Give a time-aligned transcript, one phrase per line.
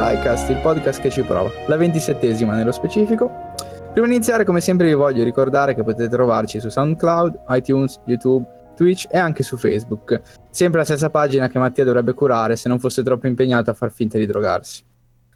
[0.00, 3.52] TriCast, il podcast che ci prova, la ventisettesima nello specifico.
[3.92, 8.46] Prima di iniziare, come sempre, vi voglio ricordare che potete trovarci su SoundCloud, iTunes, YouTube,
[8.74, 10.22] Twitch e anche su Facebook.
[10.48, 13.92] Sempre la stessa pagina che Mattia dovrebbe curare se non fosse troppo impegnato a far
[13.92, 14.82] finta di drogarsi.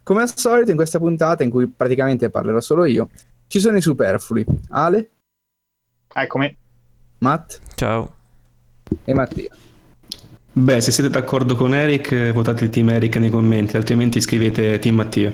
[0.01, 3.09] Come al solito, in questa puntata, in cui praticamente parlerò solo io,
[3.45, 4.43] ci sono i superflui.
[4.69, 5.11] Ale,
[6.11, 6.57] Eccomi.
[7.19, 8.15] Matt Ciao.
[9.03, 9.55] e Mattia.
[10.57, 14.95] Beh, se siete d'accordo con Eric, votate il team Eric nei commenti, altrimenti scrivete team
[14.95, 15.33] Mattia.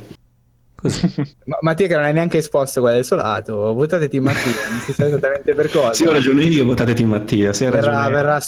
[1.45, 4.79] Ma- Mattia che non hai neanche esposto quella del suo lato, votate Team Mattia, non
[4.79, 5.93] si sa esattamente per cosa.
[5.93, 7.53] Se ho ragione io, votate team Mattia.
[7.53, 8.39] Se verrà, ragione verrà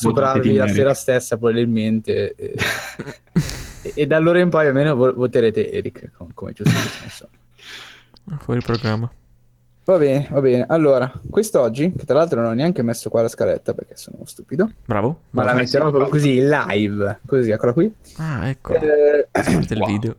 [0.41, 0.75] team la Eric.
[0.75, 2.55] sera stessa probabilmente e,
[3.93, 7.30] e- da allora in poi almeno vo- voterete Eric com- come giusto.
[8.39, 9.11] Fuori programma.
[9.86, 13.28] Va bene va bene allora quest'oggi che tra l'altro non ho neanche messo qua la
[13.28, 15.22] scaletta perché sono stupido Bravo.
[15.31, 18.73] ma la metterò proprio così in live così eccola qui Ah, ecco.
[18.73, 19.28] Eh,
[19.70, 19.88] il wow.
[19.88, 20.16] video.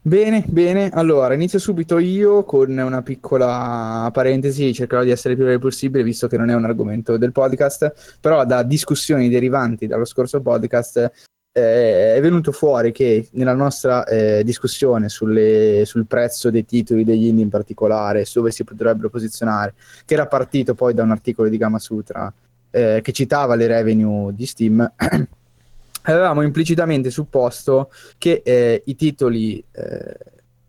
[0.00, 0.90] Bene, bene.
[0.90, 6.04] Allora, inizio subito io con una piccola parentesi, cercherò di essere il più breve possibile,
[6.04, 11.10] visto che non è un argomento del podcast, però da discussioni derivanti dallo scorso podcast
[11.56, 17.26] eh, è venuto fuori che nella nostra eh, discussione sulle- sul prezzo dei titoli degli
[17.26, 19.74] indie in particolare, dove si potrebbero posizionare,
[20.04, 22.32] che era partito poi da un articolo di Gama Sutra
[22.70, 24.92] eh, che citava le revenue di Steam,
[26.02, 30.18] avevamo implicitamente supposto che eh, i titoli eh,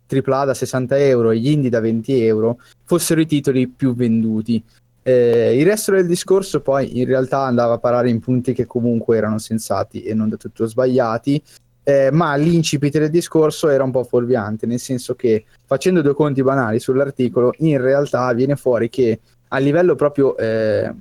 [0.08, 4.64] AAA da 60 euro e gli indie da 20 euro fossero i titoli più venduti.
[5.08, 9.18] Eh, il resto del discorso poi in realtà andava a parare in punti che comunque
[9.18, 11.40] erano sensati e non del tutto sbagliati,
[11.84, 16.42] eh, ma l'incipit del discorso era un po' fuorviante, nel senso che facendo due conti
[16.42, 20.92] banali sull'articolo, in realtà viene fuori che a livello proprio eh,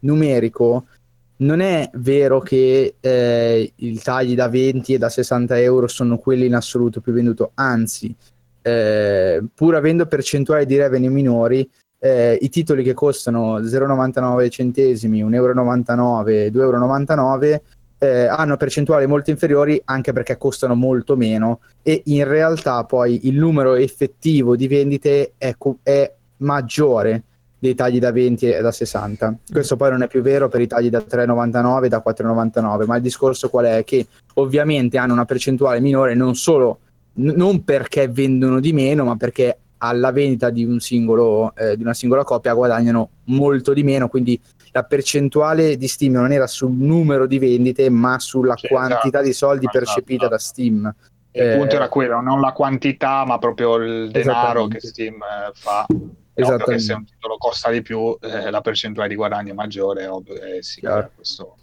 [0.00, 0.86] numerico
[1.38, 6.46] non è vero che eh, i tagli da 20 e da 60 euro sono quelli
[6.46, 8.14] in assoluto più venduto, anzi,
[8.62, 11.68] eh, pur avendo percentuali di revenue minori,
[12.00, 17.62] eh, i titoli che costano 0,99 centesimi, 1,99 euro, 2,99 euro
[18.02, 23.36] eh, hanno percentuali molto inferiori anche perché costano molto meno e in realtà poi il
[23.36, 27.24] numero effettivo di vendite è, è maggiore
[27.58, 29.36] dei tagli da 20 e da 60.
[29.52, 32.96] Questo poi non è più vero per i tagli da 3,99 e da 4,99, ma
[32.96, 33.84] il discorso qual è?
[33.84, 36.78] Che ovviamente hanno una percentuale minore non solo
[37.16, 41.82] n- non perché vendono di meno, ma perché alla vendita di, un singolo, eh, di
[41.82, 44.38] una singola copia guadagnano molto di meno, quindi
[44.72, 49.24] la percentuale di Steam non era sul numero di vendite, ma sulla Sì, quantità esatto.
[49.24, 49.78] di soldi Esatto.
[49.78, 50.94] percepita da Steam.
[51.32, 55.50] Il Eh, punto era quello, non la quantità, ma proprio il denaro che Steam eh,
[55.54, 55.86] fa.
[55.88, 56.82] Che Esattamente.
[56.84, 60.62] se un titolo costa di più, eh, la percentuale di guadagno è maggiore, ovvio, eh,
[60.62, 61.56] sì, questo, questo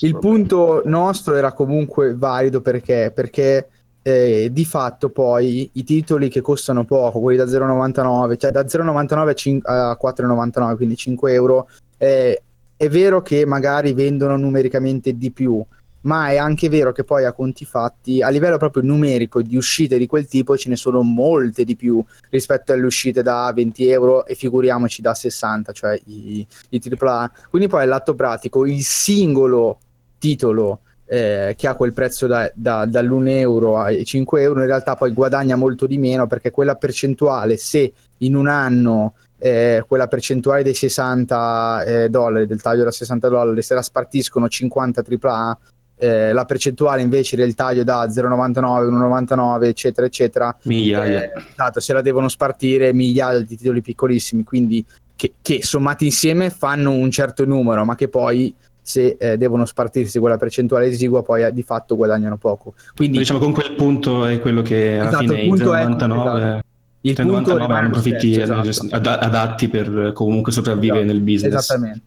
[0.00, 0.18] Il problema.
[0.36, 3.68] punto nostro era comunque valido perché, perché
[4.06, 9.28] eh, di fatto poi i titoli che costano poco, quelli da 0,99, cioè da 0,99
[9.28, 11.68] a cin- a 4,99, quindi 5 euro,
[11.98, 12.40] eh,
[12.76, 15.60] è vero che magari vendono numericamente di più,
[16.02, 19.98] ma è anche vero che poi a conti fatti, a livello proprio numerico di uscite
[19.98, 22.00] di quel tipo, ce ne sono molte di più
[22.30, 27.32] rispetto alle uscite da 20 euro e figuriamoci da 60, cioè i, i AAA.
[27.50, 29.80] Quindi poi all'atto pratico il singolo
[30.18, 34.96] titolo eh, che ha quel prezzo da, da- dall'1 euro ai 5 euro in realtà
[34.96, 40.62] poi guadagna molto di meno perché quella percentuale se in un anno eh, quella percentuale
[40.62, 45.58] dei 60 eh, dollari del taglio da 60 dollari se la spartiscono 50 AAA
[45.98, 48.60] eh, la percentuale invece del taglio da 0,99
[48.90, 51.22] 1,99 eccetera eccetera Migliaia.
[51.22, 54.84] eh, esatto, se la devono spartire migliaia di titoli piccolissimi, quindi
[55.16, 58.54] che, che sommati insieme fanno un certo numero, ma che poi
[58.86, 62.74] se eh, devono spartirsi quella percentuale esigua poi eh, di fatto guadagnano poco.
[62.94, 65.84] Quindi Diciamo comunque il punto è quello che alla Esatto, fine il punto i è-
[65.84, 66.60] 0,99 esatto.
[67.00, 68.94] il 0,99 punto profitti stesso, esatto.
[68.94, 71.54] ad- adatti per comunque sopravvivere Esatto, nel business.
[71.54, 72.02] Esattamente.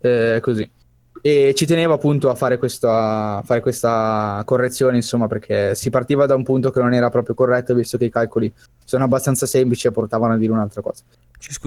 [0.00, 0.70] Eh, così.
[1.22, 6.24] E ci tenevo appunto a fare questa, a fare questa correzione, insomma, perché si partiva
[6.24, 8.50] da un punto che non era proprio corretto, visto che i calcoli
[8.86, 11.02] sono abbastanza semplici e portavano a dire un'altra cosa.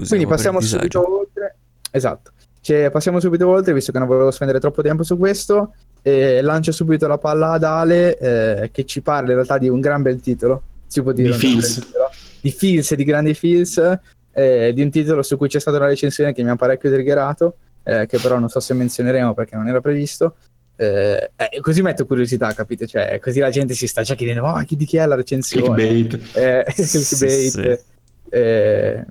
[0.08, 1.54] Quindi passiamo subito oltre.
[1.92, 2.32] Esatto.
[2.64, 5.74] Cioè, passiamo subito oltre, visto che non volevo spendere troppo tempo su questo.
[6.00, 9.80] E lancio subito la palla ad Ale, eh, che ci parla in realtà di un
[9.80, 10.62] gran bel titolo.
[10.86, 11.74] Si può dire Di Feels.
[11.80, 12.10] titolo.
[12.40, 13.98] Di Feels e di grandi Feels.
[14.32, 17.56] eh, di un titolo su cui c'è stata una recensione che mi ha parecchio triggerato,
[17.82, 20.36] eh, che però non so se menzioneremo perché non era previsto.
[20.76, 22.86] Eh, eh, così metto curiosità, capite?
[22.86, 25.86] Cioè, così la gente si sta già chiedendo: Ma chi di chi è la recensione?
[25.86, 26.36] Clickbait.
[26.36, 27.50] Eh, Sì, clickbait.
[27.50, 27.84] sì.
[28.30, 29.04] Eh,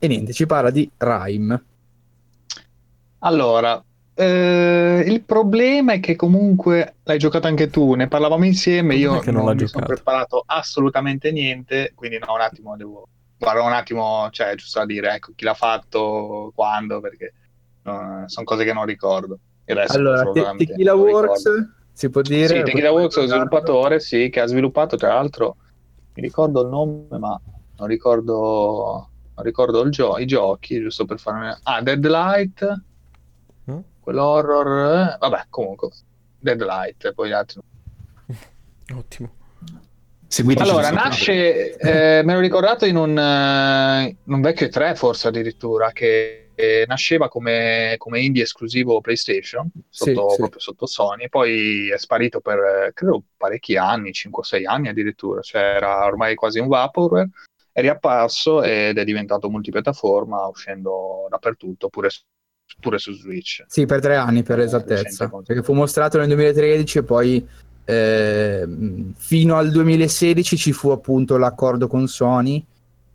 [0.00, 1.62] e niente, ci parla di Rime.
[3.24, 3.82] Allora,
[4.14, 9.22] eh, il problema è che comunque l'hai giocato anche tu, ne parlavamo insieme, io Non
[9.26, 9.84] non mi sono giocato.
[9.84, 15.14] preparato assolutamente niente, quindi no, un attimo devo guardare un attimo, cioè giusto a dire
[15.14, 17.32] ecco chi l'ha fatto, quando, perché
[17.82, 19.38] sono cose che non ricordo.
[19.64, 21.68] Il resto Allora, Te- Tequila Works, ricordo.
[21.92, 22.46] si può dire?
[22.48, 25.56] Sì, Tequila Works è lo sviluppatore, sì, che ha sviluppato tra l'altro,
[26.14, 27.40] mi ricordo il nome, ma
[27.76, 31.58] non ricordo, non ricordo il gio- i giochi, giusto per fare...
[31.62, 32.84] Ah, Deadlight,
[34.02, 35.90] Quell'horror, eh, vabbè, comunque,
[36.38, 37.60] Deadlight, e poi gli altri.
[38.94, 39.30] Ottimo.
[40.26, 45.28] Seguiteci Allora, nasce, eh, me l'ho ricordato in un, eh, in un vecchio 3 forse
[45.28, 50.40] addirittura, che eh, nasceva come, come indie esclusivo PlayStation, sotto, Sì, sì.
[50.40, 55.60] proprio sotto Sony, poi è sparito per, eh, credo, parecchi anni, 5-6 anni addirittura, cioè
[55.60, 57.28] era ormai quasi un vaporware,
[57.70, 62.22] è riapparso ed è diventato multipiattaforma, uscendo dappertutto, pure, su-
[62.80, 63.64] pure su Switch.
[63.68, 65.28] Sì, per tre anni per Eh, esattezza.
[65.28, 67.46] Perché fu mostrato nel 2013 e poi
[67.84, 72.64] ehm, fino al 2016 ci fu appunto l'accordo con Sony.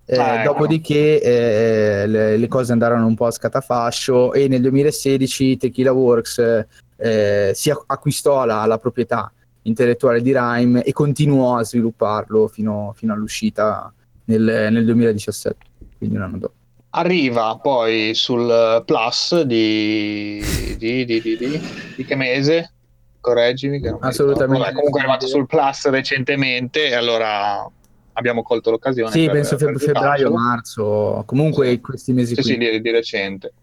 [0.05, 0.53] eh, Ah, ecco.
[0.53, 6.65] Dopodiché eh, le, le cose andarono un po' a scatafascio e nel 2016 Tequila Works
[6.95, 9.29] eh, si ac- acquistò la, la proprietà
[9.63, 13.93] intellettuale di Rime e continuò a svilupparlo fino, fino all'uscita
[14.25, 14.41] nel,
[14.71, 15.65] nel 2017,
[15.97, 16.53] quindi un anno dopo.
[16.91, 20.41] Arriva poi sul Plus di,
[20.77, 21.61] di, di, di, di-
[21.95, 22.73] di che mese?
[23.19, 23.81] Correggimi.
[23.81, 24.59] Che Assolutamente.
[24.63, 27.69] Vabbè, comunque è arrivato sul Plus recentemente e allora
[28.13, 29.11] abbiamo colto l'occasione.
[29.11, 31.79] Sì, per- penso per feb- febbraio, marzo, comunque Sì.
[31.81, 33.53] questi mesi Sì, sì, di, di recente.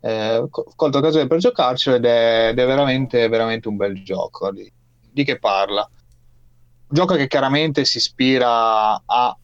[0.00, 4.50] Eh, co- colto l'occasione per giocarcelo ed è, ed è veramente, veramente un bel gioco.
[4.52, 4.70] Di,
[5.10, 5.88] di che parla?
[5.90, 9.36] Un gioco che chiaramente si ispira a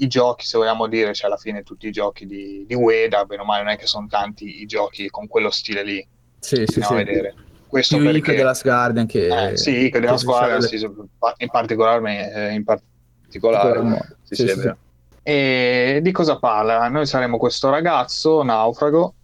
[0.00, 3.42] i giochi, se vogliamo dire, cioè alla fine tutti i giochi di, di Ueda, bene
[3.42, 6.06] o male, non è che sono tanti i giochi con quello stile lì,
[6.38, 6.94] Sì, sì, sì.
[6.94, 7.34] vedere.
[7.66, 8.34] Questo Più perché...
[8.34, 9.50] della Guardian che...
[9.50, 10.26] Eh, sì, che della si
[10.78, 14.72] sì, in particolare, eh, in particolare sì, Sì, sì.
[15.22, 16.88] E di cosa parla?
[16.88, 19.14] Noi saremo questo ragazzo naufrago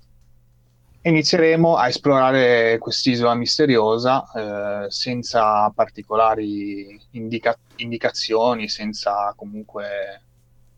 [1.01, 10.23] e inizieremo a esplorare quest'isola misteriosa eh, senza particolari indica- indicazioni, senza comunque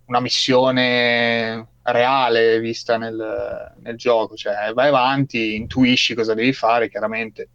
[0.08, 4.36] una missione reale vista nel, nel gioco.
[4.36, 7.48] Cioè, vai avanti, intuisci cosa devi fare, chiaramente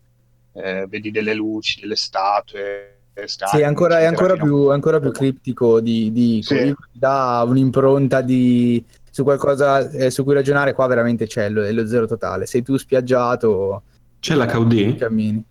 [0.53, 2.89] eh, vedi delle luci, delle statue.
[3.13, 6.73] Sì, è ancora, è ancora più, è ancora più criptico di, di Sì.
[6.91, 11.85] Dà un'impronta di, su qualcosa eh, su cui ragionare, qua veramente c'è lo, è lo
[11.85, 12.47] zero totale.
[12.47, 13.83] Sei tu spiaggiato,
[14.19, 14.95] C'è l'HUD?
[14.97, 15.43] cammini.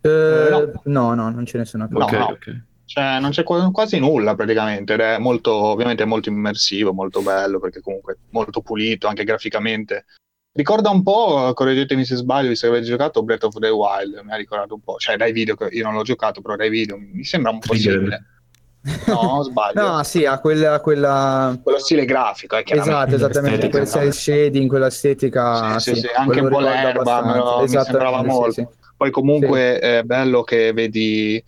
[0.00, 0.72] Eh, no.
[0.84, 2.24] no, no, non ce ne sono No, ok, no.
[2.24, 2.60] ok.
[2.86, 7.58] Cioè, non c'è qua- quasi nulla praticamente ed è molto, ovviamente molto immersivo, molto bello
[7.58, 10.04] perché comunque molto pulito anche graficamente.
[10.52, 14.30] Ricorda un po', correggetemi se sbaglio, visto che avete giocato Breath of the Wild, mi
[14.32, 16.96] ha ricordato un po', cioè dai video, che io non l'ho giocato, però dai video
[16.96, 18.24] mi sembra un po' simile.
[19.06, 19.80] No, sbaglio.
[19.82, 20.78] No, sì, ha quella...
[20.80, 21.58] quella...
[21.60, 23.14] Quello stile grafico, è chiaramente.
[23.16, 25.78] Esatto, esattamente, quel cell shading, quell'estetica...
[25.80, 28.52] Sì, sì, sì, anche un po' l'erba, lo- mi Esattamente, sembrava sì, molto.
[28.52, 28.66] sì.
[28.96, 31.42] Poi comunque è bello che vedi,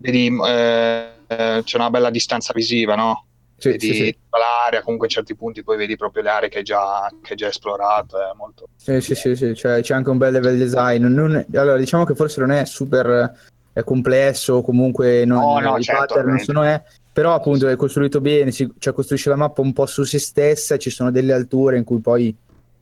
[0.00, 3.26] vedi eh, eh, c'è una bella distanza visiva, no?
[3.56, 4.16] Sì, vedi sì, sì.
[4.30, 7.36] l'area, comunque a certi punti poi vedi proprio le aree che hai già, che hai
[7.36, 8.68] già esplorato, è molto...
[8.76, 11.04] Sì, sì, sì, sì, cioè, c'è anche un bel level design.
[11.04, 13.34] Non- allora, diciamo che forse non è super
[13.74, 16.44] eh, complesso, comunque non, No, no, i certo, pattern non ovviamente.
[16.44, 20.04] sono è, però appunto è costruito bene, si, cioè, costruisce la mappa un po' su
[20.04, 22.34] se stessa, ci sono delle alture in cui poi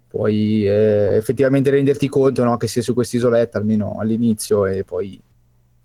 [0.07, 5.21] puoi eh, effettivamente renderti conto no, che sei su quest'isoletta, almeno all'inizio, e poi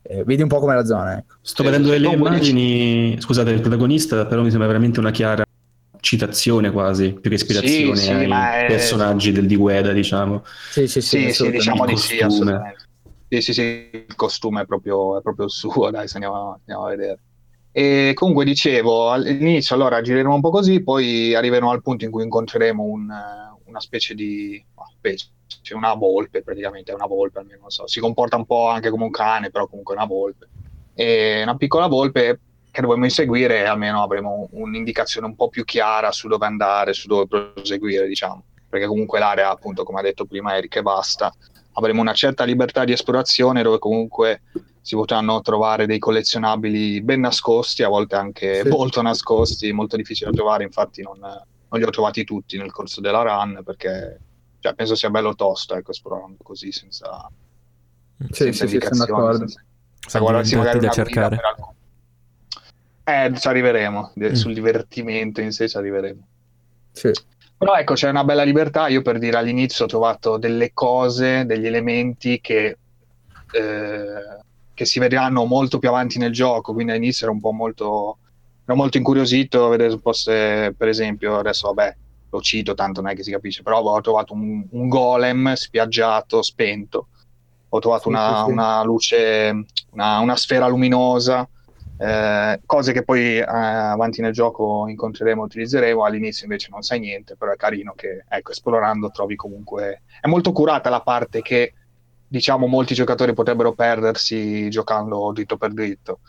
[0.03, 1.17] eh, vedi un po' come la zona.
[1.17, 1.36] Ecco.
[1.41, 5.43] Sto vedendo sì, le comunque- immagini, scusate, il protagonista, però mi sembra veramente una chiara
[6.00, 10.43] citazione quasi, più che ispirazione Sì, sì, ai è- personaggi del di Gueda, diciamo.
[10.69, 12.25] Sì, sì, sì, Sì, diciamo di Il sì, costume.
[12.25, 12.83] assolutamente.
[13.33, 16.86] Sì, sì, sì, il costume è proprio, è proprio il suo, dai, se andiamo, andiamo
[16.86, 17.19] a vedere.
[17.72, 22.24] E comunque dicevo, all'inizio allora gireremo un po' così, poi arriveremo al punto in cui
[22.24, 23.10] incontreremo un,
[23.63, 25.27] una specie di no, specie,
[25.62, 28.89] cioè una volpe, praticamente è una volpe, almeno non so, si comporta un po' anche
[28.89, 30.50] come un cane, però comunque è una volpe.
[30.95, 32.39] E una piccola volpe
[32.72, 37.27] che dovremo inseguire almeno avremo un'indicazione un po' più chiara su dove andare, su dove
[37.27, 38.43] proseguire, diciamo.
[38.67, 41.31] Perché comunque l'area, appunto, come ha detto prima Eric, è vasta.
[41.74, 44.41] Avremo una certa libertà di esplorazione dove comunque
[44.81, 48.67] si potranno trovare dei collezionabili ben nascosti, a volte anche Sì.
[48.67, 53.00] molto nascosti, molto difficili da trovare, infatti non, non li ho trovati tutti nel corso
[53.00, 54.19] della run perché
[54.63, 57.29] cioè, penso sia bello tosto ecco, esplorando così senza,
[58.17, 59.38] Sì, senza sì, sì, sono indicazioni, d'accordo.
[59.39, 59.63] senza,
[60.08, 61.36] Sono guardarsi magari da guida cercare.
[61.36, 61.72] per alcun-
[63.03, 64.32] Eh, ci arriveremo, Mm.
[64.32, 66.25] sul divertimento in sé ci arriveremo.
[66.93, 67.12] Sì.
[67.58, 68.88] Però ecco, c'è una bella libertà.
[68.88, 72.77] Io per dire all'inizio ho trovato delle cose, degli elementi che,
[73.51, 74.38] eh,
[74.74, 76.72] che si vedranno molto più avanti nel gioco.
[76.74, 78.17] Quindi all'inizio ero un po' molto,
[78.65, 81.96] ero molto incuriosito a vedere se fosse, per esempio, adesso vabbè,
[82.34, 86.42] lo cito, tanto non è che si capisce, però ho trovato un, un golem spiaggiato,
[86.42, 87.08] spento.
[87.70, 91.48] Ho trovato Sì, una, sì, una luce, una, una sfera luminosa.
[91.96, 97.36] Eh, cose che poi eh, avanti nel gioco incontreremo utilizzeremo all'inizio invece non sai niente
[97.36, 101.74] però è carino che ecco esplorando trovi comunque è molto curata la parte che
[102.28, 106.20] diciamo molti giocatori potrebbero perdersi giocando dritto per dritto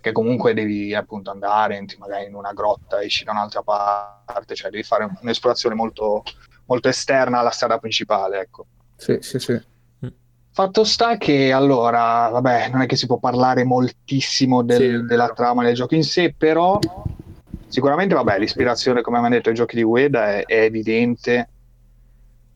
[0.00, 4.70] che comunque devi appunto andare entri magari in una grotta esci da un'altra parte cioè
[4.70, 6.22] devi fare un'esplorazione molto,
[6.66, 8.66] molto esterna alla strada principale ecco
[8.96, 9.60] Sì, sì, sì.
[10.52, 15.28] Fatto sta che allora, vabbè, non è che si può parlare moltissimo del- Sì, della
[15.28, 16.76] trama del gioco in sé, però
[17.68, 21.48] sicuramente, vabbè, l'ispirazione, come abbiamo detto, ai giochi di Ueda è, è evidente.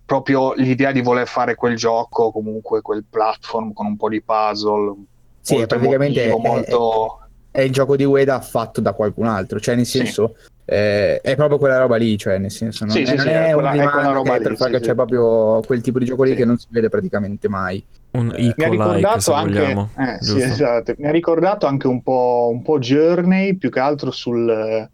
[0.04, 4.94] Proprio l'idea di voler fare quel gioco, comunque quel platform con un po' di puzzle,
[5.40, 7.23] Sì, molto praticamente emotivo, è- molto...
[7.56, 9.98] È il gioco di Ueda fatto da qualcun altro, cioè nel Sì.
[9.98, 10.34] senso
[10.64, 13.28] eh, è proprio quella roba lì, cioè nel senso non, Sì, è, sì, non sì,
[13.28, 14.94] è è quella- è quella roba che lì, per fare sì, c'è sì.
[14.94, 16.36] proprio quel tipo di gioco lì Sì.
[16.36, 17.84] che non si vede praticamente mai.
[18.10, 20.94] Un Mi ha ricordato anche, eh, sì, esatto.
[20.98, 24.88] Mi ha ricordato anche un po', un po' Journey, più che altro sul-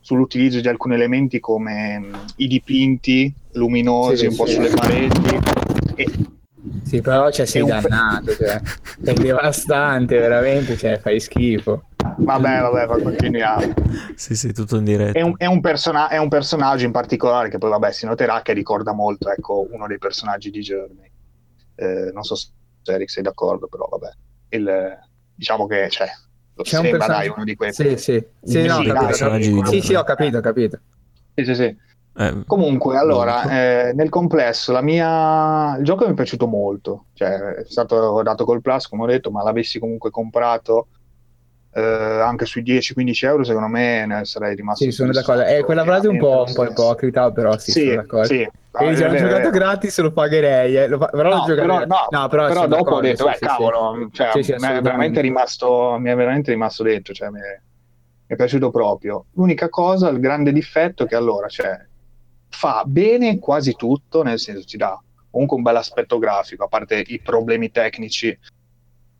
[0.00, 4.54] sull'utilizzo di alcuni elementi come mh, i dipinti luminosi Sì, un po' sì.
[4.54, 5.38] sulle pareti.
[5.96, 6.06] E,
[6.84, 8.60] Sì, però cioè, sei un dannato, cioè,
[9.02, 11.88] è devastante, veramente, cioè, fai schifo.
[12.18, 13.74] vabbè, vabbè, ma continuiamo.
[14.14, 15.18] Sì, sì, tutto in diretta.
[15.18, 18.42] È un, è un persona- è un personaggio in particolare che poi, vabbè, si noterà
[18.42, 21.10] che ricorda molto, ecco, uno dei personaggi di Journey.
[21.74, 22.50] Eh, non so se
[22.84, 24.10] Eric sei d'accordo, però vabbè.
[24.50, 24.98] Il-
[25.34, 26.08] diciamo che, cioè,
[26.54, 27.34] lo C'è un sembra, dai, personaggio...
[27.34, 27.72] uno di quei...
[27.72, 29.36] Sì, sì, sì, no, capito.
[29.36, 30.78] di Sì, sì, ho capito, ho capito.
[31.34, 31.76] Sì, sì, sì.
[32.18, 33.42] Eh, Comunque, allora,
[33.88, 35.76] eh, nel complesso, la mia...
[35.78, 39.30] il gioco mi è piaciuto molto, cioè è stato dato col Plus, come ho detto,
[39.30, 40.88] ma l'avessi comunque comprato
[41.72, 45.42] eh, anche sui 10-15 euro, secondo me ne sarei rimasto Sì, sono d'accordo.
[45.44, 48.26] Eh, quella frase è un po', un po' lo ipocrita, però sì, Sì, sono d'accordo.
[48.26, 48.40] sì.
[48.40, 51.44] E Ah, se è l'ho giocato gratis lo pagherei, eh, lo fa- però lo No,
[51.46, 51.66] giocherei.
[51.66, 53.44] però, no, No, però però dopo ho detto, beh, sì, sì.
[53.46, 57.40] cavolo, cioè, Sì, sì, mi, è veramente rimasto, mi è veramente rimasto dentro, cioè, mi,
[57.40, 57.42] è,
[58.26, 59.26] mi è piaciuto proprio.
[59.32, 61.88] L'unica cosa, il grande difetto è che allora, cioè,
[62.48, 64.98] fa bene quasi tutto, nel senso ci dà
[65.30, 68.36] comunque un bel aspetto grafico, a parte i problemi tecnici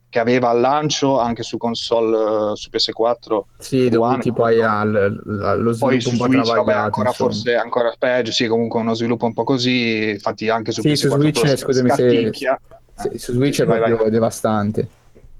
[0.09, 4.95] che aveva al lancio anche su console eh, su PS4 Sì, dovuti poi al-
[5.43, 7.31] allo poi sviluppo su un po' Switch vabbè, ancora insomma.
[7.31, 10.95] forse ancora peggio sì comunque uno sviluppo un po' così infatti anche su Sì, PS4
[10.97, 14.11] su Switch, scusami se- Eh, su Switch sì, è sì, vai, proprio vai.
[14.11, 14.89] devastante.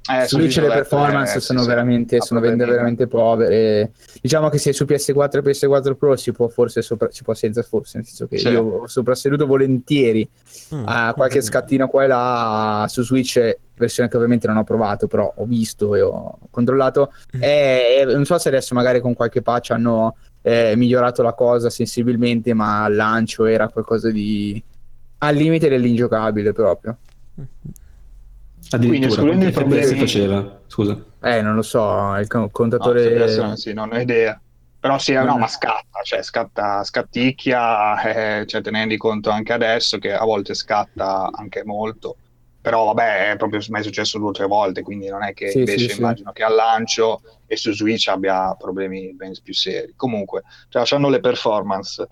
[0.09, 3.93] Eh, su Switch le performance eh, sono, sì, veramente, sono veramente povere.
[4.21, 7.63] Diciamo che se su PS4 e PS4 Pro si può forse sopra, si può senza
[7.63, 8.49] forse, nel senso che Sì.
[8.49, 10.29] io ho soprasseduto volentieri
[10.75, 10.85] mm.
[10.87, 15.33] a qualche scattino qua e là su Switch, versione che ovviamente non ho provato, però
[15.35, 17.13] ho visto e ho controllato.
[17.37, 17.43] Mm.
[17.43, 21.69] E, e non so se adesso magari con qualche patch hanno eh, migliorato la cosa
[21.69, 24.63] sensibilmente, ma al lancio era qualcosa di
[25.19, 26.97] al limite dell'ingiocabile proprio.
[28.71, 30.61] Quindi, escludendo quanti i problemi- FPS faceva?
[30.67, 31.05] Scusa.
[31.23, 33.07] Eh, non lo so, il co- No, contatore...
[33.07, 34.41] adesso sì, non ho idea
[34.87, 38.03] però sì, no, ma scatta, cioè scatta, scatticchia,
[38.41, 42.17] eh, cioè, tenendo conto anche adesso che a volte scatta anche molto,
[42.61, 45.59] però vabbè, è proprio mai successo due o tre volte, quindi non è che Sì,
[45.59, 46.01] invece sì, sì.
[46.01, 49.93] immagino che al lancio e su Switch abbia problemi ben più seri.
[49.97, 52.07] Comunque, tralasciando le performance,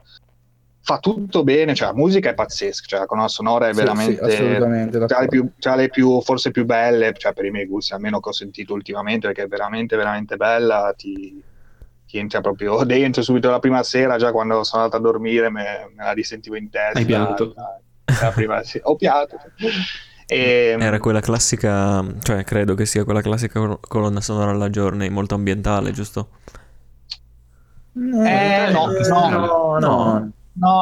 [0.84, 3.84] fa tutto bene, cioè la musica è pazzesca, cioè la colonna sonora è Sì, sì,
[3.84, 7.64] veramente assolutamente, tra le, più, tra le più, forse più belle, cioè per i miei
[7.64, 11.42] gusti, almeno che ho sentito ultimamente, perché è veramente, veramente bella, ti,
[12.06, 15.90] ti entra proprio dentro subito la prima sera, già quando sono andato a dormire me,
[15.94, 16.98] me la risentivo in testa.
[16.98, 17.54] Hai pianto?
[17.56, 17.80] La,
[18.20, 19.38] la prima, sì, ho pianto.
[20.26, 25.08] E, Era quella classica, cioè credo che sia quella classica col- colonna sonora alla Journey,
[25.08, 26.28] molto ambientale, giusto?
[27.96, 29.78] Eh, no, no, no.
[29.78, 30.32] No,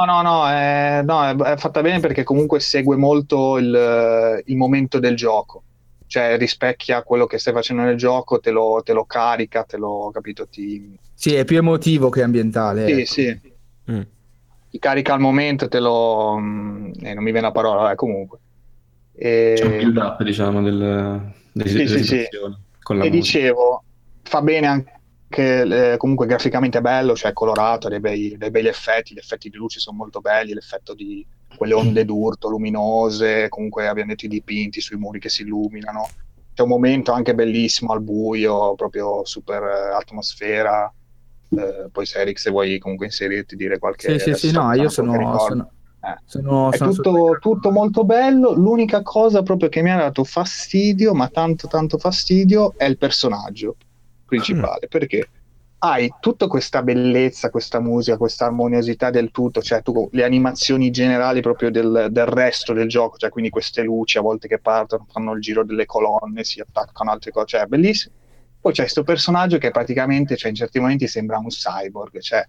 [0.05, 4.99] no, no, è, no, è, è fatta bene perché comunque segue molto il, il momento
[4.99, 5.65] del gioco,
[6.07, 10.11] cioè rispecchia quello che stai facendo nel gioco, te lo, te lo carica, te lo,
[10.13, 12.87] capito, ti, Sì, è più emotivo che ambientale.
[12.87, 13.05] sì, ecco.
[13.05, 13.51] sì,
[13.91, 14.01] Mm.
[14.71, 16.37] ti carica al momento, te lo...
[16.39, 18.39] mm, eh, non mi viene la parola, vabbè, comunque.
[19.15, 22.05] E, C'è un build up, diciamo, del, delle, Sì, sì, sì.
[22.05, 23.39] situazioni con la e musica.
[23.41, 23.85] dicevo,
[24.23, 25.01] fa bene anche
[25.41, 29.49] eh, comunque graficamente è bello, cioè colorato, ha dei bei, dei begli effetti, gli effetti
[29.49, 31.25] di luce sono molto belli, l'effetto di
[31.57, 36.09] quelle onde d'urto luminose, comunque abbiamo detto i dipinti sui muri che si illuminano.
[36.55, 40.93] C'è un momento anche bellissimo al buio, proprio super eh, atmosfera.
[41.51, 44.19] Eh, poi se Eric se vuoi comunque inserirti dire qualche...
[44.19, 45.39] Sì, sì, sì, no, io sono...
[45.39, 45.71] sono...
[46.05, 46.17] Eh.
[46.25, 48.53] sono, È sono tutto, tutto molto bello.
[48.53, 53.77] L'unica cosa proprio che mi ha dato fastidio, ma tanto tanto fastidio, è il personaggio
[54.37, 54.89] principale.
[54.89, 55.29] Perché
[55.85, 61.41] hai tutta questa bellezza, questa musica, questa armoniosità del tutto, cioè tu, le animazioni generali
[61.41, 65.33] proprio del, del resto del gioco, cioè quindi queste luci a volte che partono, fanno
[65.33, 68.15] il giro delle colonne, si attaccano altre cose, cioè è bellissimo.
[68.61, 72.47] Poi c'è questo personaggio che praticamente, cioè in certi momenti sembra un cyborg, cioè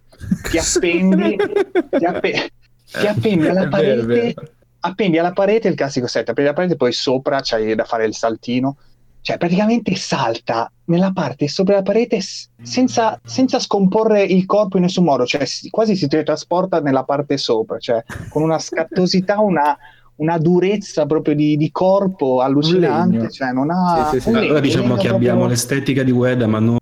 [0.52, 1.36] ti appendi,
[1.90, 2.52] ti, appe-
[2.86, 4.36] ti appendi alla parete,
[4.82, 8.14] appendi alla parete il classico set, appendi la parete, poi sopra c'hai da fare il
[8.14, 8.78] saltino,
[9.24, 14.84] cioè praticamente salta nella parte sopra la parete s- senza, senza scomporre il corpo in
[14.84, 19.78] nessun modo, cioè si- quasi si teletrasporta nella parte sopra, cioè con una scattosità, una,
[20.18, 24.10] una durezza proprio di, di corpo allucinante, cioè non ha...
[24.12, 24.30] Sì, sì, sì.
[24.30, 26.80] Allora legno, diciamo che proprio- abbiamo l'estetica di Ueda, ma non le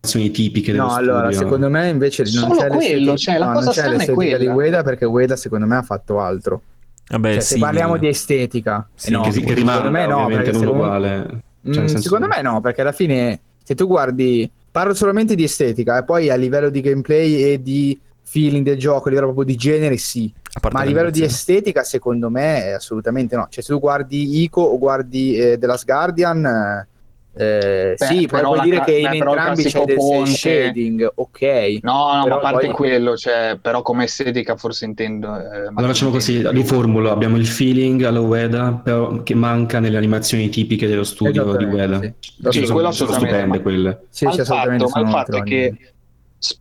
[0.00, 1.38] azioni tipiche dello No, allora, studio.
[1.38, 2.78] secondo me invece non Solo c'è quello,
[3.12, 4.54] l'estetica- cioè, la no, cosa strana è l'estetica di quella.
[4.54, 6.62] Ueda perché Ueda secondo me ha fatto altro.
[7.08, 7.52] Vabbè, Cioè, sì.
[7.54, 10.50] se parliamo di estetica, Sì, eh no, che, che secondo rimane me no, ovviamente perché
[10.52, 11.42] non secondo- uguale.
[11.64, 15.44] Cioè, Mm, senso- secondo me no, perché alla fine se tu guardi, parlo solamente di
[15.44, 19.44] estetica e poi a livello di gameplay e di feeling del gioco, a livello proprio
[19.54, 20.32] di genere sì,
[20.70, 23.46] ma a livello di estetica secondo me assolutamente no.
[23.50, 26.88] Cioè se tu guardi Ico o guardi eh, The Last Guardian, eh,
[27.34, 31.78] eh, Beh, sì, però puoi dire che in beh, entrambi c'è del ponte- shading, ok.
[31.82, 35.28] No, no, ma a parte poi- quello, cioè, però come estetica forse intendo...
[35.36, 40.48] eh, Allora facciamo così, riformulo, abbiamo il feeling alla Ueda, però che manca nelle animazioni
[40.50, 42.00] tipiche dello studio di Ueda.
[42.00, 42.12] sì.
[42.42, 43.28] Cioè, Sì, sono- quello sono assolutamente.
[43.28, 44.06] stupende quelle.
[44.10, 45.76] Sì, Ma sì, il assolutamente fatto, ma il fatto è che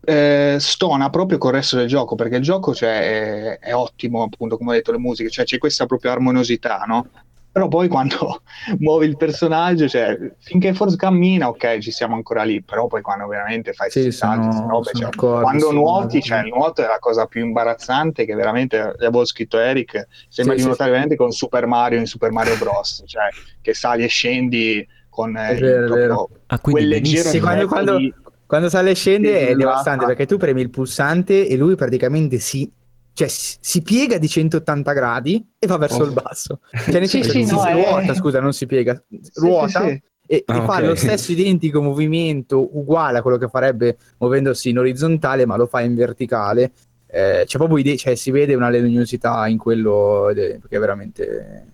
[0.05, 4.55] eh, stona proprio col resto del gioco perché il gioco cioè, è, è ottimo appunto
[4.55, 7.07] come ho detto le musiche cioè c'è questa proprio armoniosità no?
[7.51, 8.41] Però poi quando
[8.79, 13.27] muovi il personaggio cioè finché forse cammina ok ci siamo ancora lì però poi quando
[13.27, 17.43] veramente fai Sì, sono- robe, cioè, quando nuoti cioè il nuoto è la cosa più
[17.45, 20.91] imbarazzante che veramente avevo scritto Eric sembra Sì, di nuotare sì.
[20.91, 25.55] veramente con Super Mario in Super Mario Bros cioè che sali e scendi con eh,
[25.59, 26.29] vero, il vero.
[26.47, 27.29] Ah, quel leggero.
[27.29, 28.13] Sì, quando- quando- di-
[28.45, 32.37] Quando sale e scende è Sì, devastante perché tu premi il pulsante e lui praticamente
[32.39, 32.69] si,
[33.13, 36.05] cioè, si si piega di 180 gradi e va verso Oh.
[36.05, 36.59] il basso.
[36.71, 39.01] Cioè, nel Sì, senso, sì, si no, è- ruota, scusa, non si piega,
[39.35, 40.01] ruota Sì, sì, sì.
[40.27, 40.81] e Ah, e fa ok.
[40.83, 45.81] lo stesso identico movimento uguale a quello che farebbe muovendosi in orizzontale, ma lo fa
[45.81, 46.71] in verticale.
[47.13, 50.33] Eh, c'è proprio ide- cioè, si vede una legnosità in quello è-
[50.67, 51.65] che è veramente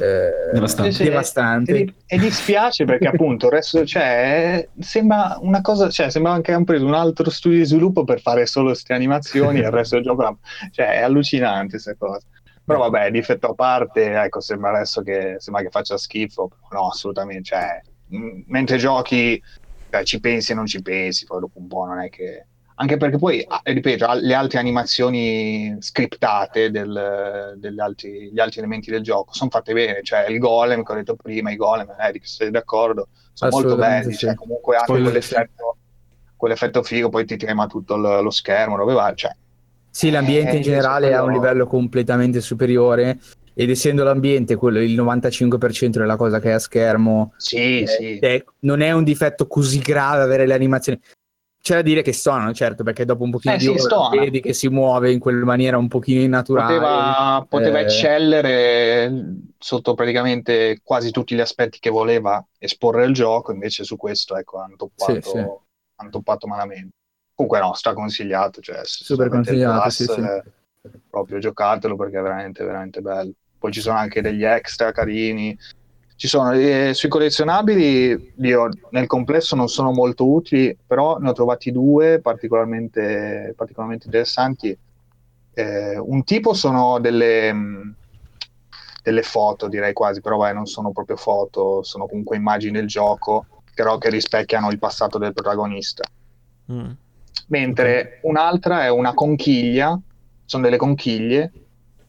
[0.00, 0.92] eh, Devastante.
[0.92, 1.72] Sì, devastante.
[1.72, 6.52] E, e dispiace perché appunto il resto, cioè, sembra una cosa, cioè, sembra anche che
[6.52, 9.96] hanno preso un altro studio di sviluppo per fare solo queste animazioni e il resto
[9.96, 10.38] del gioco,
[10.70, 12.26] cioè, è allucinante questa cosa.
[12.64, 17.42] Però vabbè, difetto a parte, ecco, sembra adesso che, sembra che faccia schifo, no, assolutamente,
[17.42, 19.42] cioè, mh, mentre giochi,
[19.90, 22.46] cioè, ci pensi e non ci pensi, poi dopo un po' non è che...
[22.80, 28.90] Anche perché poi, ah, ripeto, le altre animazioni scriptate del- degli altri, gli altri elementi
[28.90, 32.26] del gioco sono fatte bene, cioè il golem che ho detto prima, i golem, Eric,
[32.26, 34.20] se sei d'accordo, sono molto belli, sì.
[34.20, 35.76] cioè comunque anche quell'effetto,
[36.36, 39.36] quell'effetto figo, poi ti trema tutto lo, lo schermo, dove va, cioè,
[39.90, 43.18] Sì, l'ambiente in Eh, generale quello- ha un livello completamente superiore
[43.52, 48.18] ed essendo l'ambiente quello il 95% della cosa che è a schermo, sì, eh, sì.
[48.20, 50.98] è- non è un difetto così grave avere le animazioni.
[51.62, 54.40] C'è da dire che stonano, certo, perché dopo un pochino Eh, di sì, ore vedi
[54.40, 56.78] che si muove in quella maniera un pochino innaturale.
[56.78, 57.82] Poteva, poteva eh.
[57.82, 59.12] eccellere
[59.58, 64.58] sotto praticamente quasi tutti gli aspetti che voleva esporre il gioco, invece su questo ecco,
[64.58, 65.44] hanno toppato, Sì, sì.
[65.96, 66.94] hanno toppato malamente.
[67.34, 70.98] Comunque no, straconsigliato, cioè, se- Super consigliato, Plus, sì, sì.
[71.08, 73.32] proprio giocatelo perché è veramente, veramente bello.
[73.58, 75.56] Poi ci sono anche degli extra carini.
[76.20, 81.32] Ci sono eh, sui collezionabili, io nel complesso non sono molto utili, però ne ho
[81.32, 84.76] trovati due particolarmente, particolarmente interessanti.
[85.54, 87.94] Eh, un tipo sono delle, mh,
[89.02, 93.46] delle foto, direi quasi, però vai, non sono proprio foto, sono comunque immagini del gioco,
[93.74, 96.04] però che rispecchiano il passato del protagonista.
[96.70, 96.90] Mm.
[97.46, 99.98] Mentre un'altra è una conchiglia,
[100.44, 101.50] sono delle conchiglie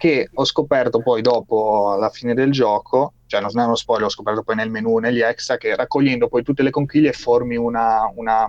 [0.01, 4.09] che ho scoperto poi dopo alla fine del gioco, cioè non è uno spoiler, ho
[4.09, 8.47] scoperto poi nel menu, negli extra, che raccogliendo poi tutte le conchiglie formi una, una,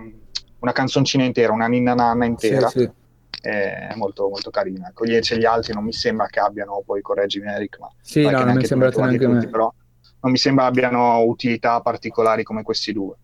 [0.60, 2.68] una canzoncina intera, una ninna nanna intera.
[2.68, 2.90] Sì, sì.
[3.42, 4.88] È molto, molto carina.
[4.88, 8.30] Ecco, gli, gli altri non mi sembra che abbiano, poi correggimi Eric, ma Sì, no,
[8.30, 9.50] non mi trovati neanche tutti, me.
[9.50, 9.70] però
[10.20, 13.14] non mi sembra abbiano utilità particolari come questi due.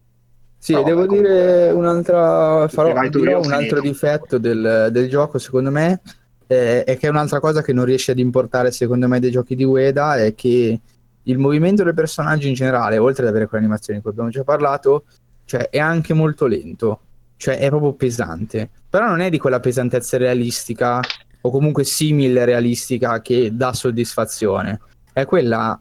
[0.58, 5.70] Sì, No, devo vabbè, dire un'altra, farò, dirò un altro difetto del, del gioco, secondo
[5.70, 6.02] me,
[6.48, 9.54] eh, è che è un'altra cosa che non riesce ad importare, secondo me, dei giochi
[9.54, 10.80] di Ueda, è che
[11.22, 14.42] il movimento del personaggio in generale, oltre ad avere quelle animazioni di cui abbiamo già
[14.42, 15.04] parlato,
[15.44, 17.00] cioè è anche molto lento.
[17.38, 21.00] cioè è proprio pesante, però non è di quella pesantezza realistica
[21.40, 24.80] o comunque simile realistica che dà soddisfazione,
[25.12, 25.80] è quella,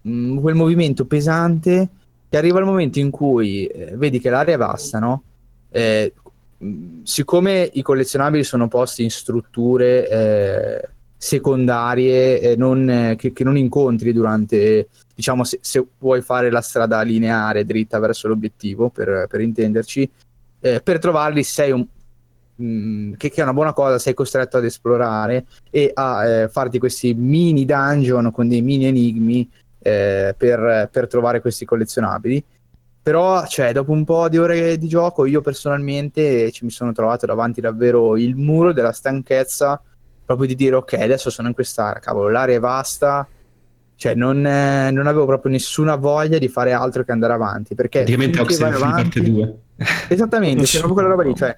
[0.00, 1.88] mh, quel movimento pesante
[2.28, 5.24] che arriva il momento in cui eh, vedi che l'area è vasta, no?
[5.70, 6.14] Eh,
[7.02, 14.12] siccome i collezionabili sono posti in strutture eh, secondarie eh, non, che, che, non incontri
[14.12, 20.10] durante, diciamo, se, se, vuoi fare la strada lineare dritta verso l'obiettivo, per, per intenderci,
[20.60, 21.86] eh, per trovarli sei un,
[22.60, 26.78] mm, che, che, è una buona cosa, sei costretto ad esplorare e a eh, farti
[26.78, 29.48] questi mini dungeon con dei mini enigmi
[29.80, 32.44] eh, per, per trovare questi collezionabili
[33.02, 37.26] però cioè, dopo un po' di ore di gioco io personalmente ci mi sono trovato
[37.26, 39.82] davanti davvero il muro della stanchezza
[40.24, 43.26] proprio di dire ok, adesso sono in quest'area, cavolo, l'area è vasta,
[43.96, 47.98] cioè non, eh, non, avevo proprio nessuna voglia di fare altro che andare avanti, perché
[47.98, 49.58] praticamente Oxenfree parte 2.
[50.08, 51.56] Esattamente, c'è proprio quella roba lì, cioè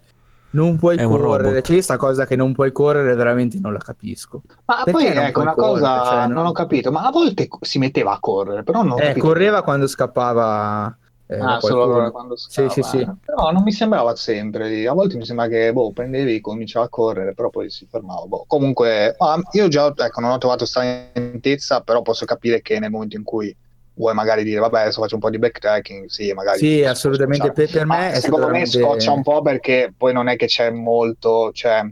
[0.50, 4.42] non puoi è correre, c'è questa cosa che non puoi correre veramente non la capisco.
[4.66, 5.80] Ma perché poi ecco una correre?
[5.80, 6.32] cosa, cioè, non...
[6.32, 6.46] non...
[6.46, 10.96] ho capito, ma a volte si metteva a correre, però non eh, correva quando scappava
[11.26, 12.68] eh, ah, solo allora quando stava.
[12.68, 13.10] Sì, sì, sì.
[13.24, 14.86] Però non mi sembrava sempre.
[14.86, 18.26] A volte mi sembra che boh, prendevi, cominciava a correre, però poi si fermava.
[18.26, 18.44] Boh.
[18.46, 20.66] Comunque, ah, io già ecco, non ho trovato
[21.14, 23.56] lentezza, però posso capire che nel momento in cui
[23.96, 27.70] vuoi magari dire vabbè adesso faccio un po' di backtracking sì magari sì assolutamente per,
[27.70, 31.88] per me secondo me scoccia un po' perché poi non è che c'è molto cioè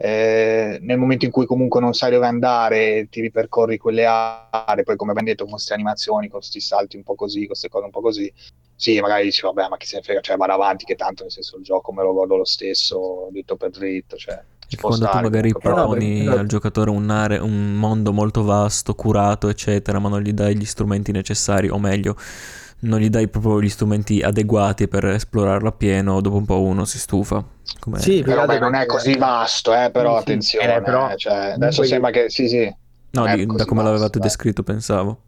[0.00, 4.94] eh, nel momento in cui comunque non sai dove andare, ti ripercorri quelle aree, poi
[4.94, 7.90] come abbiamo detto con queste animazioni, con questi salti un po' così, queste cose un
[7.90, 8.32] po' così,
[8.76, 11.32] sì, magari dici vabbè ma chi se ne frega, cioè vado avanti che tanto nel
[11.32, 14.40] senso il gioco me lo godo lo stesso, dritto per dritto, cioè...
[14.80, 16.38] quando stare, tu magari proponi però...
[16.38, 20.64] al giocatore un, are- un mondo molto vasto, curato, eccetera, ma non gli dai gli
[20.64, 22.14] strumenti necessari, o meglio,
[22.82, 26.98] non gli dai proprio gli strumenti adeguati per esplorarlo appieno, dopo un po' uno si
[27.00, 27.56] stufa.
[27.78, 27.98] Com'è?
[27.98, 31.82] Sì, però beh, non è così vasto, eh, però sì, attenzione, eh, però, cioè, adesso
[31.82, 32.74] sembra che sì, sì.
[33.10, 35.22] No, di, da come l'avevate vasto, descritto pensavo.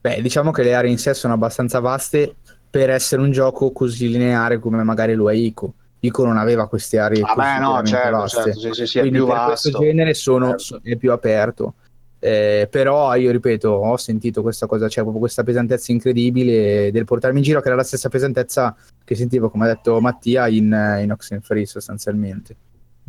[0.00, 2.36] Beh, diciamo che le aree in sé sono abbastanza vaste
[2.70, 5.74] per essere un gioco così lineare come magari lo è Ico.
[6.00, 8.42] Ico non aveva queste aree ah, beh, no, certo, vaste.
[8.42, 9.46] Certo, sì, sì, sì, Quindi per vasto.
[9.48, 10.88] questo genere sono, certo.
[10.88, 11.74] è più aperto.
[12.22, 17.04] Eh, però io ripeto, ho sentito questa cosa, c'è cioè proprio questa pesantezza incredibile del
[17.04, 20.98] portarmi in giro, che era la stessa pesantezza che sentivo, come ha detto Mattia, in,
[21.00, 22.56] in Oxenfree sostanzialmente.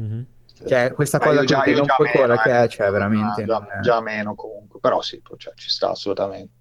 [0.02, 0.22] Mm-hmm.
[0.66, 3.44] Cioè, questa eh, cosa già, che non puoi correre, che è, cioè, veramente.
[3.44, 6.54] Già, già, meno comunque, però sì, cioè, ci sta assolutamente.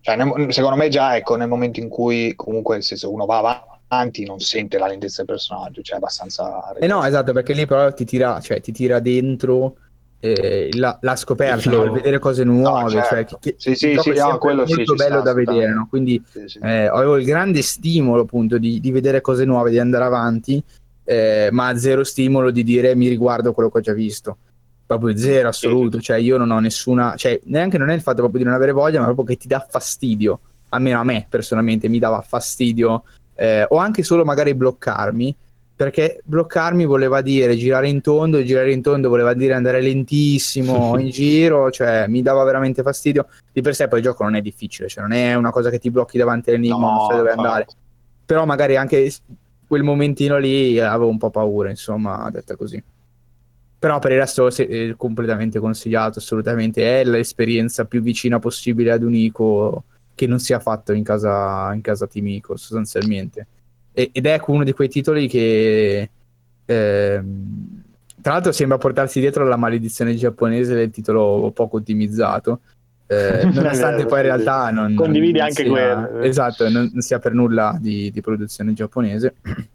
[0.00, 3.64] Cioè, nel, secondo me già, ecco, nel momento in cui comunque, nel senso, uno va
[3.88, 6.72] avanti, non sente la lentezza del personaggio, cioè abbastanza...
[6.74, 9.76] Eh no, esatto, perché lì però ti tira, cioè, ti tira dentro
[10.20, 11.92] eh, la, la, scoperta, no?
[11.92, 13.38] vedere cose nuove, no, cioè, certo.
[13.40, 15.86] cioè, che, sì, sì, sì, no, quello molto sì, bello sta, da vedere, no?
[15.88, 20.04] quindi sì, eh, avevo il grande stimolo appunto di, di, vedere cose nuove, di andare
[20.04, 20.62] avanti,
[21.04, 24.36] eh, ma zero stimolo di dire mi riguardo quello che ho già visto.
[24.88, 28.40] Proprio zero assoluto, cioè io non ho nessuna, cioè neanche non è il fatto proprio
[28.40, 31.98] di non avere voglia, ma proprio che ti dà fastidio, almeno a me personalmente mi
[31.98, 33.04] dava fastidio,
[33.34, 35.36] eh, o anche solo magari bloccarmi,
[35.78, 40.98] perché bloccarmi voleva dire girare in tondo e girare in tondo voleva dire andare lentissimo
[40.98, 43.28] in giro, cioè mi dava veramente fastidio.
[43.52, 45.78] Di per sé poi il gioco non è difficile, cioè non è una cosa che
[45.78, 47.66] ti blocchi davanti all'enigma, no, non sai dove andare.
[48.26, 49.08] Però magari anche
[49.68, 52.82] quel momentino lì avevo un po' paura, insomma, detta così.
[53.78, 57.02] Però per il resto è completamente consigliato, assolutamente.
[57.02, 59.84] È l'esperienza più vicina possibile ad un ICO
[60.16, 63.46] che non sia fatto in casa, in casa Team ICO, sostanzialmente
[64.12, 66.10] ed è uno di quei titoli che
[66.64, 67.22] eh,
[68.20, 72.60] tra l'altro sembra portarsi dietro la maledizione giapponese del titolo poco ottimizzato.
[73.06, 77.18] Eh, nonostante poi in realtà non condividi non anche sia, quello esatto non, non, sia
[77.18, 79.34] per nulla di, di, produzione giapponese.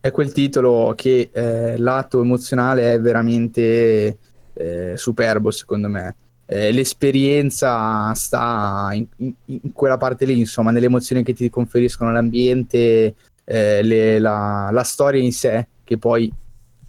[0.00, 4.18] È quel titolo che eh, lato emozionale è veramente
[4.52, 6.14] eh, superbo secondo me.
[6.46, 12.12] Eh, l'esperienza sta in, in, in, quella parte lì, insomma, nelle emozioni che ti conferiscono
[12.12, 16.32] l'ambiente, eh, le, la, la, storia in sé, che poi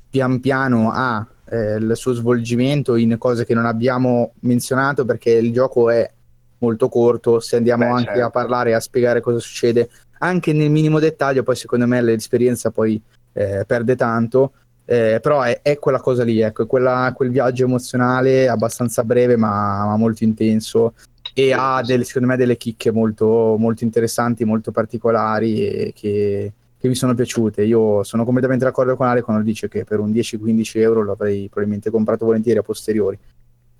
[0.10, 5.54] pian piano ha eh, il suo svolgimento in cose che non abbiamo menzionato perché il
[5.54, 6.12] gioco è
[6.60, 8.26] molto corto, se andiamo Beh, anche certo.
[8.26, 9.90] a parlare a spiegare cosa succede
[10.20, 13.00] anche nel minimo dettaglio, poi secondo me l'esperienza poi
[13.34, 14.54] eh, perde tanto.
[14.90, 19.86] Eh, però è, è, quella cosa lì, ecco, quella, quel viaggio emozionale abbastanza breve ma,
[19.86, 20.94] ma molto intenso
[21.40, 26.88] e ha delle, secondo me delle chicche molto, molto interessanti, molto particolari e che, che,
[26.88, 27.64] mi sono piaciute.
[27.64, 31.92] Io sono completamente d'accordo con Ale quando dice che per un 10-15 euro l'avrei probabilmente
[31.92, 33.20] comprato volentieri a posteriori.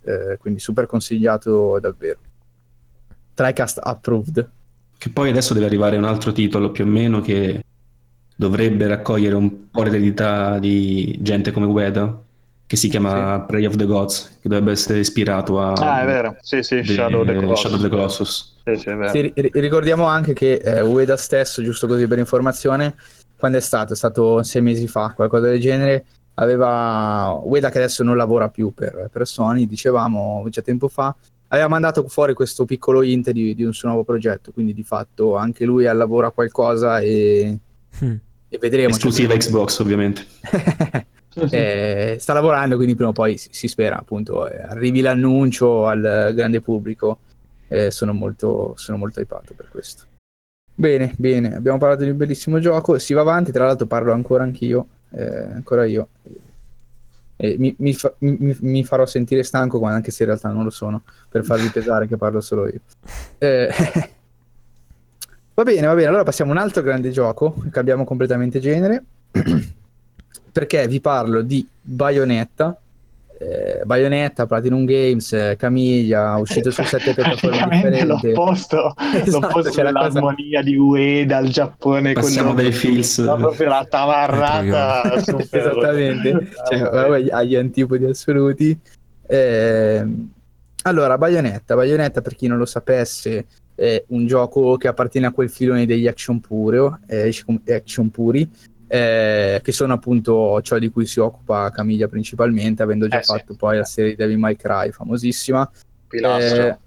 [0.04, 2.20] Eh, quindi super consigliato davvero.
[3.34, 4.50] TriCast approved.
[4.96, 7.64] Che poi adesso deve arrivare un altro titolo più o meno che
[8.36, 12.22] dovrebbe raccogliere un po' l'eredità di gente come Ueda,
[12.68, 13.46] che si chiama sì.
[13.48, 15.72] Prey of the Gods, che dovrebbe essere ispirato a...
[15.72, 17.62] Ah, è vero, sì, sì, Shadow, the Colossus.
[17.62, 18.56] Shadow the Colossus.
[18.66, 22.96] Sì, sì, sì, ricordiamo anche che eh, Ueda stesso, giusto così per informazione,
[23.38, 23.94] quando è stato?
[23.94, 28.74] È stato sei mesi fa, qualcosa del genere, aveva Ueda che adesso non lavora più
[28.74, 31.16] per, per Sony, dicevamo già tempo fa,
[31.48, 35.38] aveva mandato fuori questo piccolo int di, di, un suo nuovo progetto, quindi di fatto
[35.38, 37.58] anche lui lavora qualcosa e,
[38.04, 38.16] mm.
[38.50, 38.90] e vedremo.
[38.90, 40.26] Esclusiva cioè, Xbox ovviamente.
[41.50, 46.32] eh, sta lavorando, quindi prima o poi si, si spera appunto eh, arrivi l'annuncio al
[46.34, 47.20] grande pubblico.
[47.70, 50.04] Eh, sono, molto, sono molto hypato per questo.
[50.74, 54.44] Bene, bene, abbiamo parlato di un bellissimo gioco, si va avanti, tra l'altro parlo ancora
[54.44, 56.08] anch'io, eh, ancora io.
[57.40, 61.04] Mi, mi, fa, mi, mi, farò sentire stanco, anche se in realtà non lo sono,
[61.30, 62.80] per farvi pesare che parlo solo io.
[63.38, 63.70] Eh,
[65.54, 69.04] va bene, va bene, allora passiamo a un altro grande gioco, cambiamo completamente genere
[70.58, 72.76] perché vi parlo di Bayonetta.
[73.40, 78.08] Eh, Bayonetta, Platinum Games, eh, Camiglia, uscito su sette piattaforme differenti.
[78.08, 80.62] L'opposto, esatto, l'opposto dell'armonia cosa...
[80.64, 82.14] di Ueda al Giappone.
[82.14, 83.22] Passiamo dai feels.
[83.22, 85.14] proprio la tamarrata.
[85.22, 88.76] Esattamente, cioè, agli antipodi assoluti.
[89.28, 90.08] Eh,
[90.82, 91.76] allora, Bayonetta.
[91.76, 96.08] Bayonetta, per chi non lo sapesse, è un gioco che appartiene a quel filone degli
[96.08, 97.32] action, puro, eh,
[97.68, 98.50] action puri
[98.88, 103.54] eh, che sono appunto ciò di cui si occupa Camiglia principalmente, avendo già eh, fatto
[103.54, 103.58] sì.
[103.58, 105.70] poi la serie di Devil May Cry, famosissima.
[106.08, 106.64] Pilastro.
[106.64, 106.78] Eh,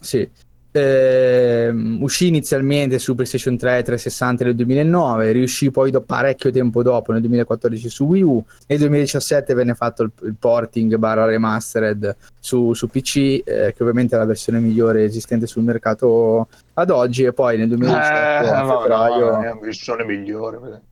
[0.00, 0.28] sì.
[0.70, 7.10] Eh, uscì inizialmente su PlayStation 3 360 nel 2009, riuscì poi do- parecchio tempo dopo,
[7.12, 12.74] nel 2014 su Wii U, nel 2017 venne fatto il, il porting barra remastered su,
[12.74, 17.32] su PC, eh, che ovviamente è la versione migliore esistente sul mercato ad oggi, e
[17.32, 19.30] poi nel 2018 eh, no, febbraio...
[19.30, 20.82] No, è la versione migliore.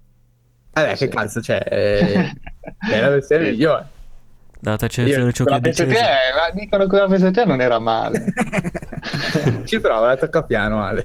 [0.77, 1.59] Vabbè, che cazzo c'è?
[1.59, 2.33] È,
[2.93, 3.89] è la versione migliore.
[4.61, 5.95] Data accezione ciò che dicevi.
[5.95, 8.27] Ma dicono che la PS3 non era male.
[9.65, 11.05] Ci prova, la tocca piano, Ale.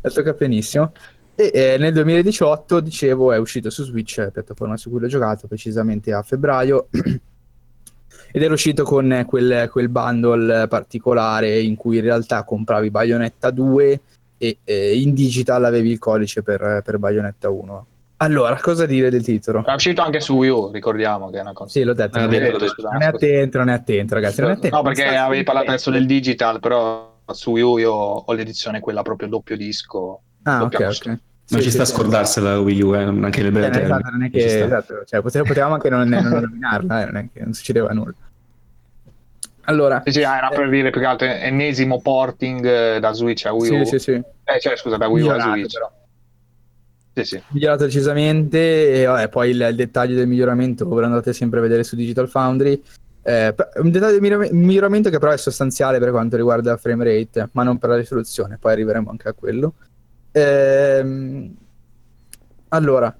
[0.00, 0.92] La tocca pianissimo.
[1.34, 6.12] E eh, nel 2018, dicevo, è uscito su Switch, piattaforma su cui l'ho giocato, precisamente
[6.12, 6.86] a febbraio.
[8.30, 14.00] Ed era uscito con quel, quel, bundle particolare in cui in realtà compravi Bayonetta 2
[14.38, 17.86] e eh, in digital avevi il codice per, per Bayonetta 1
[18.18, 19.64] allora, cosa dire del titolo?
[19.64, 21.70] È uscito anche su Wii U, ricordiamo che è una cosa.
[21.70, 22.18] Sì, l'ho detto.
[22.18, 24.40] Non, detto, detto non è attento, non è attento, ragazzi.
[24.40, 24.76] Non è attento.
[24.76, 29.02] No, perché avevi parlato adesso del digital, però su Wii U io ho l'edizione quella
[29.02, 30.20] proprio doppio disco.
[30.44, 31.06] Ah, ok, ok.
[31.48, 33.70] Non sì, ci sì, sta a scordarsela Wii U, eh, anche le belle.
[33.78, 37.28] Eh, esatto, non è che, esatto, cioè, potevamo anche non, non nominarla, eh, non è
[37.32, 38.14] che non succedeva nulla.
[39.68, 43.52] Allora, sì, sì, era per dire più che altro ennesimo porting eh, da Switch a
[43.52, 43.84] Wii U.
[43.84, 44.12] Sì, sì, sì.
[44.12, 45.72] Eh, cioè, scusa, da Wii U a Switch.
[45.72, 45.92] Però.
[47.16, 47.42] Sì, sì.
[47.48, 51.82] Migliorato decisamente e vabbè, poi il, il, dettaglio del miglioramento lo andate sempre a vedere
[51.82, 52.82] su Digital Foundry.
[53.22, 57.48] Eh, un dettaglio del miglioramento che però è sostanziale per quanto riguarda la frame rate,
[57.52, 59.72] ma non per la risoluzione, poi arriveremo anche a quello.
[60.30, 61.50] Eh,
[62.68, 63.16] allora,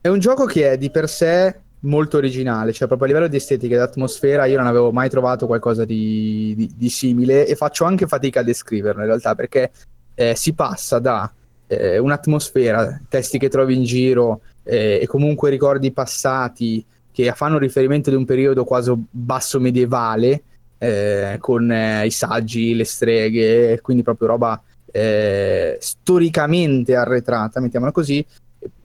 [0.00, 3.36] è un gioco che è di per sé molto originale, cioè proprio a livello di
[3.36, 7.84] estetica ed atmosfera io non avevo mai trovato qualcosa di, di, di simile e faccio
[7.84, 9.70] anche fatica a descriverlo in realtà perché
[10.14, 11.30] eh, si passa da
[11.78, 18.10] eh, un'atmosfera, testi che trovi in giro eh, e comunque ricordi passati che fanno riferimento
[18.10, 20.42] ad un periodo quasi basso medievale
[20.78, 24.60] eh, con eh, i saggi, le streghe, quindi proprio roba
[24.90, 28.24] eh, storicamente arretrata, mettiamola così.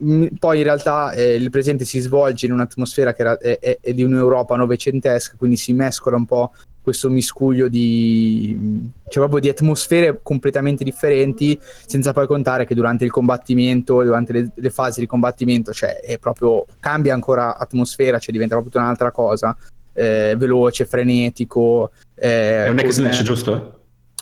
[0.04, 3.92] Mm, poi in realtà eh, il presente si svolge in un'atmosfera che era, è, è
[3.92, 6.52] di un'Europa novecentesca, quindi si mescola un po'
[6.90, 13.12] questo miscuglio di, cioè proprio di atmosfere completamente differenti, senza poi contare che durante il
[13.12, 18.56] combattimento, durante le, le fasi di combattimento, cioè è proprio, cambia ancora atmosfera, cioè diventa
[18.56, 19.56] proprio un'altra cosa,
[19.92, 21.92] eh, veloce, frenetico.
[22.16, 23.80] Eh, è un action con, giusto?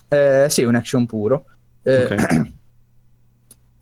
[0.09, 1.45] Eh, sì, un action puro.
[1.83, 2.55] Eh, okay.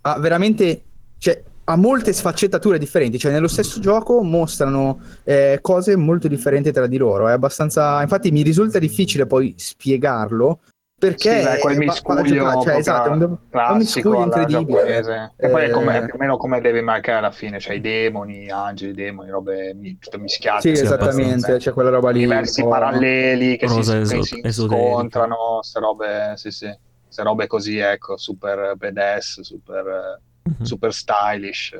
[0.02, 0.82] ha veramente,
[1.18, 6.86] cioè, ha molte sfaccettature differenti, cioè nello stesso gioco mostrano eh, cose molto differenti tra
[6.86, 7.28] di loro.
[7.28, 8.00] È abbastanza.
[8.02, 10.60] Infatti, mi risulta difficile poi spiegarlo.
[10.98, 15.32] Perché sì, quel miscuglio cioè, esatto, un, un miscuglio incredibile.
[15.36, 17.82] E poi è come, eh, più o meno come deve marcare alla fine, cioè i
[17.82, 20.74] demoni, angeli, demoni, robe tutto mischiate.
[20.74, 22.20] Sì, esattamente, c'è cioè quella roba lì.
[22.20, 26.74] Diversi paralleli che si, esot- si scontrano, queste robe, sì, sì,
[27.04, 30.62] queste robe così, ecco, super badass, super mm-hmm.
[30.62, 31.78] super stylish.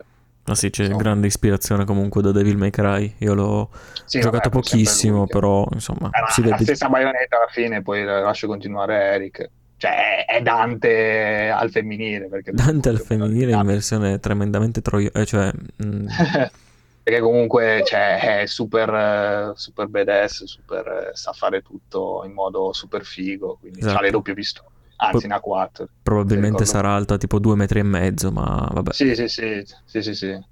[0.48, 0.96] Ah sì, c'è no.
[0.96, 3.14] grande ispirazione comunque da Devil May Cry.
[3.18, 3.70] Io l'ho
[4.04, 6.08] sì, giocato vabbè, pochissimo, però insomma...
[6.08, 6.54] Eh, si vede...
[6.54, 9.50] La stessa baionetta alla fine, poi lascio continuare Eric.
[9.76, 12.28] cioè è Dante al femminile.
[12.28, 15.50] Perché Dante al femminile in versione tremendamente troia, eh, cioè...
[15.84, 16.06] Mm.
[17.06, 23.58] perché comunque cioè, è super, super badass, super, sa fare tutto in modo super figo,
[23.60, 23.98] quindi esatto.
[23.98, 24.68] ha le doppie pistole.
[24.96, 25.88] Anzi, ne ha quattro.
[26.02, 28.92] Probabilmente sarà alta tipo due metri e mezzo, ma vabbè.
[28.92, 30.44] Sì, sì, sì, sì, sì, sì.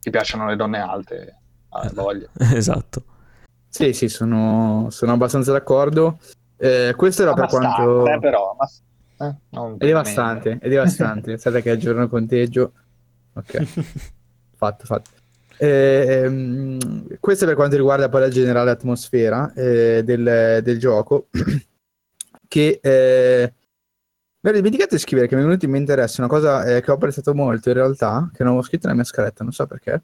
[0.00, 1.38] Ti piacciono le donne alte,
[1.70, 2.28] ah, voglia.
[2.54, 3.02] esatto.
[3.68, 6.18] Sì, sì, sono, sono abbastanza d'accordo.
[6.56, 8.06] Eh, questo era per quanto...
[8.06, 9.26] Eh, però, ma...
[9.26, 9.36] eh,
[9.74, 11.32] è devastante, è devastante.
[11.32, 12.72] Pensate che aggiorno il conteggio.
[13.34, 13.64] Ok,
[14.56, 15.10] fatto, fatto.
[15.58, 16.78] Eh,
[17.18, 21.28] questo per quanto riguarda poi la generale atmosfera eh, del, del, gioco.
[22.48, 23.52] che eh,
[24.40, 26.80] mi ero dimenticato di scrivere che mi è venuto in mente adesso una cosa eh,
[26.80, 29.66] che ho apprezzato molto in realtà, che non avevo scritto nella mia scaletta, non so
[29.66, 30.02] perché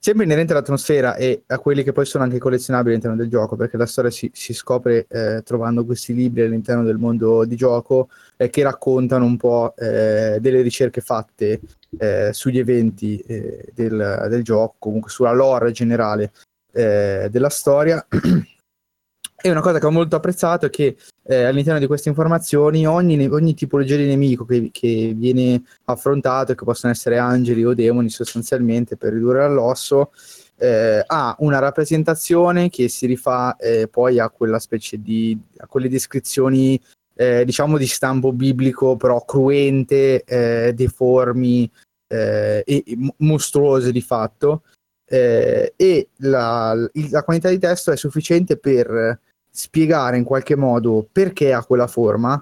[0.00, 3.76] sempre inerente all'atmosfera e a quelli che poi sono anche collezionabili all'interno del gioco, perché
[3.76, 8.48] la storia si, si scopre eh, trovando questi libri all'interno del mondo di gioco eh,
[8.48, 11.60] che raccontano un po' eh, delle ricerche fatte
[11.98, 16.32] eh, sugli eventi eh, del, del, gioco, comunque sulla lore generale
[16.70, 18.06] della storia.
[19.40, 23.24] E una cosa che ho molto apprezzato è che eh, all'interno di queste informazioni ogni,
[23.28, 28.96] ogni tipologia di nemico che, che, viene affrontato, che possono essere angeli o demoni sostanzialmente
[28.96, 30.10] per ridurre all'osso,
[30.56, 35.88] eh, ha una rappresentazione che si rifà eh, poi a quella specie di a quelle
[35.88, 36.80] descrizioni
[37.14, 41.70] eh, diciamo di stampo biblico però cruente, eh, deformi
[42.08, 42.84] eh, e
[43.18, 44.62] mostruose di fatto.
[45.06, 46.74] e la,
[47.10, 49.18] la quantità di testo è sufficiente per
[49.58, 52.40] spiegare in qualche modo perché ha quella forma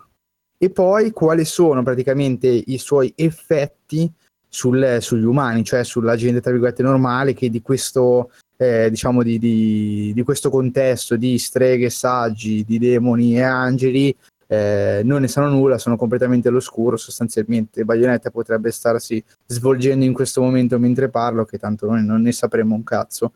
[0.59, 4.13] e poi quali sono praticamente i suoi effetti
[4.47, 9.39] sul, sugli umani, cioè sulla gente tra virgolette normale che di questo, eh, diciamo di,
[9.39, 14.15] di, di, questo contesto di streghe, saggi, di demoni e angeli
[14.47, 17.85] eh, non ne sanno nulla, sono completamente all'oscuro sostanzialmente.
[17.85, 22.75] Bayonetta potrebbe starsi svolgendo in questo momento mentre parlo, che tanto noi non ne sapremo
[22.75, 23.33] un cazzo.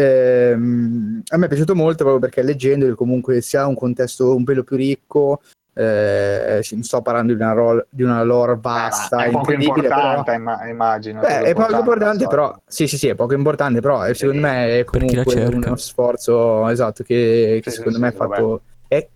[0.00, 4.44] Ehm, a me è piaciuto molto proprio perché leggendo comunque si ha un contesto un
[4.44, 5.42] pelo più ricco,
[5.74, 10.40] eh, non sto parlando di una, role, di una lore vasta, eh, è poco importante,
[10.42, 10.66] però...
[10.66, 11.20] immagino.
[11.20, 14.78] Beh, è poco importante, però sì, sì, sì, è poco importante, però sì, secondo me
[14.78, 19.06] è comunque uno sforzo esatto che, che sì, secondo sì, me è fatto è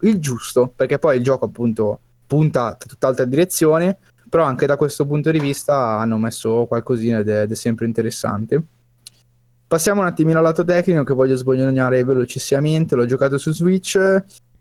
[0.00, 3.98] il giusto, perché poi il gioco appunto punta tutt'altra direzione,
[4.28, 7.84] però anche da questo punto di vista hanno messo qualcosina ed è, ed è sempre
[7.84, 8.62] interessante.
[9.70, 12.96] Passiamo un attimino al lato tecnico che voglio sbognare velocissimamente.
[12.96, 13.96] L'ho giocato su Switch.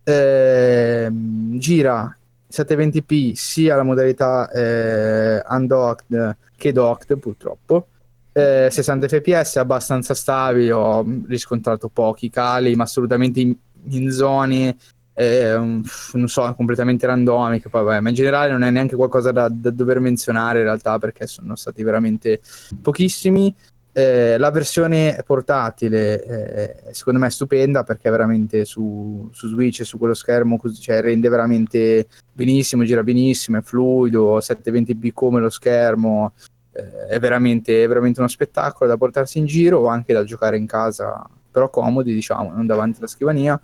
[0.04, 2.16] Eh, gira
[2.48, 7.88] 720p sia la modalità eh, undocked che docked purtroppo.
[8.32, 10.72] Eh, 60 fps abbastanza stabile.
[10.74, 14.78] Ho riscontrato pochi cali, ma assolutamente in, in zone
[15.16, 19.50] eh, non so, completamente randomiche, poi vabbè, ma in generale non è neanche qualcosa da,
[19.50, 22.42] da, dover menzionare in realtà perché sono stati veramente
[22.80, 23.56] pochissimi.
[24.00, 29.98] Eh, la versione portatile eh, secondo me è stupenda perché veramente su, su Switch su
[29.98, 36.32] quello schermo cioè, rende veramente benissimo, gira benissimo, è fluido, 720p come lo schermo,
[36.72, 40.56] eh, è, veramente, è, veramente, uno spettacolo da portarsi in giro o anche da giocare
[40.56, 43.60] in casa, però comodi diciamo, non davanti alla scrivania.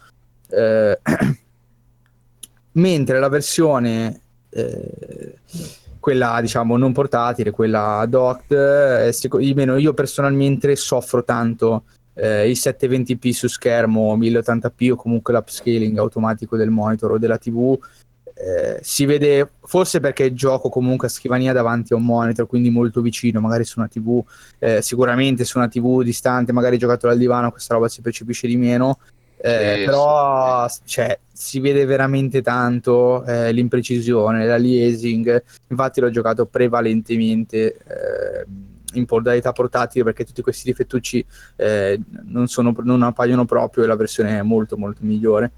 [0.50, 1.00] Eh,
[2.74, 4.20] mentre la versione
[4.50, 5.36] eh,
[6.06, 13.32] quella diciamo non portatile, quella docked, eh, seco- io personalmente soffro tanto eh, il 720p
[13.32, 17.76] su schermo 1080p o comunque l'upscaling automatico del monitor o della tv
[18.36, 23.02] eh, si vede forse perché gioco comunque a scrivania davanti a un monitor quindi molto
[23.02, 24.24] vicino magari su una tv
[24.60, 28.58] eh, sicuramente su una tv distante magari giocato dal divano questa roba si percepisce di
[28.58, 29.00] meno
[29.38, 30.68] eh, però.
[30.84, 35.44] Cioè, si vede veramente tanto eh, l'imprecisione, la liasing.
[35.68, 38.46] Infatti l'ho giocato prevalentemente eh,
[38.94, 41.26] in modalità portatile perché tutti questi difettucci
[41.58, 45.52] eh, non, sono, non, appaiono proprio e la versione è molto molto migliore.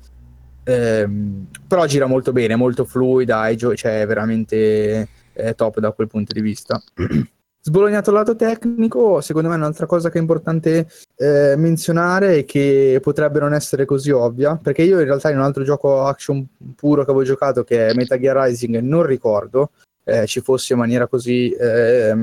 [0.64, 6.34] Ehm, però gira molto bene, molto fluida, gio- cioè veramente eh, top da quel punto
[6.34, 6.82] di vista.
[7.68, 10.88] Sbolognato il lato tecnico, secondo me un'altra cosa che è importante
[11.18, 15.44] eh, menzionare è che potrebbe non essere così ovvia, perché io in realtà in un
[15.44, 16.48] altro gioco action
[16.78, 19.72] puro che avevo giocato, che è Metal Gear Rising, non ricordo
[20.06, 22.16] eh, ci fosse in maniera così, eh,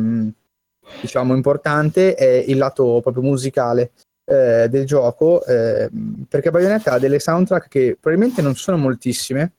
[1.02, 3.90] diciamo, importante, è il lato proprio musicale
[4.24, 9.52] eh, del gioco, ehm, perché Bayonetta ha delle soundtrack che probabilmente non sono moltissime,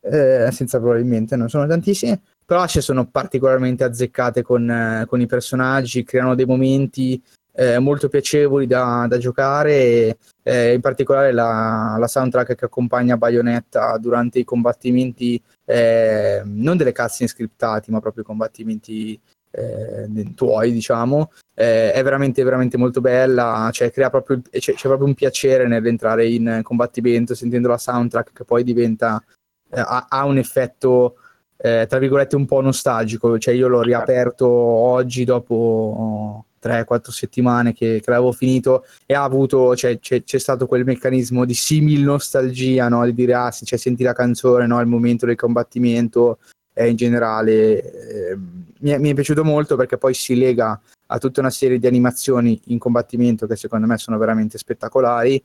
[0.00, 2.20] eh, senza probabilmente, non sono tantissime,
[2.50, 7.22] però sono particolarmente azzeccate con, eh, con, i personaggi, creano dei momenti
[7.52, 13.16] eh, molto piacevoli da, da giocare, e, eh, in particolare la, la, soundtrack che accompagna
[13.16, 19.20] Bayonetta durante i combattimenti, eh, non delle cutscene scriptati, ma proprio i combattimenti
[19.52, 25.06] eh, tuoi, diciamo, eh, è veramente, veramente molto bella, cioè crea proprio, c'è, c'è, proprio
[25.06, 29.22] un piacere nell'entrare in combattimento sentendo la soundtrack che poi diventa,
[29.70, 31.14] ha, ha, un effetto,
[31.62, 38.00] eh, tra virgolette, un po' nostalgico, cioè io l'ho riaperto oggi dopo 3-4 settimane che,
[38.02, 42.88] che, l'avevo finito e ha avuto, cioè, c'è, c'è, stato quel meccanismo di simil nostalgia,
[42.88, 43.04] no?
[43.04, 44.78] di dire ah sì, cioè, senti la canzone no?
[44.78, 46.38] al momento del combattimento
[46.72, 48.38] e in generale eh,
[48.80, 51.86] mi, è, mi, è, piaciuto molto perché poi si lega a tutta una serie di
[51.86, 55.42] animazioni in combattimento che secondo me sono veramente spettacolari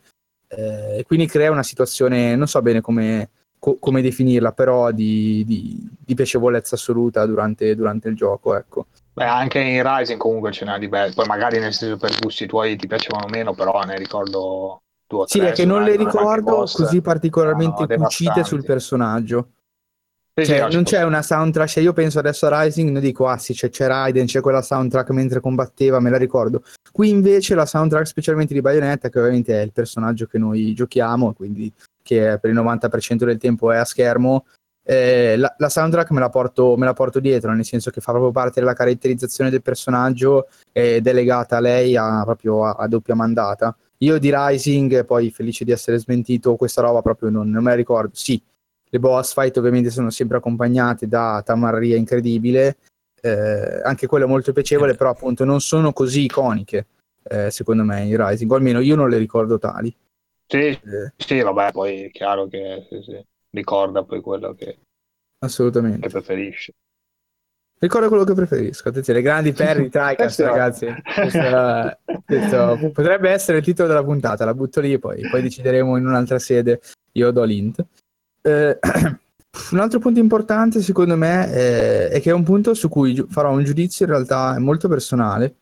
[0.47, 3.30] eh, quindi crea una situazione, non so bene come,
[3.66, 8.86] co- come definirla, però di, di, di piacevolezza assoluta durante, durante il gioco, ecco.
[9.13, 12.45] Beh, anche in Rising comunque ce n'è di belli, poi magari nel senso per gusti
[12.45, 15.28] tuoi ti piacevano meno, però ne ricordo due o.
[15.28, 19.49] Sì, è che non le ricordo così particolarmente no, cucite sul personaggio.
[20.36, 23.38] Sì, cioè, non c'è una soundtrack, cioè io penso adesso a Rising, non dico ah
[23.38, 26.61] sì, c'è, c'è Raiden, c'è quella soundtrack mentre combatteva, me la ricordo.
[26.91, 31.32] Qui invece la soundtrack specialmente di Bayonetta, che ovviamente è il personaggio che noi giochiamo,
[31.34, 31.72] quindi
[32.06, 34.45] che per il 90% del tempo è a schermo,
[34.88, 38.12] eh, la, la, soundtrack me la, porto, me la, porto, dietro, nel senso che fa
[38.12, 42.88] proprio parte della caratterizzazione del personaggio ed è legata a lei a, proprio a, a,
[42.88, 43.76] doppia mandata.
[43.99, 47.76] Io di Rising, poi felice di essere smentito, questa roba proprio non, non me la
[47.76, 48.12] ricordo.
[48.14, 48.39] Sì,
[48.88, 52.78] le boss fight ovviamente sono sempre accompagnate da tamarria incredibile,
[53.22, 56.86] eh, anche quelle molto piacevole, però appunto non sono così iconiche,
[57.24, 59.91] eh, secondo me, in Rising, o almeno io non le ricordo tali.
[60.48, 61.14] Sì, eh.
[61.18, 62.86] sì vabbè, poi è chiaro che...
[62.89, 63.26] Sì, sì
[63.56, 64.78] ricorda poi quello che,
[65.39, 66.02] Assolutamente.
[66.02, 66.74] che preferisci.
[67.78, 68.89] Ricorda quello che preferisco.
[68.89, 70.88] Attenzione, grandi perri Tricast, ragazzi.
[71.04, 74.46] Questo, questo, potrebbe essere il titolo della puntata.
[74.46, 76.82] La butto lì, poi, poi decideremo in un'altra sede.
[77.14, 77.84] Io do l'int.
[78.41, 78.80] Eh,
[79.72, 83.52] un altro punto importante, secondo me, è, è, che è un punto su cui farò
[83.52, 85.56] un giudizio in realtà molto personale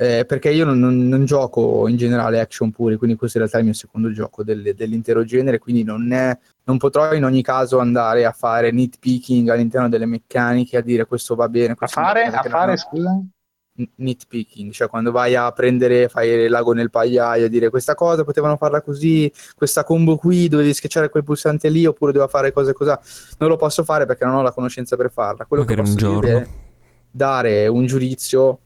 [0.00, 3.58] eh, perché io non, non, non, gioco in generale action puri, quindi questo in realtà
[3.58, 7.42] è il mio secondo gioco del, dell'intero genere, quindi non, è, non, potrò in ogni
[7.42, 11.74] caso andare a fare nitpicking all'interno delle meccaniche, a dire questo va bene.
[11.74, 13.22] Questo a fare, a fare scusa?
[13.96, 18.24] nitpicking, cioè quando vai a prendere, fai il lago nel pagliaio, a dire questa cosa
[18.24, 22.72] potevano farla così, questa combo qui dovevi schiacciare quel pulsante lì oppure doveva fare cose
[22.72, 22.90] così,
[23.36, 25.44] non lo posso fare perché non ho la conoscenza per farla.
[25.44, 26.46] Quello Magari che posso dire è
[27.10, 28.60] dare un giudizio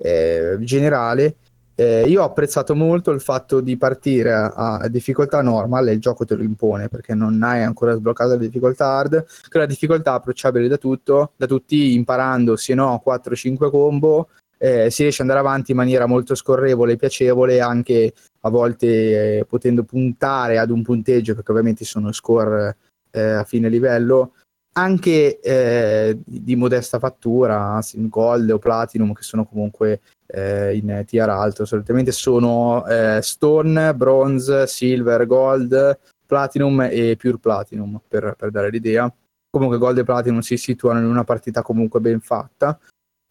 [0.00, 1.36] eh, generale.
[1.74, 6.26] Eh, io ho apprezzato molto il fatto di partire a, a, difficoltà normal, il gioco
[6.26, 10.68] te lo impone perché non hai ancora sbloccato la difficoltà hard, che la difficoltà approcciabile
[10.68, 14.28] da, tutto, da tutti, imparando se no 4-5 combo,
[14.58, 19.38] eh, si riesce ad andare avanti in maniera molto scorrevole e piacevole, anche a volte
[19.38, 22.76] eh, potendo puntare ad un punteggio, perché ovviamente sono score
[23.10, 24.34] eh, a fine livello,
[24.72, 31.64] anche eh, di modesta fattura, gold o platinum, che sono comunque eh, in tier alto.
[31.64, 39.12] Solitamente sono eh, stone, bronze, silver, gold, platinum e pure platinum, per, per, dare l'idea.
[39.50, 42.78] Comunque gold e platinum si situano in una partita comunque ben fatta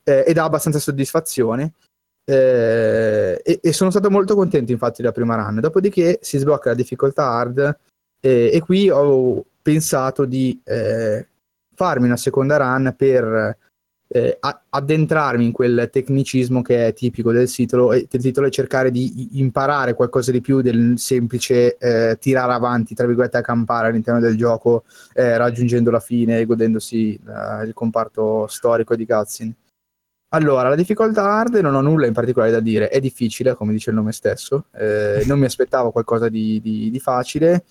[0.04, 1.74] eh, ed ha abbastanza soddisfazione.
[2.26, 5.60] Eh, e, e, sono stato molto contento infatti della prima run.
[5.62, 7.80] Dopodiché si sblocca la difficoltà hard
[8.20, 11.28] e, e qui ho pensato di eh,
[11.76, 13.58] farmi una seconda run per
[14.12, 14.40] eh,
[14.70, 19.40] addentrarmi in quel tecnicismo che è tipico del titolo, e, del titolo e cercare di
[19.40, 24.36] imparare qualcosa di più del semplice eh, tirare avanti, tra virgolette, a campare all'interno del
[24.36, 24.84] gioco,
[25.14, 29.56] eh, raggiungendo la fine e godendosi eh, il comparto storico di cutscene.
[30.32, 33.90] Allora, la difficoltà hard non ho nulla in particolare da dire, è difficile, come dice
[33.90, 37.66] il nome stesso, eh, non mi aspettavo qualcosa di, di, di facile,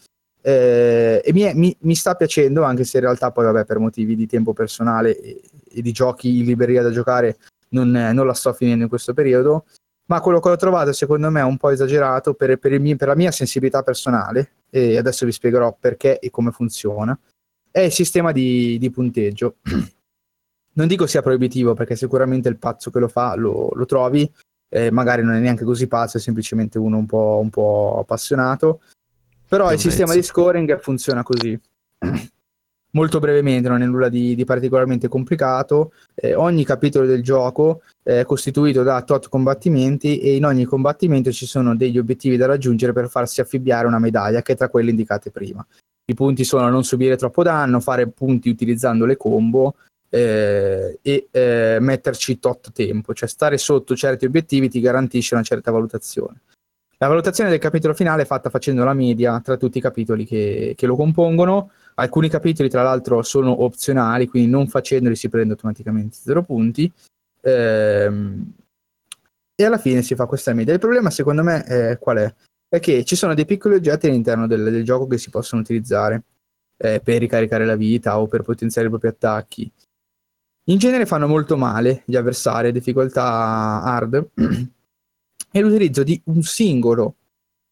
[0.48, 4.16] eh, e mi, mi, mi, sta piacendo, anche se in realtà poi vabbè per motivi
[4.16, 7.36] di tempo personale e, e di giochi in libreria da giocare
[7.70, 9.66] non, non, la sto finendo in questo periodo,
[10.06, 13.08] ma quello che ho trovato secondo me è un po' esagerato per, per, mio, per
[13.08, 17.18] la mia sensibilità personale, e adesso vi spiegherò perché e come funziona,
[17.70, 19.56] è il sistema di, di punteggio.
[20.72, 24.30] non dico sia proibitivo perché sicuramente il pazzo che lo fa lo, lo trovi,
[24.70, 28.80] eh, magari non è neanche così pazzo, è semplicemente uno un po', un po appassionato,
[29.48, 31.58] però il sistema di scoring funziona così.
[32.90, 35.92] Molto brevemente, non è nulla di, di particolarmente complicato.
[36.14, 41.46] Eh, ogni capitolo del gioco è costituito da tot combattimenti e in ogni combattimento ci
[41.46, 45.30] sono degli obiettivi da raggiungere per farsi affibbiare una medaglia, che è tra quelle indicate
[45.30, 45.64] prima.
[46.06, 49.74] I punti sono non subire troppo danno, fare punti utilizzando le combo
[50.08, 55.70] eh, e eh, metterci tot tempo, cioè stare sotto certi obiettivi ti garantisce una certa
[55.70, 56.40] valutazione.
[57.00, 60.74] La valutazione del capitolo finale è fatta facendo la media tra tutti i capitoli che,
[60.76, 61.70] che lo compongono.
[61.94, 66.92] Alcuni capitoli, tra l'altro, sono opzionali, quindi non facendoli si prende automaticamente 0 punti.
[67.42, 68.52] Ehm,
[69.54, 70.72] e alla fine si fa questa media.
[70.72, 72.34] Il problema, secondo me, è, qual è?
[72.68, 76.24] È che ci sono dei piccoli oggetti all'interno del, del gioco che si possono utilizzare
[76.76, 79.70] eh, per ricaricare la vita o per potenziare i propri attacchi.
[80.64, 84.30] In genere fanno molto male gli avversari difficoltà hard
[85.50, 87.14] e l'utilizzo di un singolo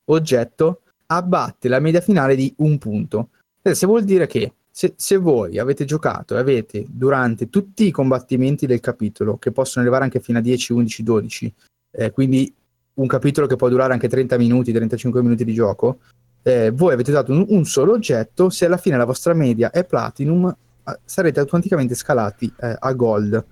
[0.07, 3.31] oggetto abbatte la media finale di un punto.
[3.63, 8.67] Se vuol dire che se, se, voi avete giocato e avete durante tutti i combattimenti
[8.67, 11.55] del capitolo, che possono arrivare anche fino a 10, 11, 12,
[11.93, 12.53] eh, quindi
[12.95, 16.01] un capitolo che può durare anche 30 minuti, 35 minuti di gioco,
[16.43, 19.85] eh, voi avete usato un, un, solo oggetto, se alla fine la vostra media è
[19.85, 20.55] platinum,
[20.85, 23.45] eh, sarete automaticamente scalati eh, a gold.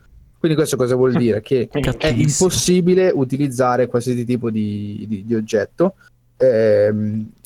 [0.45, 1.41] Quindi questo cosa vuol dire?
[1.41, 5.95] Che è impossibile utilizzare qualsiasi tipo di, di, di oggetto.
[6.37, 6.93] Eh,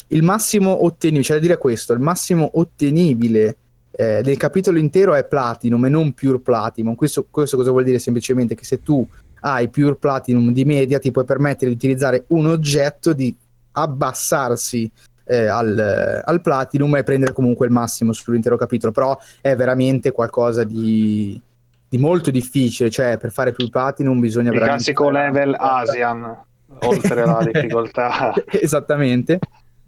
[0.08, 3.56] il massimo ottenibile, cioè da dire questo, il massimo ottenibile
[3.92, 6.96] eh, del capitolo intero è platinum e non pure platinum.
[6.96, 8.00] Questo, questo cosa vuol dire?
[8.00, 9.06] Semplicemente che se tu
[9.42, 13.32] hai pure platinum di media ti puoi permettere di utilizzare un oggetto di
[13.72, 14.90] abbassarsi
[15.22, 20.64] eh, al, al, platinum e prendere comunque il massimo sull'intero capitolo, però è veramente qualcosa
[20.64, 21.40] di,
[21.88, 26.44] di molto difficile, cioè per fare più platinum bisogna il classico level Asian,
[26.80, 28.32] oltre la difficoltà.
[28.50, 29.38] Esattamente.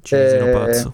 [0.09, 0.85] Eh,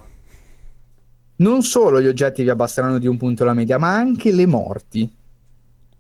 [1.36, 5.14] non solo gli oggetti vi abbasseranno di un punto la media, ma anche le morti.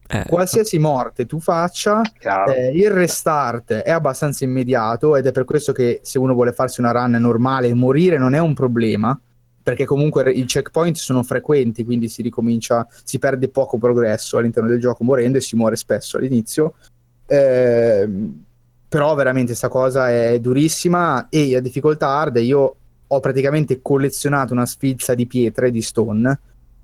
[0.08, 0.24] Eh.
[0.28, 2.00] Qualsiasi morte tu faccia,
[2.48, 6.80] eh, il restart è abbastanza immediato ed è per questo che se uno vuole farsi
[6.80, 9.18] una run normale, morire non è un problema,
[9.66, 14.78] perché comunque i checkpoint sono frequenti, quindi si ricomincia, si perde poco progresso all'interno del
[14.78, 16.74] gioco morendo e si muore spesso all'inizio.
[17.26, 18.08] Eh,
[18.88, 22.76] però veramente questa cosa è durissima e a difficoltà hard io
[23.08, 26.38] ho praticamente collezionato una sfilza di pietre di stone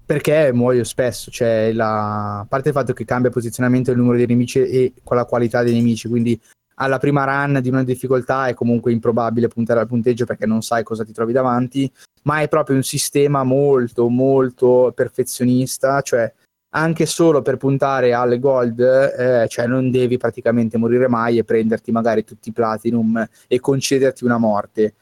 [0.05, 2.41] perché muoio spesso, cioè la...
[2.41, 5.62] a parte il fatto che cambia posizionamento il numero dei nemici e con la qualità
[5.62, 6.37] dei nemici, quindi
[6.83, 10.83] alla prima run di una difficoltà è comunque improbabile puntare al punteggio perché non sai
[10.83, 11.91] cosa ti trovi davanti,
[12.24, 16.33] ma è proprio un sistema molto molto perfezionista, cioè
[16.74, 21.93] anche solo per puntare alle gold, eh, cioè non devi praticamente morire mai e prenderti
[21.93, 24.95] magari tutti i platinum e concederti una morte.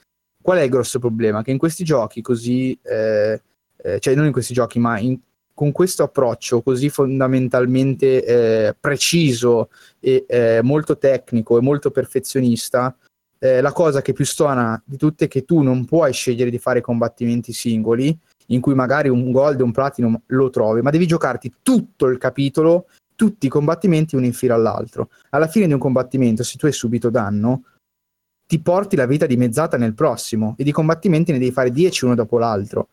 [0.43, 1.43] Qual è il grosso problema?
[1.43, 3.41] Che in questi giochi così eh,
[3.83, 5.19] eh, cioè non in questi giochi, ma in,
[5.61, 12.97] con questo approccio così fondamentalmente eh, preciso e eh, molto tecnico e molto perfezionista,
[13.39, 16.57] eh, la cosa che più stona di tutte è che tu non puoi scegliere di
[16.57, 21.07] fare combattimenti singoli, in cui magari un gold e un platinum lo trovi, ma devi
[21.07, 25.11] giocarti tutto il capitolo, tutti i combattimenti uno in fila all'altro.
[25.29, 27.65] Alla fine di un combattimento, se tu hai subito danno,
[28.47, 32.15] ti porti la vita dimezzata nel prossimo e di combattimenti ne devi fare 10 uno
[32.15, 32.89] dopo l'altro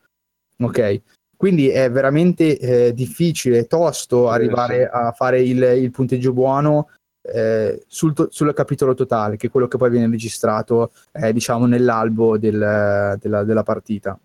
[0.60, 1.00] ok?
[1.38, 4.88] Quindi è veramente eh, difficile, tosto sì, arrivare sì.
[4.90, 6.88] a fare il, il punteggio buono
[7.22, 11.66] eh, sul, to- sul, capitolo totale, che è quello che poi viene registrato, eh, diciamo,
[11.66, 14.18] nell'albo del, della, della, partita.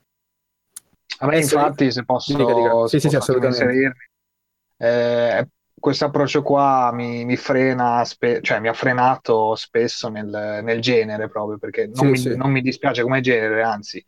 [1.20, 2.88] A me, infatti, se posso, dica, dica.
[2.88, 3.94] Sì, se sì, assolutamente.
[4.78, 5.48] Eh,
[5.80, 11.30] questo approccio qua mi, mi frena, spe- cioè mi ha frenato spesso nel, nel genere
[11.30, 14.04] proprio perché non, sì, mi, non mi dispiace come genere, anzi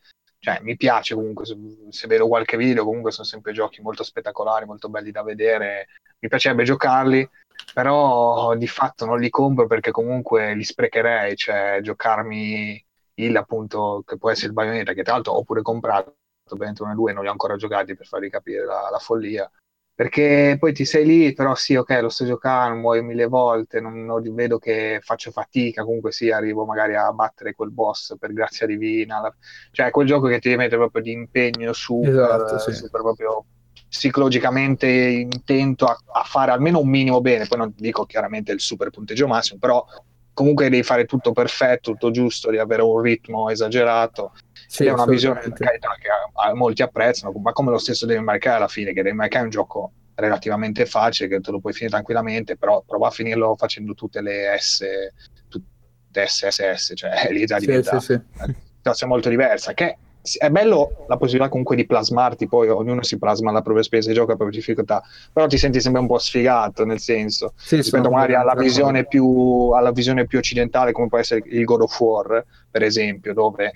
[0.46, 1.58] cioè, mi piace comunque, se,
[1.90, 5.88] se, vedo qualche video, comunque sono sempre giochi molto spettacolari, molto belli da vedere,
[6.20, 7.28] mi piacerebbe giocarli,
[7.74, 12.86] però di fatto non li compro perché comunque li sprecherei, cioè giocarmi
[13.16, 16.18] il appunto che può essere il Bayonetta, che tra l'altro ho pure comprato,
[16.48, 19.50] Bayonetta 1 e 2 non li ho ancora giocati per farvi capire la, la follia,
[19.96, 24.04] perché poi ti sei lì, però sì, ok, lo sto giocando, muoio mille volte, non,
[24.04, 28.68] non, vedo che faccio fatica, comunque sì, arrivo magari a battere quel boss per grazia
[28.68, 29.34] divina, la...
[29.72, 32.74] cioè quel gioco che ti mette proprio di impegno super, esatto, sì.
[32.74, 33.46] super proprio
[33.88, 38.90] psicologicamente intento a, a, fare almeno un minimo bene, poi non dico chiaramente il super
[38.90, 39.86] punteggio massimo, però
[40.36, 44.34] comunque devi fare tutto perfetto, tutto giusto, di avere un ritmo esagerato.
[44.68, 48.24] Sì, è una visione carità, che a, a molti apprezzano, ma come lo stesso Devil
[48.24, 51.52] May Cry alla fine, che Devil May Cry è un gioco relativamente facile, che te
[51.52, 54.86] lo puoi finire tranquillamente, però prova a finirlo facendo tutte le S,
[55.48, 59.98] tutte SSS, cioè lì già diventa sì, sì, una situazione molto diversa, che
[60.38, 64.14] è bello la possibilità comunque di plasmarti, poi ognuno si plasma alla propria spesa e
[64.14, 68.10] gioca a propria difficoltà, però ti senti sempre un po' sfigato, nel senso, sì, rispetto
[68.10, 72.46] magari alla visione, più, alla visione più occidentale, come può essere il God of War,
[72.70, 73.72] per esempio, dove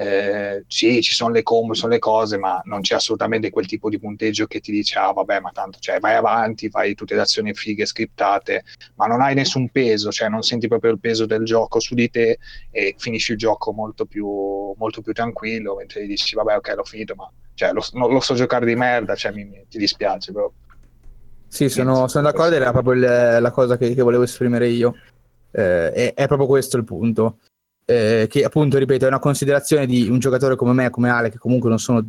[0.00, 3.88] eh, sì, ci sono le combo, sono le cose, ma non c'è assolutamente quel tipo
[3.88, 7.22] di punteggio che ti dice, ah vabbè, ma tanto, cioè, vai avanti, fai tutte le
[7.22, 8.62] azioni fighe, scriptate,
[8.94, 12.08] ma non hai nessun peso, cioè non senti proprio il peso del gioco su di
[12.10, 12.38] te
[12.70, 17.16] e finisci il gioco molto più, molto più tranquillo, mentre dici, vabbè, ok, l'ho finito,
[17.16, 20.60] ma cioè, lo, lo so giocare di merda, cioè, mi, mi, ti dispiace proprio.
[21.48, 24.94] Sì, sono, sono d'accordo, era proprio il, la cosa che, che, volevo esprimere io.
[25.50, 27.38] Eh, è, è proprio questo il punto
[27.90, 31.38] eh, che appunto, ripeto, è una considerazione di un giocatore come me, come Ale, che
[31.38, 32.04] comunque non sono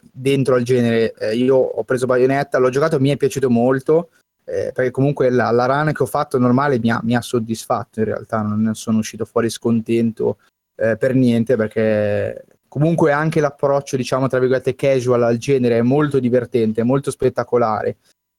[0.00, 1.12] dentro al genere.
[1.14, 4.10] Eh, io ho preso Bayonetta, l'ho giocato, mi è piaciuto molto,
[4.44, 7.98] eh, perché comunque la, la, run che ho fatto normale mi ha, mi ha, soddisfatto
[7.98, 10.38] in realtà, non sono uscito fuori scontento
[10.76, 16.20] eh, per niente, perché comunque anche l'approccio, diciamo, tra virgolette, casual al genere è molto
[16.20, 17.96] divertente, molto spettacolare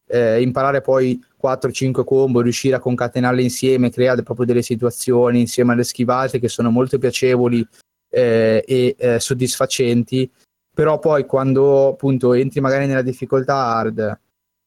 [0.08, 5.84] eh, imparare poi 4-5 combo, riuscire a concatenarle insieme, creare proprio delle situazioni insieme alle
[5.84, 7.66] schivate che sono molto piacevoli
[8.10, 10.30] eh, e eh, soddisfacenti,
[10.74, 14.20] però poi quando appunto entri magari nella difficoltà hard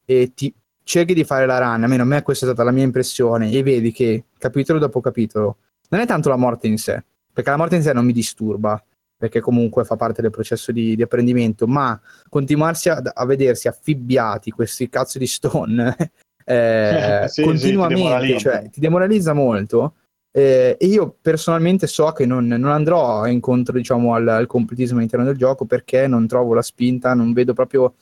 [0.04, 2.84] e ti cerchi di fare la run, almeno a me questa è stata la mia
[2.84, 5.58] impressione, e vedi che capitolo dopo capitolo
[5.90, 8.82] non è tanto la morte in sé, perché la morte in sé non mi disturba,
[9.18, 14.52] perché comunque fa parte del processo di, di apprendimento, ma continuarsi a, a, vedersi affibbiati
[14.52, 15.96] questi cazzo di stone
[16.46, 19.94] eh, sì, continuamente, sì, ti, cioè, ti demoralizza molto.
[20.30, 25.24] Eh, e io personalmente so che non, non andrò incontro diciamo, al, al, completismo all'interno
[25.24, 27.94] del gioco perché non trovo la spinta, non vedo proprio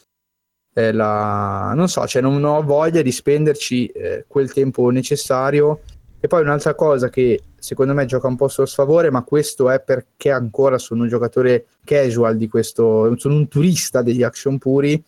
[0.74, 1.72] eh, la...
[1.74, 5.80] non so, cioè non ho voglia di spenderci eh, quel tempo necessario
[6.20, 9.80] e poi un'altra cosa che secondo me gioca un po' sullo sfavore, ma questo è
[9.80, 15.02] perché ancora sono un giocatore casual di questo, sono un turista degli action puri.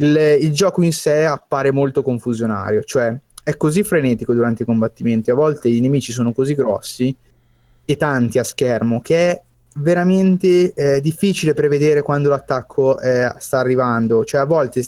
[0.00, 5.30] Il, il gioco in sé appare molto confusionario, cioè è così frenetico durante i combattimenti,
[5.30, 7.14] a volte i nemici sono così grossi
[7.84, 9.42] e tanti a schermo che è
[9.76, 14.84] veramente eh, difficile prevedere quando l'attacco eh, sta arrivando, cioè a volte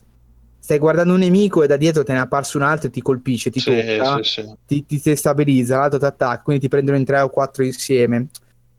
[0.65, 3.03] stai guardando un nemico e da dietro te ne è apparso un altro e ti
[3.03, 4.55] colpisce, ti sì, tocca, sì, sì.
[4.67, 8.29] Ti, ti destabilizza, l'altro ti attacca, quindi ti prendono in tre o quattro insieme.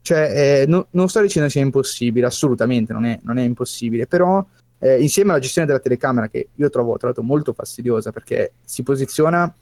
[0.02, 4.44] Cioè, eh, no, non sto dicendo sia impossibile, assolutamente non è, non è impossibile, però
[4.80, 8.82] eh, insieme alla gestione della telecamera, che io trovo tra l'altro molto fastidiosa perché si
[8.82, 9.54] posiziona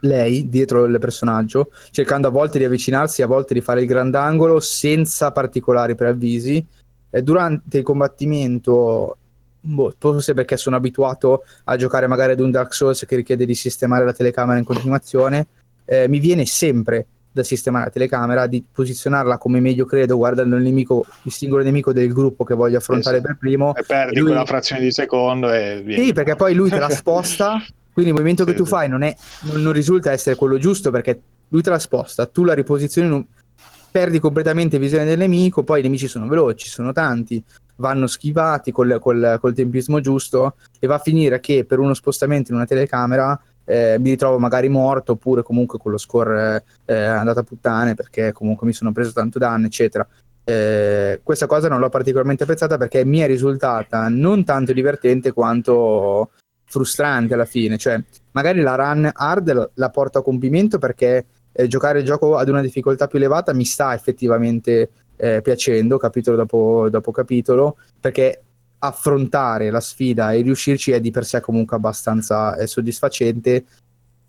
[0.00, 4.58] lei dietro il personaggio, cercando a volte di avvicinarsi, a volte di fare il grandangolo
[4.58, 6.66] senza particolari preavvisi.
[7.10, 9.18] Eh, durante il combattimento
[9.66, 13.54] boh, forse perché sono abituato a giocare magari ad un Dark Souls che richiede di
[13.54, 15.46] sistemare la telecamera in continuazione,
[15.84, 17.06] eh, mi viene sempre
[17.36, 21.92] da sistemare la telecamera, di posizionarla come meglio credo, guardando il nemico, il singolo nemico
[21.92, 23.32] del gruppo che voglio affrontare esatto.
[23.32, 23.74] per primo.
[23.74, 24.30] E perdi e lui...
[24.30, 26.02] quella frazione di secondo e via.
[26.02, 27.62] Sì, perché poi lui te la sposta,
[27.92, 28.70] quindi il movimento sì, che tu sì.
[28.70, 32.42] fai non, è, non, non, risulta essere quello giusto perché lui te la sposta, tu
[32.42, 33.26] la riposizioni, non...
[33.90, 37.44] perdi completamente visione del nemico, poi i nemici sono veloci, sono tanti,
[37.76, 42.50] vanno schivati col, col, col tempismo giusto e va a finire che per uno spostamento
[42.50, 47.40] in una telecamera eh, mi ritrovo magari morto oppure comunque con lo score eh, andato
[47.40, 50.06] a puttane perché comunque mi sono preso tanto danno eccetera.
[50.44, 56.30] Eh, questa cosa non l'ho particolarmente apprezzata perché mi è risultata non tanto divertente quanto
[56.64, 57.76] frustrante alla fine.
[57.76, 58.00] Cioè
[58.32, 62.60] magari la run hard la porto a compimento perché eh, giocare il gioco ad una
[62.60, 68.42] difficoltà più elevata mi sta effettivamente eh, piacendo capitolo dopo, dopo capitolo, perché
[68.78, 73.64] affrontare la sfida e riuscirci è di per sé comunque abbastanza eh, soddisfacente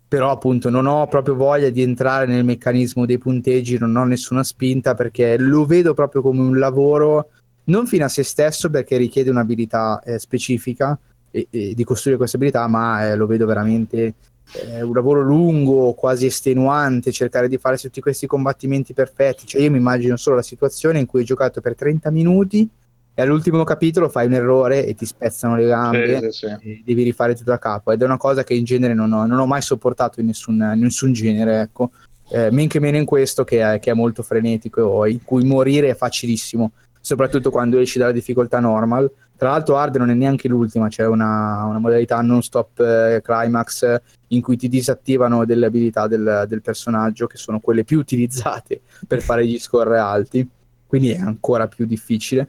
[0.08, 4.42] però appunto non ho proprio voglia di entrare nel meccanismo dei punteggi, non ho nessuna
[4.42, 7.28] spinta perché lo vedo proprio come un lavoro
[7.64, 10.98] non fino a se stesso perché richiede un'abilità eh, specifica
[11.30, 14.14] e, e di costruire questa abilità, ma eh, lo vedo veramente
[14.52, 19.46] è un lavoro lungo, quasi estenuante, cercare di fare tutti questi combattimenti perfetti.
[19.46, 22.68] Cioè, io mi immagino solo la situazione in cui hai giocato per 30 minuti
[23.14, 26.68] e all'ultimo capitolo fai un errore e ti spezzano le gambe sì, sì, sì.
[26.70, 27.92] e devi rifare tutto da capo.
[27.92, 30.54] Ed è una cosa che in genere non ho, non ho mai sopportato in nessun,
[30.54, 31.90] in nessun genere, ecco.
[32.30, 35.88] Eh, men che meno in questo che è, che è molto frenetico, in cui morire
[35.88, 40.88] è facilissimo, soprattutto quando esci dalla difficoltà normal tra l'altro Hard non è neanche l'ultima,
[40.88, 46.44] c'è una, una modalità non stop eh, climax in cui ti disattivano delle abilità del,
[46.48, 50.48] del, personaggio che sono quelle più utilizzate per fare gli score alti,
[50.86, 52.48] quindi è ancora più difficile.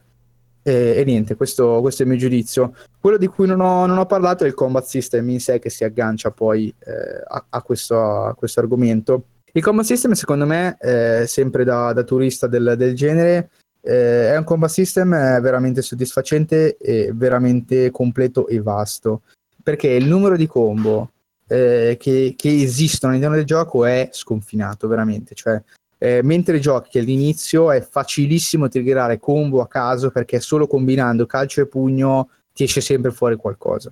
[0.61, 2.75] E, e niente, questo, questo, è il mio giudizio.
[2.99, 5.69] Quello di cui non ho, non ho, parlato è il combat system in sé che
[5.69, 9.23] si aggancia poi eh, a, a, questo, a, questo, argomento.
[9.53, 13.49] Il combat system secondo me, eh, sempre da, da turista del, del genere,
[13.81, 19.21] eh, è un combat system veramente soddisfacente e veramente completo e vasto
[19.69, 21.11] perché il numero di combo
[21.49, 25.61] eh, che, che, esistono all'interno del gioco è sconfinato veramente cioè
[26.01, 31.67] eh, mentre giochi all'inizio è facilissimo triggerare combo a caso perché solo combinando calcio e
[31.67, 33.91] pugno ti esce sempre fuori qualcosa.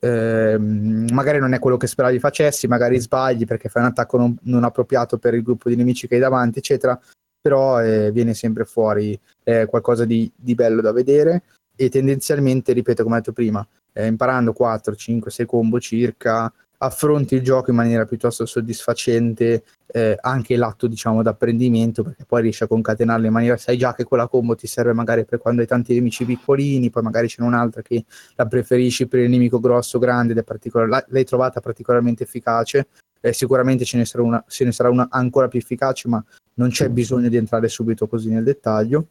[0.00, 4.36] Eh, magari non è quello che speravi facessi, magari sbagli perché fai un attacco non,
[4.42, 7.00] non appropriato per il gruppo di nemici che hai davanti, eccetera,
[7.40, 11.42] però eh, viene sempre fuori eh, qualcosa di, di, bello da vedere
[11.76, 17.34] e tendenzialmente, ripeto come ho detto prima, eh, imparando 4, 5, 6 combo circa, affronti
[17.34, 22.68] il gioco in maniera piuttosto soddisfacente eh, anche l'atto diciamo d'apprendimento perché poi riesci a
[22.68, 25.94] concatenarle in maniera sai già che quella combo ti serve magari per quando hai tanti
[25.94, 28.04] nemici piccolini poi magari c'è un'altra che
[28.36, 32.88] la preferisci per il nemico grosso grande ed è particolar- l'hai trovata particolarmente efficace.
[33.20, 36.24] Eh, sicuramente ce ne, sarà una, ce ne sarà una ancora più efficace ma
[36.54, 39.08] non c'è bisogno di entrare subito così nel dettaglio.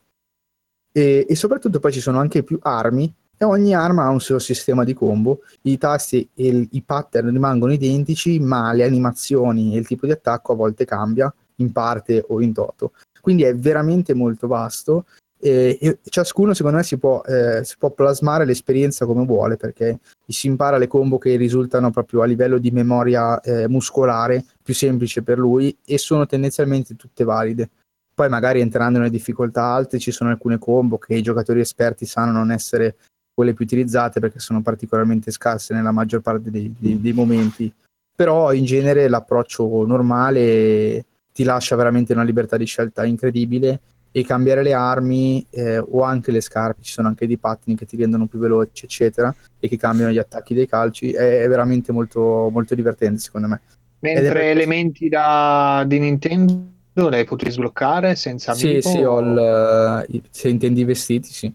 [0.93, 4.39] E, e soprattutto poi ci sono anche più armi e ogni arma ha un suo
[4.39, 9.79] sistema di combo, i tasti e il, i pattern rimangono identici, ma le animazioni e
[9.79, 12.93] il tipo di attacco a volte cambia, in parte o in toto.
[13.21, 15.05] Quindi è veramente molto vasto
[15.39, 20.47] e, ciascuno secondo me si può, eh, si può, plasmare l'esperienza come vuole perché si
[20.47, 25.37] impara le combo che risultano proprio a livello di memoria eh, muscolare più semplice per
[25.37, 27.69] lui e sono tendenzialmente tutte valide.
[28.15, 32.31] Poi magari entrando nelle difficoltà alte ci sono alcune combo che i giocatori esperti sanno
[32.31, 32.95] non essere
[33.37, 37.71] quelle più utilizzate perché sono particolarmente scarse nella maggior parte dei, dei, dei momenti.
[38.15, 43.79] Però in genere l'approccio normale ti lascia veramente una libertà di scelta incredibile
[44.11, 47.85] e cambiare le armi eh, o anche le scarpe, ci sono anche dei pattini che
[47.85, 51.91] ti rendono più veloci, eccetera, e che cambiano gli attacchi dei calci, è, è veramente
[51.91, 53.61] molto, molto divertente secondo me.
[53.99, 54.49] Mentre è...
[54.49, 56.65] elementi da, di Nintendo
[56.95, 61.53] li hai potuti sbloccare senza Sì, sì, ho il, se intendi i vestiti, sì.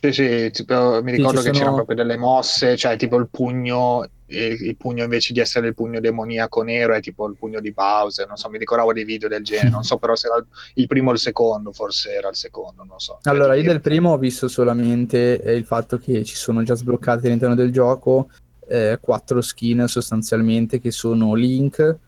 [0.00, 1.58] Sì, sì, tipo, mi ricordo sì, che sono...
[1.58, 5.98] c'erano proprio delle mosse, cioè tipo il pugno, il pugno invece di essere il pugno
[5.98, 9.42] demoniaco nero è tipo il pugno di Bowser, non so, mi ricordavo dei video del
[9.42, 10.44] genere, non so però se era
[10.74, 13.18] il primo o il secondo, forse era il secondo, non so.
[13.22, 17.26] Allora, io del primo ho visto solamente eh, il fatto che ci sono già sbloccati
[17.26, 18.28] all'interno del gioco
[18.68, 21.98] eh, quattro skin sostanzialmente che sono Link,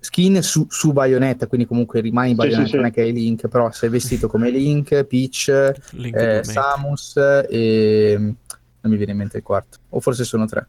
[0.00, 3.48] skin su, su Bayonetta, quindi comunque rimani Bayonetta, sì, sì, non è che hai Link,
[3.48, 7.16] però sei vestito come Link, Peach, Link eh, Samus
[7.48, 10.66] e non mi viene in mente il quarto, o forse sono tre.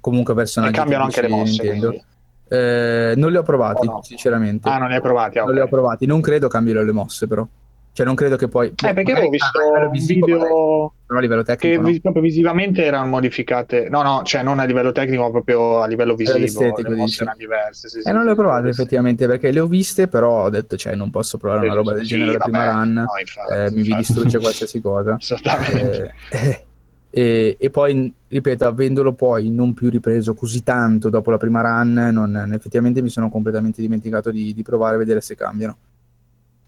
[0.00, 0.74] Comunque personaggi.
[0.74, 2.04] E cambiano anche le mosse.
[2.48, 4.02] Eh, non li ho provati, no?
[4.02, 4.68] sinceramente.
[4.68, 5.38] Ah, non li hai provati?
[5.38, 5.44] Okay.
[5.44, 7.46] Non li ho provati, non credo cambino le mosse però.
[7.94, 8.68] Cioè, non credo che poi.
[8.68, 10.94] Eh, perché avevo visto un video.
[11.06, 11.82] Però a livello tecnico.
[11.82, 11.98] Che no?
[12.00, 13.88] proprio visivamente erano modificate.
[13.90, 16.38] No, no, cioè non a livello tecnico, ma proprio a livello visivo.
[16.38, 17.90] Estetico, le mosse erano diverse.
[17.90, 20.76] Sì, sì, eh, non le ho provate effettivamente perché le ho viste, però ho detto,
[20.78, 22.92] cioè, non posso provare una roba del genere sì, la prima run.
[22.92, 25.16] No, infatti, eh, mi distrugge qualsiasi cosa.
[25.20, 26.14] Esattamente.
[26.30, 26.64] Eh,
[27.10, 32.08] e, e, poi, ripeto, avendolo poi non più ripreso così tanto dopo la prima run,
[32.10, 35.76] non, effettivamente mi sono completamente dimenticato di, di provare a vedere se cambiano.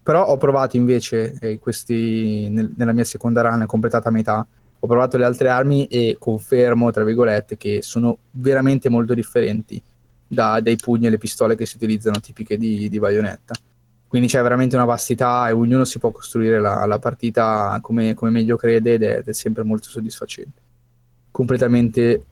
[0.05, 4.47] Però ho provato invece eh, questi, nel, nella mia seconda run, completata a metà,
[4.77, 9.81] ho provato le altre armi e confermo, tra virgolette, che sono veramente molto differenti
[10.27, 13.55] da, dai pugni e le pistole che si utilizzano tipiche di, di Bayonetta.
[14.07, 18.29] Quindi c'è veramente una vastità e ognuno si può costruire la, la partita come, come,
[18.29, 20.61] meglio crede ed è, ed è sempre molto soddisfacente
[21.35, 22.27] completamente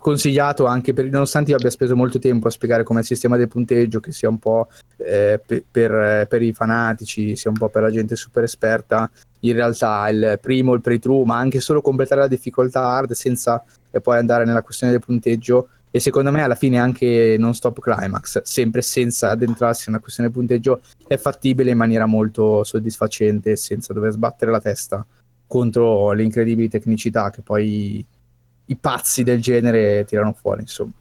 [0.00, 3.46] consigliato anche per, nonostante io abbia speso molto tempo a spiegare come il sistema del
[3.46, 7.82] punteggio, che sia un po' eh, per, per, per, i fanatici, sia un po' per
[7.82, 9.08] la gente super esperta,
[9.40, 14.00] in realtà il primo, il playthrough, ma anche solo completare la difficoltà hard senza eh,
[14.00, 15.68] poi andare nella questione del punteggio.
[15.92, 20.36] E secondo me alla fine anche non stop climax, sempre senza addentrarsi nella questione del
[20.36, 25.06] punteggio, è fattibile in maniera molto soddisfacente senza dover sbattere la testa
[25.46, 28.06] contro le incredibili tecnicità che poi
[28.70, 30.92] i pazzi del genere tirano fuori, insomma.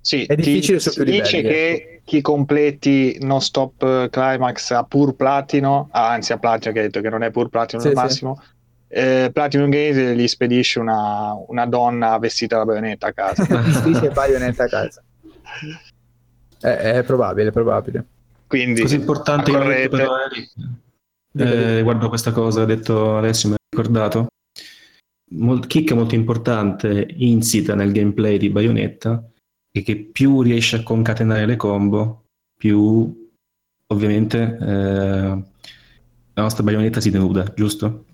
[0.00, 2.00] Sì, è difficile ti, su dice livelli, che ecco.
[2.04, 7.00] chi completi non stop climax a pur platino, ah, anzi a platino che ha detto
[7.00, 8.50] che non è pur platino sì, al massimo, sì.
[8.94, 13.44] Eh, Platinum Games gli spedisce una, una, donna vestita da baionetta a casa.
[13.72, 15.02] spedisce baionetta a casa.
[16.60, 16.66] È,
[16.98, 18.04] è, probabile, è probabile.
[18.46, 20.14] Quindi, Così importante che però,
[21.38, 24.26] eh, guardo questa cosa, ha detto Alessio, mi ha ricordato
[25.32, 29.24] mol- kick molto importante insita nel gameplay di Bayonetta
[29.70, 32.24] è che più riesce a concatenare le combo,
[32.56, 33.30] più
[33.86, 35.42] ovviamente eh,
[36.34, 38.04] la nostra Bayonetta si denuda, giusto?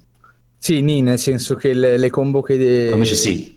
[0.59, 2.57] Sì, nì, nel senso che le, le combo che...
[2.57, 2.91] De...
[2.91, 3.57] Invece sì.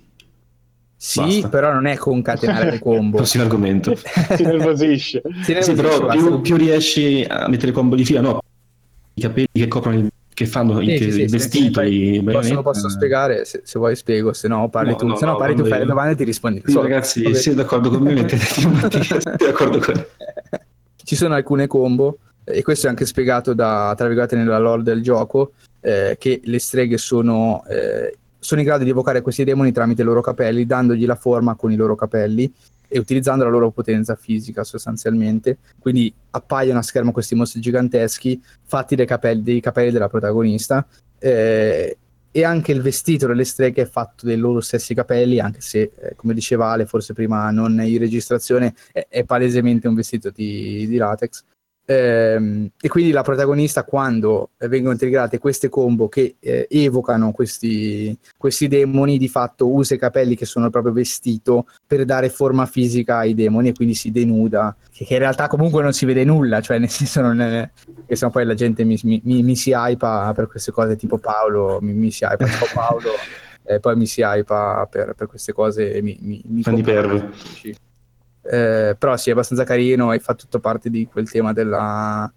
[0.95, 1.49] Sì, Basta.
[1.49, 3.17] però non è concatenare le combo.
[3.17, 3.95] Prossimo argomento.
[4.35, 5.21] si nervosisce.
[5.41, 8.39] Si nervosisce sì, però più, più, riesci a mettere combo di fila, no,
[9.15, 10.11] i capelli che coprono il
[10.43, 11.73] che fanno sì, i, sì, i vestiti.
[11.73, 15.25] Sì, posso, posso, spiegare, se, se, vuoi spiego, se no parli no, tu, no, se
[15.25, 16.63] no, no parli tu, fai le domande e ti rispondi.
[16.65, 17.35] Sì, ragazzi, Vabbè.
[17.35, 18.27] siete d'accordo con me?
[18.27, 20.07] siete d'accordo con me.
[21.03, 25.01] Ci sono alcune combo e questo è anche spiegato da, tra virgolette, nella lore del
[25.01, 30.01] gioco, eh, che le streghe sono, eh, sono in grado di evocare questi demoni tramite
[30.01, 32.51] i loro capelli, dandogli la forma con i loro capelli
[32.91, 35.59] e utilizzando la loro potenza fisica sostanzialmente.
[35.79, 40.85] Quindi appaiono a schermo questi mostri giganteschi fatti dai capelli, dei capelli della protagonista.
[41.17, 41.97] Eh,
[42.33, 46.15] e anche il vestito delle streghe è fatto dei loro stessi capelli, anche se, eh,
[46.15, 50.95] come diceva Ale, forse prima non in registrazione, è, è palesemente un vestito di, di
[50.95, 51.43] latex.
[51.91, 58.69] Ehm, e quindi la protagonista, quando vengono integrate queste combo che eh, evocano questi, questi,
[58.69, 63.33] demoni, di fatto usa i capelli che sono proprio vestito per dare forma fisica ai
[63.33, 66.89] demoni e quindi si denuda, che, in realtà comunque non si vede nulla, cioè nel
[66.89, 67.69] senso non è,
[68.05, 71.79] che sennò poi la gente mi, mi, mi, si hypa per queste cose tipo Paolo,
[71.81, 73.09] mi, mi si hypa tipo Paolo.
[73.63, 76.61] e poi mi si hypa per, per queste cose e mi, mi, mi
[78.43, 82.31] eh, però sì, è abbastanza carino e fa tutto parte di quel tema della,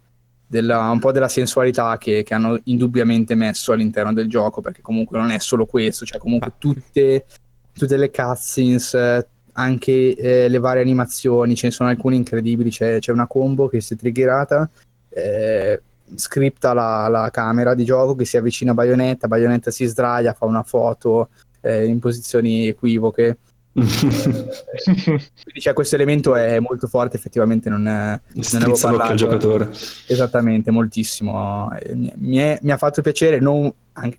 [0.45, 5.17] della, un po' della sensualità che, che, hanno indubbiamente messo all'interno del gioco, perché comunque
[5.17, 7.25] non è solo questo, cioè comunque tutte,
[7.73, 13.11] tutte le cutscenes, anche eh, le varie animazioni, ce ne sono alcune incredibili, c'è, c'è
[13.11, 14.69] una combo che si è triggerata,
[15.09, 15.81] eh,
[16.13, 20.45] scripta la, la, camera di gioco che si avvicina a Bayonetta, Bayonetta si sdraia, fa
[20.45, 21.29] una foto
[21.61, 23.37] eh, in posizioni equivoche
[23.75, 29.11] quindi cioè, questo elemento è molto forte, effettivamente non, è, non avevo parlato.
[29.11, 29.69] al giocatore.
[30.07, 31.69] Esattamente, moltissimo.
[31.93, 33.71] Mi, è, mi ha fatto piacere, non,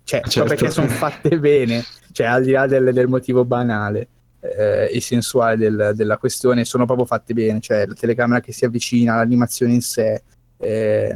[0.03, 0.43] cioè, certo.
[0.43, 4.07] perché sono fatte bene, cioè al di là del, del motivo banale
[4.41, 8.63] eh, e sensuale del, della questione, sono proprio fatte bene, cioè la telecamera che si
[8.63, 10.21] avvicina, l'animazione in sé.
[10.59, 11.15] Eh,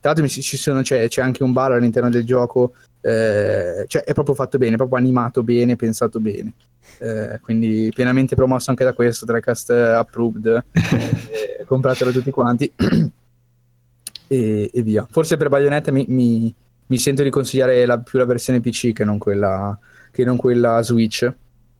[0.00, 2.74] tra l'altro ci sono, c'è, c'è, anche un bar all'interno del gioco,
[3.08, 6.52] eh, cioè è proprio fatto bene, proprio animato bene, pensato bene
[6.98, 12.72] eh, quindi pienamente promosso anche da questo, Trackcast approved, eh, compratelo tutti quanti
[14.26, 15.06] e, e, via.
[15.10, 16.52] Forse per Bayonetta mi, mi,
[16.86, 19.78] mi sento di consigliare la, più la versione PC che non, quella,
[20.10, 21.30] che non quella Switch,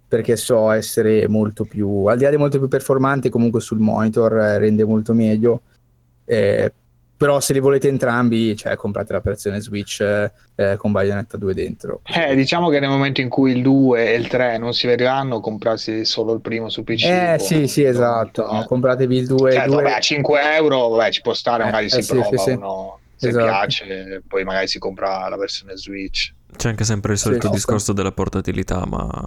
[0.07, 4.39] perché so essere molto più, al di là di molto più performante, comunque sul monitor
[4.39, 5.63] eh, rende molto meglio.
[6.25, 6.73] Eh,
[7.19, 12.01] però se li volete entrambi, cioè comprate la versione Switch eh, con Bayonetta 2 dentro.
[12.05, 15.41] Eh, diciamo che nel momento in cui il 2 e il 3 non si vedranno,
[15.41, 17.05] comprate solo il primo su PC.
[17.05, 18.65] Eh sì, sì, esatto, eh.
[18.65, 19.51] compratevi il 2.
[19.51, 19.83] Certo, 2...
[19.83, 22.51] vabbè, a 5 euro vabbè, ci può stare, eh, magari eh, si sì, prova sì,
[22.51, 23.45] uno, se esatto.
[23.45, 26.33] piace, poi magari si compra la versione Switch.
[26.57, 29.27] C'è anche sempre il solito discorso della portatilità, ma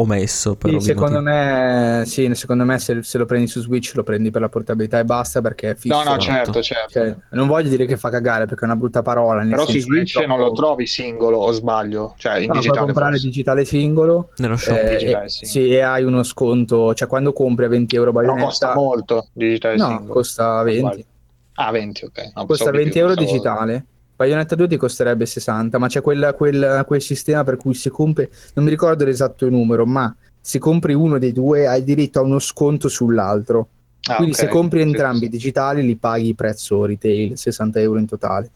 [0.00, 0.56] omesso.
[0.56, 4.30] Per sì, secondo me, sì, secondo me se, se, lo prendi su Switch lo prendi
[4.30, 5.96] per la portabilità e basta perché è fisso.
[5.96, 6.92] No, no, certo, certo.
[6.92, 9.44] Cioè, non voglio dire che fa cagare perché è una brutta parola.
[9.44, 10.28] Però su Switch troppo...
[10.28, 12.14] non lo trovi singolo o sbaglio?
[12.16, 12.76] Cioè in no, digitale.
[12.76, 13.26] Puoi comprare forse.
[13.26, 14.30] digitale singolo.
[14.36, 15.68] Nello shop eh, digitale, e, sì.
[15.68, 16.94] e hai uno sconto.
[16.94, 18.40] Cioè quando compri a 20 euro Bayonetta...
[18.40, 20.12] No, costa molto digitale no, singolo.
[20.12, 21.06] costa 20.
[21.54, 22.32] Ah, 20, ok.
[22.34, 23.84] No, costa 20 più, euro digitale.
[24.18, 28.26] Bayonetta 2 ti costerebbe 60, ma c'è quel, quel, quel sistema per cui si compra,
[28.54, 32.40] non mi ricordo l'esatto numero, ma se compri uno dei due hai diritto a uno
[32.40, 33.68] sconto sull'altro.
[34.08, 34.46] Ah, Quindi okay.
[34.46, 38.50] se compri entrambi sì, digitali li paghi prezzo retail, 60 euro in totale.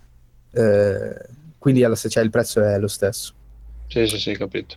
[0.51, 3.33] Eh, quindi alla, cioè, il prezzo è lo stesso.
[3.87, 4.75] Sì, sì, sì, capito.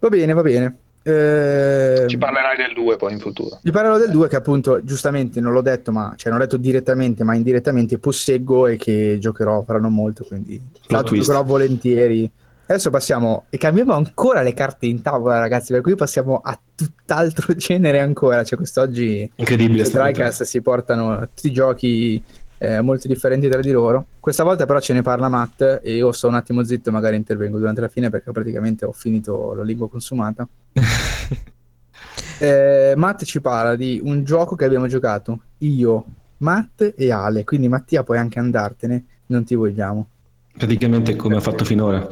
[0.00, 0.76] Va bene, va bene.
[1.06, 3.58] Eh, Ci parlerai del 2 poi in futuro.
[3.62, 6.56] Ti parlerò del 2 che appunto giustamente non l'ho detto, ma cioè non l'ho detto
[6.56, 12.30] direttamente, ma indirettamente posseggo e che giocherò fra non molto, quindi giocherò volentieri
[12.66, 17.52] Adesso passiamo e cambiamo ancora le carte in tavola, ragazzi, per cui passiamo a tutt'altro
[17.56, 18.42] genere ancora.
[18.42, 19.84] Cioè, quest'oggi incredibile.
[19.84, 22.22] Strikers si portano tutti i giochi
[22.58, 24.06] eh, molto differenti tra di loro.
[24.20, 27.58] Questa volta però ce ne parla Matt e io sto un attimo zitto, magari intervengo
[27.58, 30.46] durante la fine perché praticamente ho finito la lingua consumata.
[32.38, 36.04] eh, Matt ci parla di un gioco che abbiamo giocato io,
[36.38, 37.44] Matt e Ale.
[37.44, 40.08] Quindi Mattia puoi anche andartene, non ti vogliamo.
[40.56, 42.08] Praticamente come ha fatto finora.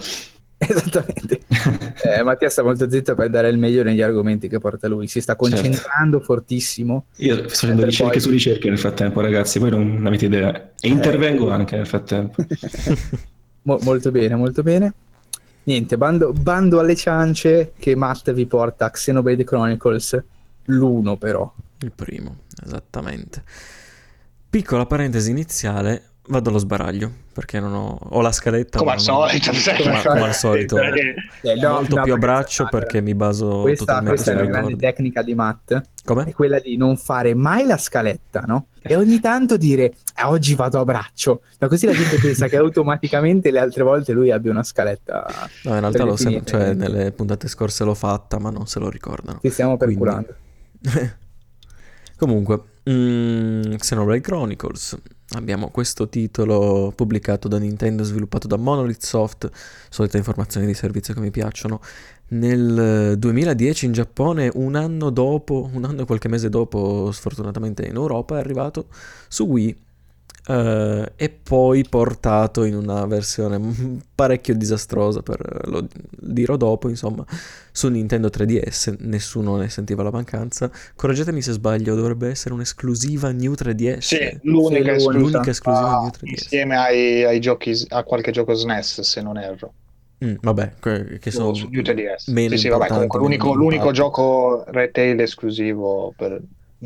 [0.69, 1.41] Esattamente.
[2.05, 5.09] eh, Mattia sta molto zitto per dare il meglio negli argomenti che porta lui.
[5.09, 5.57] Si sta certo.
[5.57, 6.33] concentrando certo.
[6.33, 7.07] fortissimo.
[7.17, 8.21] Io sto facendo ricerche poi...
[8.21, 9.59] su ricerche nel frattempo, ragazzi.
[9.59, 10.55] Voi non avete idea.
[10.55, 11.53] E eh, intervengo eh.
[11.53, 12.45] anche nel frattempo.
[13.63, 14.93] Mo- molto bene, molto bene.
[15.65, 20.23] Niente, bando, bando, alle ciance che Matt vi porta a Xenoblade Chronicles,
[20.65, 21.53] l'uno però.
[21.79, 23.43] Il primo, esattamente.
[24.51, 28.79] Piccola parentesi iniziale, Vado allo sbaraglio perché non ho, ho la scaletta.
[28.79, 30.79] Come al solito, come, come al solito.
[30.79, 31.15] Eh,
[31.61, 34.77] no, molto no, più a braccio perché mi baso questa, totalmente Questa è una grande
[34.77, 35.81] tecnica di Matt.
[36.05, 36.27] Come?
[36.27, 38.67] È quella di non fare mai la scaletta, no?
[38.83, 41.43] E ogni tanto dire eh, oggi vado a braccio.
[41.59, 45.27] Ma così la gente pensa che automaticamente le altre volte lui abbia una scaletta.
[45.65, 48.89] No, in realtà lo sem- cioè, nelle puntate scorse l'ho fatta, ma non se lo
[48.89, 49.41] ricordano.
[49.41, 50.37] Ti stiamo perculando.
[50.81, 51.11] Quindi...
[52.17, 54.97] Comunque, mm, Xenoblade Chronicles
[55.33, 59.51] abbiamo questo titolo pubblicato da Nintendo, sviluppato da Monolith Soft,
[59.89, 61.81] solite informazioni di servizio che mi piacciono,
[62.29, 67.95] nel 2010 in Giappone, un anno dopo, un anno e qualche mese dopo, sfortunatamente in
[67.95, 68.87] Europa, è arrivato
[69.29, 69.77] su Wii
[70.45, 73.61] Uh, e poi portato in una versione
[74.13, 75.87] parecchio disastrosa, per, lo
[76.19, 77.25] dirò dopo, insomma,
[77.71, 80.69] su Nintendo 3DS, nessuno ne sentiva la mancanza.
[80.97, 83.99] Correggetemi se sbaglio, dovrebbe essere un'esclusiva New 3DS.
[83.99, 86.29] Sì, l'unica, sì, l'unica esclusiva New 3DS.
[86.29, 89.73] Insieme ai, ai, giochi, a qualche gioco SNES, se non erro.
[90.25, 90.75] Mm, vabbè,
[91.21, 92.33] che sono su New 3DS.
[92.33, 96.41] Meno sì, sì, vabbè, comunque l'unico, l'unico gioco retail esclusivo per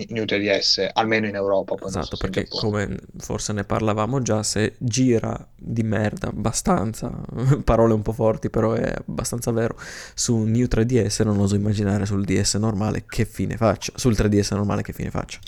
[0.09, 1.75] New 3DS, almeno in Europa.
[1.87, 7.11] esatto, so perché come forse ne parlavamo già, se gira di merda abbastanza,
[7.65, 9.77] parole un po' forti, però è abbastanza vero,
[10.15, 14.83] su New 3DS non oso immaginare sul DS normale che fine faccia, sul 3DS normale
[14.83, 15.39] che fine faccia.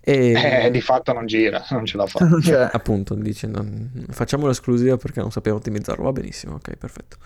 [0.00, 0.64] E...
[0.66, 2.28] Eh, di fatto non gira, non ce la fa.
[2.40, 2.68] Cioè.
[2.70, 4.06] Appunto, dice, non...
[4.10, 7.16] facciamo l'esclusiva perché non sappiamo ottimizzarlo, va benissimo, ok, perfetto.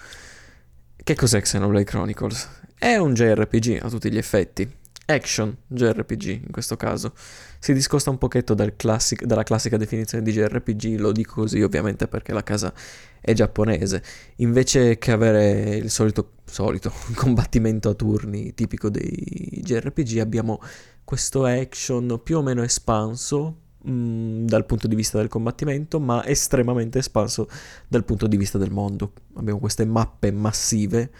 [1.02, 2.48] Che cos'è Xenoblade Chronicles?
[2.78, 4.78] È un JRPG a tutti gli effetti
[5.10, 7.12] action JRPG in questo caso.
[7.58, 12.08] Si discosta un pochetto dal classic, dalla classica definizione di JRPG, lo dico così ovviamente
[12.08, 12.72] perché la casa
[13.20, 14.02] è giapponese.
[14.36, 20.60] Invece che avere il solito, solito combattimento a turni tipico dei JRPG, abbiamo
[21.04, 26.24] questo action più o meno espanso mh, mm, dal punto di vista del combattimento, ma
[26.24, 27.48] estremamente espanso
[27.88, 29.12] dal punto di vista del mondo.
[29.34, 31.10] Abbiamo queste mappe massive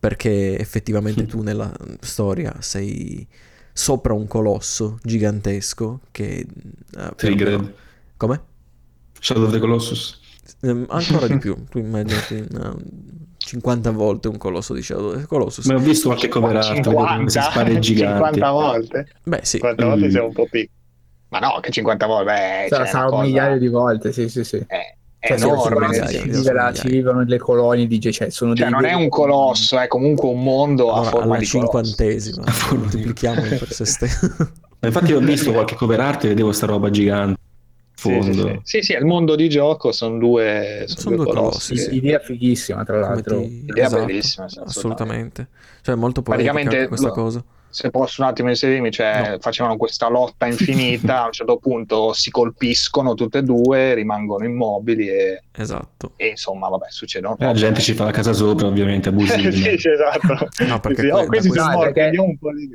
[0.00, 1.70] perché effettivamente tu nella
[2.00, 3.26] storia sei
[3.72, 6.46] sopra un colosso gigantesco che...
[6.96, 7.74] Uh, Triggered.
[8.16, 8.40] Come?
[9.20, 10.18] Shadow of the Colossus.
[10.62, 12.76] Um, ancora di più, tu immaginati uh,
[13.36, 15.66] 50 volte un colosso di Shadow of the Colossus.
[15.66, 18.34] Ma ho visto qualche cover art 50, spade giganti.
[18.40, 19.08] 50 volte?
[19.22, 19.58] Beh sì.
[19.58, 20.10] 50 volte mm.
[20.10, 20.78] siamo un po' piccoli.
[21.28, 23.22] Ma no, che 50 volte, beh, sarà, sarà un cosa...
[23.22, 24.56] migliaio di volte, sì, sì, sì.
[24.56, 26.08] Eh, cioè, enorme.
[26.08, 29.86] Ci, vive ci vivono le colonie di cioè, sono cioè, non è un colosso, è
[29.86, 32.44] comunque un mondo allora, a forma di cinquantesima.
[32.70, 34.30] Moltiplichiamo per se stesso.
[34.80, 37.38] Infatti ho visto qualche cover art e vedevo sta roba gigante.
[37.94, 41.34] Sì sì, sì, sì, sì, il mondo di gioco sono due, sono sono due, due
[41.34, 41.74] colossi.
[41.74, 41.94] colossi.
[41.96, 43.40] Idea fighissima, tra l'altro.
[43.40, 43.64] Ti...
[43.68, 44.46] Idea esatto, bellissima.
[44.64, 45.48] Assolutamente.
[45.82, 47.12] Cioè, molto poetica questa lo...
[47.12, 49.38] cosa se posso un attimo inserirmi, cioè no.
[49.38, 55.08] facevano questa lotta infinita, a un certo punto si colpiscono tutte e due, rimangono immobili
[55.08, 56.12] e, esatto.
[56.16, 57.36] e insomma, vabbè, succedono.
[57.38, 59.52] La gente ci fa la casa sopra, ovviamente, abusivi.
[59.52, 60.48] sì, sì, esatto.
[60.66, 62.18] No, perché sì, oh, questi sono morti, perché...
[62.18, 62.68] un po' di...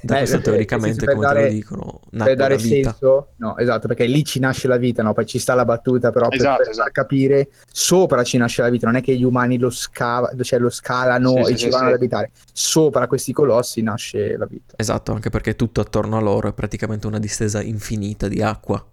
[0.00, 4.06] da questo eh, teoricamente, come dare, te lo dicono, per dare senso, no, esatto, perché
[4.06, 5.12] lì ci nasce la vita, no?
[5.12, 6.90] Poi ci sta la battuta, però esatto, per, esatto.
[6.92, 10.70] capire, sopra ci nasce la vita, non è che gli umani lo, scava, cioè lo
[10.70, 13.97] scalano sì, e sì, ci vanno ad abitare, sopra questi colossi nasce
[14.36, 14.74] la vita.
[14.76, 18.84] Esatto, anche perché tutto attorno a loro è praticamente una distesa infinita di acqua.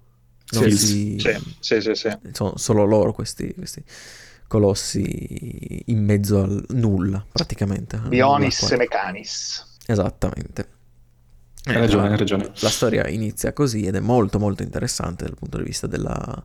[0.51, 1.19] Non sì, si...
[1.19, 2.09] sì, sì, sì, sì.
[2.31, 3.83] Sono solo loro questi, questi
[4.47, 7.97] colossi in mezzo al nulla, praticamente.
[7.97, 9.77] Bionis e Mecanis.
[9.85, 10.69] Esattamente.
[11.65, 12.51] Hai ragione, hai ragione.
[12.59, 16.43] La storia inizia così ed è molto molto interessante dal punto di vista della,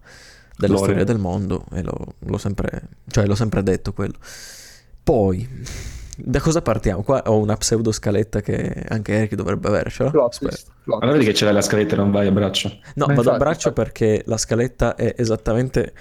[0.56, 4.16] della storia del mondo e l'ho, l'ho, sempre, cioè, l'ho sempre detto quello.
[5.02, 5.46] Poi
[6.24, 7.02] da cosa partiamo?
[7.02, 10.30] Qua ho una pseudo scaletta che anche Eric dovrebbe avere, ce l'ho?
[10.98, 12.68] Allora vedi che ce l'hai la scaletta e non vai a braccio.
[12.94, 13.90] No, Ma vado infatti, a braccio infatti.
[13.90, 15.92] perché la scaletta è esattamente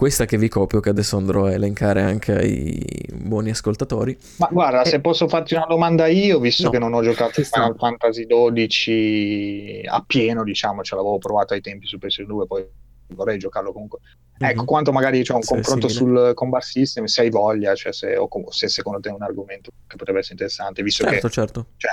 [0.00, 4.16] questa che vi copio, che adesso andrò a elencare anche ai buoni ascoltatori.
[4.38, 4.88] Ma guarda, e...
[4.88, 6.70] se posso farti una domanda io, visto no.
[6.70, 11.86] che non ho giocato Final Fantasy XII a pieno, diciamo, ce l'avevo provato ai tempi
[11.86, 12.66] su PS2, poi
[13.14, 13.98] vorrei giocarlo comunque.
[14.02, 14.52] Mm-hmm.
[14.52, 16.18] Ecco, quanto magari c'è un sì, confronto simile.
[16.18, 19.70] sul combat system, se hai voglia, cioè se, o se secondo te è un argomento
[19.86, 21.66] che potrebbe essere interessante, visto certo, che certo.
[21.76, 21.92] Cioè,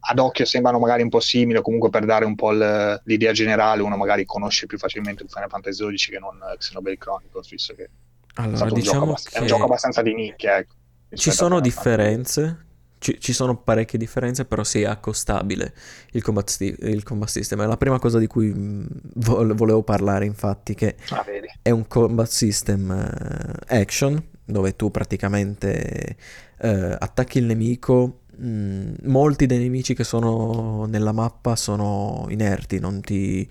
[0.00, 3.32] ad occhio sembrano magari un po' simili, o comunque per dare un po' l, l'idea
[3.32, 7.74] generale, uno magari conosce più facilmente il Final Fantasy XII che non Xenoblade Chronicles, visto
[7.74, 7.88] che
[8.34, 9.36] allora, è, diciamo un che...
[9.36, 10.58] è un gioco abbastanza di nicchia.
[10.58, 10.74] Ecco,
[11.14, 12.66] Ci sono differenze,
[12.98, 15.74] ci, ci, sono parecchie differenze, però sì, è accostabile
[16.12, 17.62] il combat, sti- il combat system.
[17.62, 21.24] È la prima cosa di cui mm, vo- volevo parlare, infatti, che ah,
[21.62, 26.16] è un combat system uh, action, dove tu praticamente
[26.60, 28.20] uh, attacchi il nemico.
[28.40, 33.48] Mm, molti dei nemici che sono nella mappa sono inerti, non ti,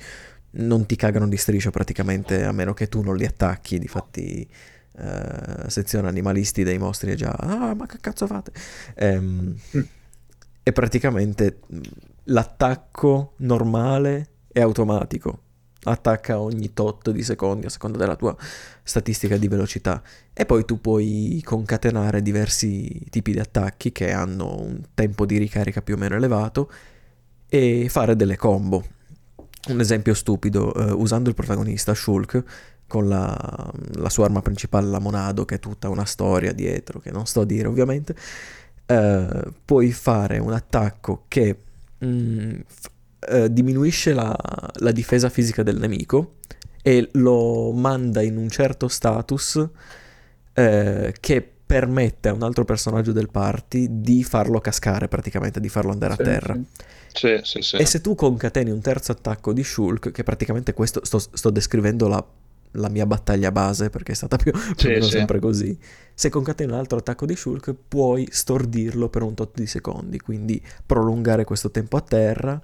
[0.52, 3.80] non ti cagano di striscia praticamente, a meno che tu non li attacchi.
[3.80, 4.48] Difatti
[4.98, 8.52] uh, sezione animalisti dei mostri è già ah ma che cazzo fate?
[8.95, 9.82] Ehm, mm.
[10.64, 11.60] e praticamente
[12.24, 15.41] l'attacco normale è automatico
[15.91, 18.36] attacca ogni tot di secondi a seconda della tua
[18.84, 20.02] statistica di velocità.
[20.34, 25.82] E poi tu puoi concatenare diversi tipi di attacchi che hanno un tempo di ricarica
[25.82, 26.72] più o meno elevato
[27.48, 28.84] e fare delle combo.
[29.70, 32.43] Un esempio stupido, uh, usando il protagonista Shulk
[32.88, 37.12] con la, la, sua arma principale, la Monado, che è tutta una storia dietro, che
[37.12, 38.16] non sto a dire ovviamente,
[38.88, 41.58] uh, puoi fare un attacco che
[42.04, 42.90] mm, f-
[43.30, 44.36] uh, diminuisce la,
[44.76, 46.36] la, difesa fisica del nemico
[46.82, 49.68] e lo manda in un certo status
[50.58, 56.16] che permette a un altro personaggio del party di farlo cascare praticamente, di farlo andare
[56.16, 56.54] sì, a terra.
[56.56, 56.66] Sì.
[57.18, 57.76] Sì, sì, sì.
[57.78, 62.08] E se tu concateni un terzo attacco di Shulk, che praticamente questo sto, sto descrivendo
[62.08, 62.24] la,
[62.72, 65.78] la, mia battaglia base, perché è stata più, più meno sempre così.
[66.13, 70.61] Se concateni un altro attacco di Shulk, puoi stordirlo per un tot di secondi, quindi
[70.86, 72.61] prolungare questo tempo a terra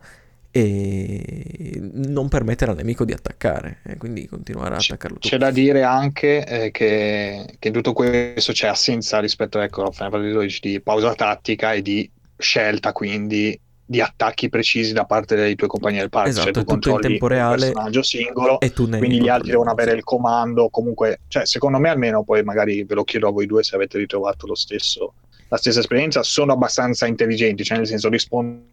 [0.55, 5.27] e non permettere al nemico di attaccare e quindi continuare a attaccarlo tutto.
[5.27, 9.91] C'è da dire anche eh, che, che, in tutto questo c'è assenza rispetto ecco, a
[9.91, 15.35] Final Fantasy XII di pausa tattica e di scelta quindi di attacchi precisi da parte
[15.35, 16.29] dei tuoi compagni del party.
[16.29, 17.67] Esatto, cioè, tu tutto in tempo reale.
[17.67, 20.69] Un personaggio singolo e tu quindi gli altri devono avere il comando.
[20.69, 23.97] Comunque, cioè, secondo me, almeno poi magari ve lo chiedo a voi due se avete
[23.97, 25.13] ritrovato lo stesso,
[25.49, 26.23] la stessa esperienza.
[26.23, 28.71] Sono abbastanza intelligenti, cioè nel senso rispondono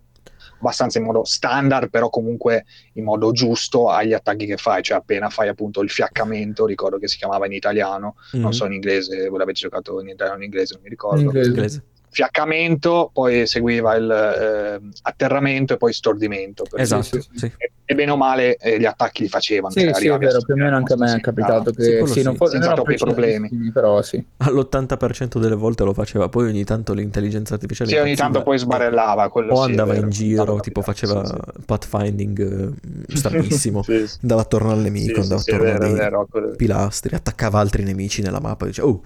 [0.61, 4.83] abbastanza in modo standard, però comunque in modo giusto agli attacchi che fai.
[4.83, 8.45] Cioè, appena fai appunto il fiaccamento, ricordo che si chiamava in italiano, mm-hmm.
[8.45, 11.21] non so in inglese, voi l'avete giocato in italiano o in inglese, non mi ricordo.
[11.21, 16.65] In inglese fiaccamento, poi seguiva il eh, atterramento e poi stordimento.
[16.75, 17.53] Esatto, sì.
[17.57, 19.73] e, e, bene o male eh, gli attacchi li facevano.
[19.73, 22.13] Sì, cioè, sì è vero, più o meno anche a me è capitato che sì,
[22.13, 23.49] sì, non fosse senza troppi problemi.
[23.73, 24.23] Però sì.
[24.39, 27.91] All'80% delle volte lo faceva, poi ogni tanto l'intelligenza artificiale...
[27.91, 29.31] Sì, ogni tanto poi sbarellava.
[29.33, 31.23] o andava in giro, tipo faceva
[31.65, 32.75] pathfinding
[33.09, 33.85] eh, stranissimo,
[34.23, 38.89] andava attorno al nemico, andava attorno ai pilastri, attaccava altri nemici nella mappa e diceva...
[38.89, 39.03] Oh,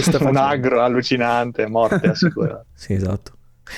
[0.20, 2.64] un agro allucinante, morte assicurata.
[2.74, 3.32] sì, esatto.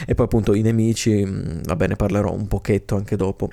[0.07, 3.51] E poi appunto i nemici, mm, va bene, parlerò un pochetto anche dopo.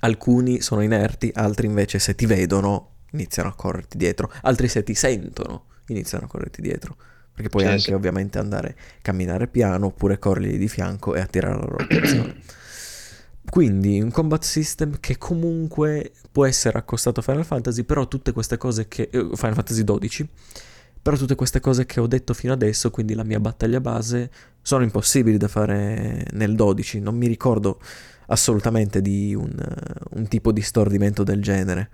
[0.00, 4.94] Alcuni sono inerti, altri invece se ti vedono iniziano a correrti dietro, altri se ti
[4.94, 6.96] sentono iniziano a correrti dietro.
[7.34, 7.92] Perché puoi sì, anche sì.
[7.92, 12.36] ovviamente andare a camminare piano oppure corrergli di fianco e attirare la loro attenzione.
[13.50, 18.56] Quindi un combat system che comunque può essere accostato a Final Fantasy, però tutte queste
[18.56, 19.08] cose che...
[19.12, 20.28] Eh, Final Fantasy XII
[21.04, 24.30] però tutte queste cose che ho detto fino adesso, quindi la mia battaglia base,
[24.62, 26.98] sono impossibili da fare nel 12.
[27.00, 27.78] Non mi ricordo
[28.28, 29.54] assolutamente di un,
[30.12, 31.90] un tipo di stordimento del genere.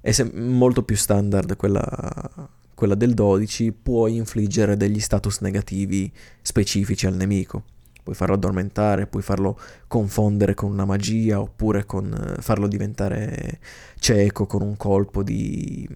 [0.00, 7.06] È sem- molto più standard quella, quella del 12, puoi infliggere degli status negativi specifici
[7.06, 7.64] al nemico
[8.02, 13.60] puoi farlo addormentare, puoi farlo confondere con una magia oppure con, farlo diventare
[13.98, 15.88] cieco con un colpo di,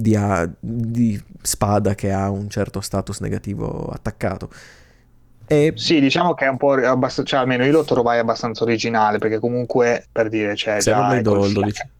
[0.00, 0.18] di,
[0.58, 4.50] di, spada che ha un certo status negativo attaccato.
[5.46, 5.72] E...
[5.74, 9.38] Sì, diciamo che è un po' abbastanza, cioè almeno io lo trovai abbastanza originale perché
[9.38, 11.90] comunque per dire c'è cioè, già il 12.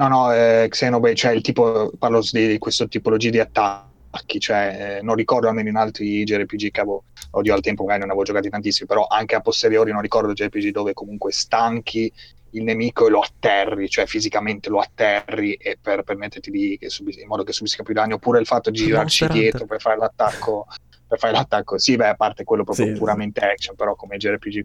[0.00, 5.02] No, no, eh, Xenoblade, cioè il tipo, parlo di questa tipologia di attacchi, cioè eh,
[5.02, 8.48] non ricordo almeno in altri JRPG che avevo, odio al tempo magari non avevo giocati
[8.48, 12.10] tantissimi, però anche a posteriori non ricordo JRPG dove comunque stanchi
[12.52, 17.26] il nemico e lo atterri, cioè fisicamente lo atterri e per permetterti di, subis- in
[17.26, 20.66] modo che subisca più danni, oppure il fatto di girarci dietro per fare l'attacco,
[21.06, 24.64] per fare l'attacco, sì beh a parte quello proprio sì, puramente action, però come JRPG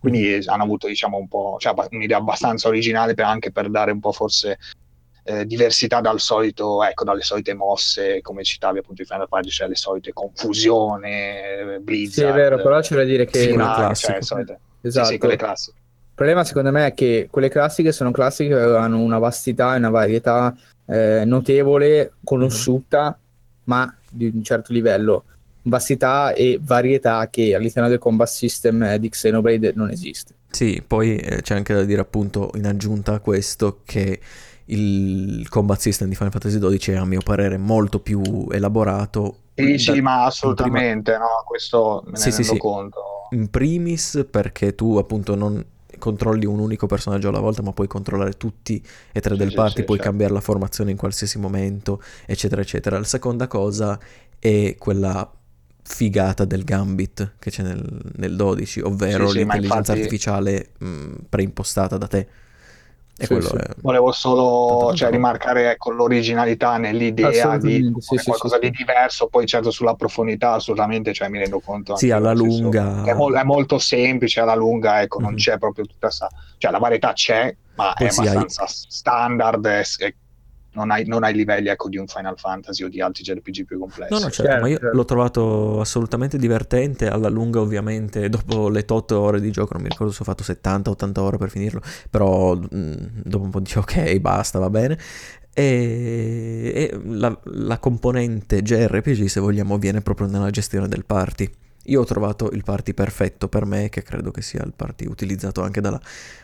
[0.00, 0.48] quindi mm.
[0.48, 4.12] hanno avuto diciamo un po' cioè, un'idea abbastanza originale per, anche per dare un po'
[4.12, 4.58] forse
[5.22, 9.68] eh, diversità dal solito, ecco, dalle solite mosse, come citavi appunto in Final Fantasy, cioè
[9.68, 12.28] le solite confusione, Blizzard.
[12.28, 13.48] Sì, è vero, però c'è da dire che...
[13.48, 15.06] Finale, cioè, solite, esatto.
[15.06, 15.78] Sì, sì, quelle classiche.
[16.20, 19.78] Il problema secondo me è che quelle classiche sono classiche che hanno una vastità e
[19.78, 23.12] una varietà eh, notevole, conosciuta, mm-hmm.
[23.64, 25.24] ma di un certo livello.
[25.62, 30.34] Vastità e varietà che all'interno del combat system di Xenoblade non esiste.
[30.50, 34.20] Sì, poi eh, c'è anche da dire appunto in aggiunta a questo che
[34.66, 39.36] il combat system di Final Fantasy XII è a mio parere molto più elaborato.
[39.54, 41.24] Sì, sì, ma assolutamente, prima...
[41.24, 43.02] no, questo me ne sì, rendo sì, conto.
[43.30, 45.64] In primis perché tu appunto non
[46.00, 49.84] controlli un unico personaggio alla volta, ma puoi controllare tutti e tre sì, del party,
[49.84, 50.10] puoi certo.
[50.10, 52.98] cambiare la formazione in qualsiasi momento, eccetera, eccetera.
[52.98, 53.96] La seconda cosa
[54.40, 55.32] è quella
[55.82, 57.84] figata del Gambit che c'è nel,
[58.16, 60.00] nel 12, ovvero l'intelligenza infatti...
[60.00, 62.28] artificiale mh, preimpostata da te.
[63.20, 63.54] E sì, sì.
[63.54, 63.66] È...
[63.82, 69.92] Volevo solo cioè, rimarcare ecco, l'originalità nell'idea di sì, qualcosa di diverso, poi certo sulla
[69.92, 71.96] profondità assolutamente cioè, mi rendo conto.
[71.96, 73.02] Sì, alla lunga.
[73.04, 75.28] È, mo- è, molto semplice, alla lunga ecco, mm-hmm.
[75.28, 76.28] non c'è proprio tutta questa...
[76.56, 78.68] Cioè la varietà c'è, ma poi è abbastanza hai...
[78.68, 80.14] standard, è, è
[80.72, 83.78] non hai, non hai livelli ecco, di un Final Fantasy o di altri JRPG più
[83.78, 84.12] complessi.
[84.12, 84.96] No, no, certo, certo, ma io certo.
[84.96, 89.88] l'ho trovato assolutamente divertente, alla lunga ovviamente, dopo le 8 ore di gioco, non mi
[89.88, 92.94] ricordo se ho fatto 70-80 ore per finirlo, però mh, mm,
[93.24, 94.98] dopo un po' dicevo ok, basta, va bene.
[95.52, 101.50] E, e la, la componente JRPG, se vogliamo, viene proprio nella gestione del party.
[101.84, 105.62] Io ho trovato il party perfetto per me, che credo che sia il party utilizzato
[105.62, 106.00] anche dalla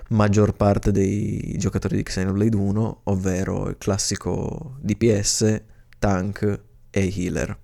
[0.08, 5.62] maggior parte dei giocatori di Xenoblade 1, ovvero il classico DPS,
[5.98, 6.60] tank
[6.90, 7.58] e healer.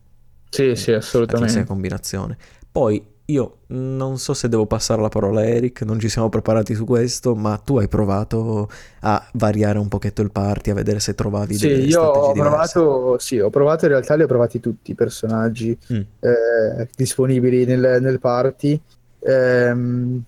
[0.51, 1.61] Sì, sì, assolutamente.
[1.61, 2.37] La combinazione.
[2.71, 6.75] Poi io non so se devo passare la parola a Eric, non ci siamo preparati
[6.75, 8.69] su questo, ma tu hai provato
[9.01, 13.19] a variare un pochetto il party, a vedere se trovavi sì, delle io ho provato,
[13.19, 16.01] sì, ho provato, in realtà li ho provati tutti i personaggi mm.
[16.21, 18.81] eh, disponibili nel, nel party.
[19.21, 20.25] Eh, in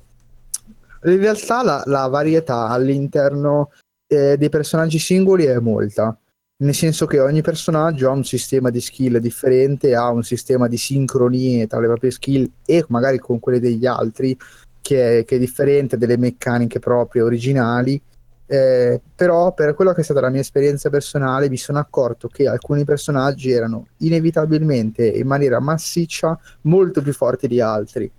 [1.02, 3.70] realtà la, la varietà all'interno
[4.06, 6.16] eh, dei personaggi singoli è molta
[6.56, 10.76] nel senso che ogni personaggio ha un sistema di skill differente, ha un sistema di
[10.76, 14.36] sincronie tra le proprie skill e magari con quelle degli altri
[14.80, 18.00] che è, che è differente, delle meccaniche proprie originali.
[18.46, 22.46] Eh, però per quello che è stata la mia esperienza personale mi sono accorto che
[22.46, 28.10] alcuni personaggi erano inevitabilmente in maniera massiccia molto più forti di altri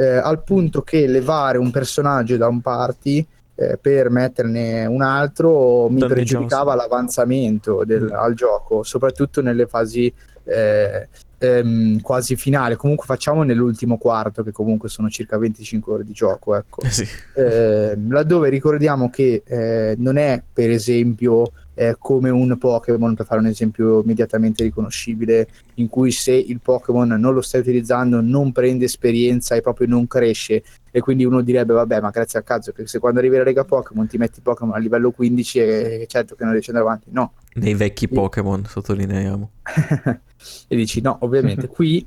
[0.00, 3.26] eh, al punto che levare un personaggio da un party
[3.60, 8.14] eh, per metterne un altro mi pregiudicava l'avanzamento del, mm.
[8.14, 10.10] al gioco, soprattutto nelle fasi
[10.44, 11.08] eh,
[11.40, 12.76] ehm, quasi finali.
[12.76, 16.54] Comunque facciamo nell'ultimo quarto, che comunque sono circa 25 ore di gioco.
[16.54, 16.82] Ecco.
[16.82, 17.06] Eh sì.
[17.34, 23.40] eh, laddove ricordiamo che eh, non è, per esempio, eh, come un Pokémon, per fare
[23.40, 28.84] un esempio immediatamente riconoscibile, in cui se il Pokémon non lo stai utilizzando non prende
[28.84, 30.62] esperienza e proprio non cresce.
[30.92, 33.64] E quindi uno direbbe, vabbè, ma grazie a cazzo, che se quando arrivi alla Lega
[33.64, 37.10] Pokémon ti metti Pokémon a livello 15 e certo che non riesci ad andare avanti.
[37.12, 37.32] No.
[37.60, 39.50] Nei vecchi Pokémon, sottolineiamo.
[40.68, 42.06] e dici, no, ovviamente qui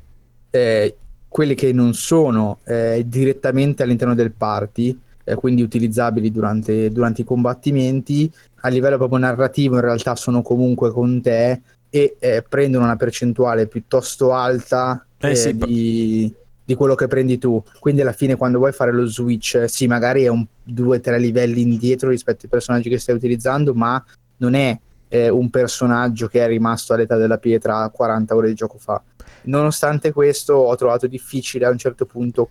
[0.49, 0.95] eh,
[1.27, 7.25] quelli che non sono eh, direttamente all'interno del party, eh, quindi utilizzabili durante, durante, i
[7.25, 8.31] combattimenti,
[8.61, 13.67] a livello proprio narrativo in realtà sono comunque con te e eh, prendono una percentuale
[13.67, 17.63] piuttosto alta eh, eh sì, di, di, quello che prendi tu.
[17.79, 22.09] Quindi alla fine quando vuoi fare lo switch, sì, magari è un 2-3 livelli indietro
[22.09, 24.03] rispetto ai personaggi che stai utilizzando, ma
[24.37, 24.77] non è
[25.13, 28.99] eh, un personaggio che è rimasto all'età della pietra 40 ore di gioco fa.
[29.43, 32.49] Nonostante questo ho trovato difficile a un certo punto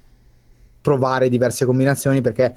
[0.81, 2.55] provare diverse combinazioni perché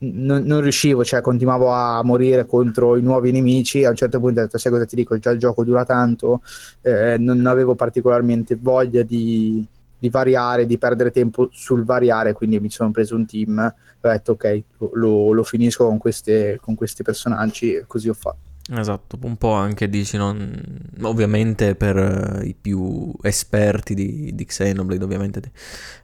[0.00, 3.84] non, non, riuscivo, cioè continuavo a morire contro i nuovi nemici.
[3.84, 5.18] A un certo punto ho detto: Sai cosa ti dico?
[5.18, 6.40] Già il gioco dura tanto,
[6.82, 9.66] eh, non avevo particolarmente voglia di,
[9.98, 12.32] di, variare, di perdere tempo sul variare.
[12.32, 13.58] Quindi mi sono preso un team.
[13.58, 14.62] Ho detto: Ok,
[14.92, 17.82] lo, lo finisco con, queste, con questi personaggi.
[17.88, 18.47] Così ho fatto.
[18.70, 20.52] Esatto, un po' anche dici, non...
[21.00, 25.38] ovviamente per uh, i più esperti di, di Xenoblade ovviamente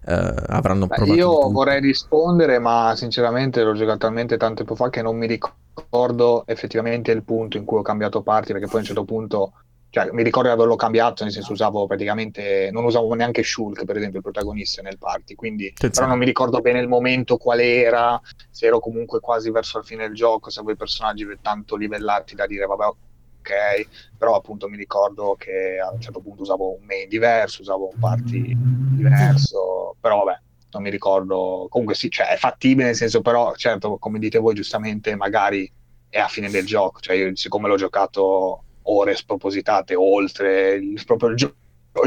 [0.07, 4.89] uh, avranno Beh, provato Io vorrei rispondere, ma sinceramente l'ho giocato talmente tanto tempo fa
[4.89, 8.81] che non mi ricordo effettivamente il punto in cui ho cambiato parti, perché poi a
[8.81, 9.53] un certo punto
[9.94, 13.96] cioè, mi ricordo di averlo cambiato, nel senso usavo praticamente, non usavo neanche Shulk, per
[13.96, 18.20] esempio, il protagonista nel party, quindi però non mi ricordo bene il momento qual era,
[18.50, 22.34] se ero comunque quasi verso la fine del gioco, se avevo i personaggi tanto livellati
[22.34, 23.88] da dire, vabbè, ok,
[24.18, 28.00] però appunto mi ricordo che a un certo punto usavo un main diverso, usavo un
[28.00, 30.40] party diverso, però vabbè,
[30.72, 34.54] non mi ricordo, comunque sì, cioè è fattibile nel senso, però certo, come dite voi
[34.54, 35.70] giustamente, magari
[36.08, 41.31] è a fine del gioco, cioè io siccome l'ho giocato ore spropositate oltre il, proprio
[41.31, 41.55] il, gio-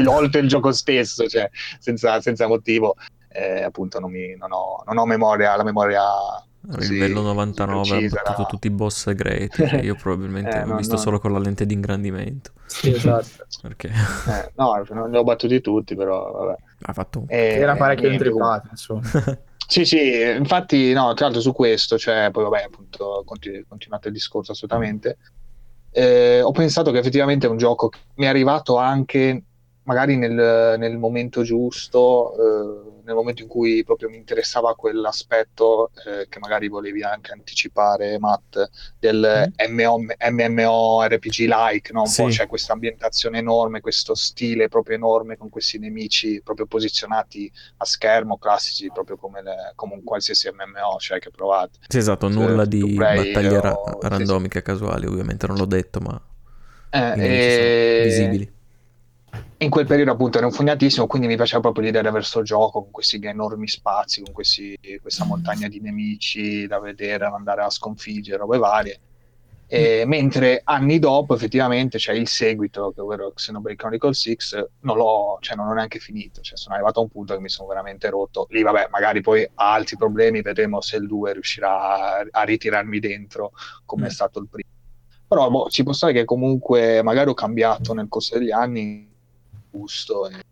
[0.06, 1.48] oltre il gioco stesso, cioè
[1.78, 2.94] senza, senza motivo.
[3.30, 6.02] Eh, appunto non, mi, non, ho, non, ho, memoria, la memoria
[6.70, 10.94] a livello 99 ha buttato tutti i boss segreti cioè io probabilmente eh, l'ho visto
[10.94, 11.00] no.
[11.00, 12.52] solo con la lente di ingrandimento.
[12.66, 13.46] Sì, esatto.
[13.62, 13.88] Perché?
[13.88, 16.56] Eh, no non ne ho battuti tutti però vabbè.
[16.82, 19.02] Ha fatto eh, era parecchio intrippato insomma.
[19.68, 24.14] Sì sì infatti no tra l'altro su questo cioè poi vabbè appunto continu- continuate il
[24.14, 25.18] discorso assolutamente
[25.90, 29.42] eh, ho pensato che effettivamente è un gioco che mi è arrivato anche
[29.88, 36.28] magari nel, nel momento giusto, eh, nel momento in cui proprio mi interessava quell'aspetto eh,
[36.28, 39.74] che magari volevi anche anticipare, Matt, del mm.
[39.74, 39.98] MO,
[40.30, 42.02] MMORPG-like, no?
[42.02, 42.22] un sì.
[42.22, 47.84] po' c'è questa ambientazione enorme, questo stile proprio enorme con questi nemici proprio posizionati a
[47.86, 51.78] schermo, classici, proprio come, le, come un qualsiasi MMO, cioè che provate.
[51.88, 54.64] Sì, esatto, nulla di battaglie ra- randomiche sì.
[54.64, 56.20] casuali, ovviamente non l'ho detto, ma
[56.90, 58.02] eh, e...
[58.04, 58.56] visibili
[59.58, 62.82] in quel periodo appunto ero infognatissimo, quindi mi piaceva proprio l'idea di avere questo gioco
[62.82, 67.70] con questi enormi spazi, con questi, questa montagna di nemici da vedere, da andare a
[67.70, 69.00] sconfiggere, robe varie.
[69.70, 70.08] E, mm.
[70.08, 74.36] Mentre anni dopo, effettivamente, c'è il seguito, ovvero Xenoblade Chronicle 6,
[74.80, 76.40] non l'ho, cioè, non ho neanche finito.
[76.40, 78.46] Cioè, sono arrivato a un punto che mi sono veramente rotto.
[78.50, 82.98] Lì, vabbè, magari poi ha altri problemi, vedremo se il 2 riuscirà a, a ritirarmi
[82.98, 83.52] dentro
[83.84, 84.06] come mm.
[84.06, 84.70] è stato il primo.
[85.28, 89.06] Però boh, ci può stare che comunque magari ho cambiato nel corso degli anni
[89.70, 90.42] gusto e,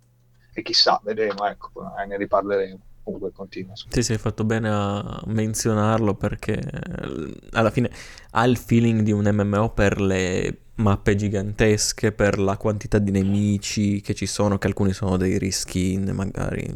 [0.53, 1.73] e chissà, vedremo, ecco,
[2.07, 3.75] ne riparleremo comunque continua.
[3.77, 7.89] Sì, sì, hai fatto bene a menzionarlo perché eh, alla fine
[8.33, 14.01] ha il feeling di un MMO per le mappe gigantesche, per la quantità di nemici
[14.01, 16.69] che ci sono, che alcuni sono dei reskin, magari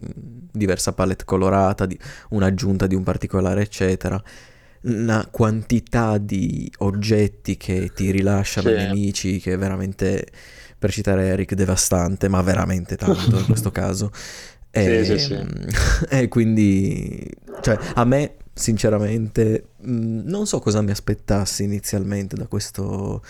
[0.52, 1.98] diversa palette colorata, di
[2.30, 4.22] un'aggiunta di un particolare, eccetera.
[4.82, 8.74] Una quantità di oggetti che ti rilasciano sì.
[8.74, 10.26] i nemici che veramente,
[10.81, 14.11] per citare Eric, devastante, ma veramente tanto in questo caso.
[14.70, 16.07] E, sì, sì, sì.
[16.09, 17.31] e quindi,
[17.61, 23.23] cioè, a me, sinceramente, mm, non so cosa mi aspettassi inizialmente da questo,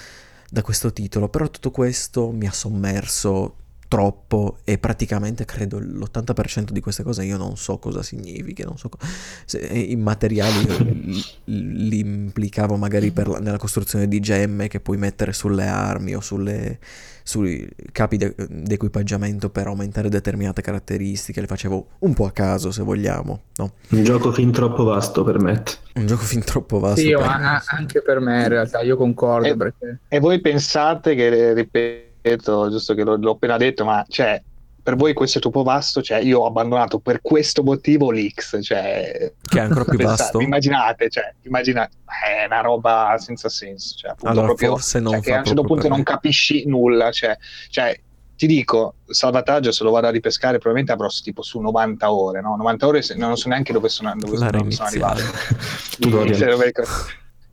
[0.48, 3.56] da questo titolo, però tutto questo mi ha sommerso
[3.90, 8.88] troppo e praticamente credo l'80% di queste cose io non so cosa significhi, non so
[8.88, 8.98] co-
[9.44, 11.10] se, i materiali
[11.50, 16.78] li implicavo magari la, nella costruzione di gemme che puoi mettere sulle armi o sulle,
[17.24, 22.84] sui capi di equipaggiamento per aumentare determinate caratteristiche, le facevo un po' a caso se
[22.84, 23.40] vogliamo.
[23.56, 23.72] No?
[23.88, 25.64] Un gioco fin troppo vasto per me.
[25.94, 27.00] Un gioco fin troppo vasto.
[27.00, 27.62] Sì, per...
[27.66, 29.48] anche per me in realtà, io concordo.
[29.48, 29.98] E, perché...
[30.06, 34.42] e voi pensate che, ripeto, giusto che l'ho, l'ho appena detto, ma cioè,
[34.82, 39.32] per voi questo è troppo vasto, cioè io ho abbandonato per questo motivo l'X, cioè,
[39.42, 40.40] che è ancora più pensate, vasto.
[40.40, 45.34] Immaginate, cioè, immaginate, è una roba senza senso, cioè, allora, proprio, forse non cioè, che
[45.34, 47.36] a un certo punto non capisci nulla, cioè,
[47.68, 47.98] cioè,
[48.36, 52.56] ti dico, salvataggio se lo vado a ripescare probabilmente avrò tipo su 90 ore, no?
[52.56, 55.20] 90 ore se, non so neanche dove sono, dove sono, sono arrivato.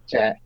[0.06, 0.40] cioè,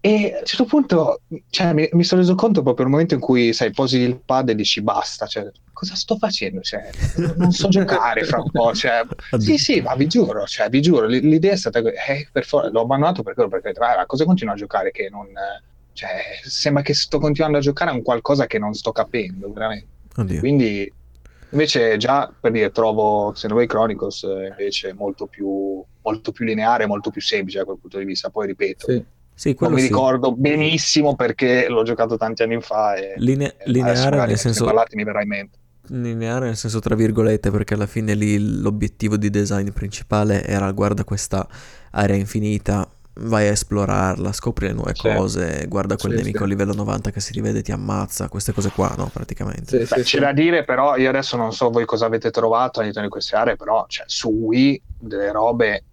[0.00, 3.20] e a un certo punto cioè, mi, mi, sono reso conto proprio nel momento in
[3.20, 6.60] cui sai, posi il pad e dici basta, cioè, cosa sto facendo?
[6.60, 6.88] Cioè,
[7.36, 8.72] non so giocare fra un po'.
[8.74, 9.04] Cioè,
[9.38, 12.82] sì, sì, ma vi giuro, cioè, vi giuro, l'idea è stata eh, per for- l'ho
[12.82, 15.26] abbandonato per quello, perché ah, cosa continuo a giocare che non...
[15.92, 19.86] Cioè, sembra che sto continuando a giocare a un qualcosa che non sto capendo, veramente.
[20.14, 20.38] Oddio.
[20.38, 20.92] Quindi,
[21.50, 27.20] invece, già per dire, trovo Xenoblade Chronicles invece molto più, molto più lineare, molto più
[27.20, 28.30] semplice da quel punto di vista.
[28.30, 29.04] Poi ripeto, sì
[29.38, 29.86] sì, non mi sì.
[29.86, 34.96] ricordo benissimo perché l'ho giocato tanti anni fa e, Linea- e lineare nel senso parlati
[34.96, 35.58] mi verrà in mente
[35.90, 41.04] lineare nel senso tra virgolette perché alla fine lì l'obiettivo di design principale era guarda
[41.04, 41.46] questa
[41.92, 42.90] area infinita
[43.20, 45.02] vai a esplorarla scopri le nuove sì.
[45.02, 48.70] cose guarda quel sì, nemico a livello 90 che si rivede ti ammazza queste cose
[48.70, 52.32] qua no praticamente Beh, c'è da dire però io adesso non so voi cosa avete
[52.32, 55.84] trovato all'interno di queste aree però cioè, su Wii delle robe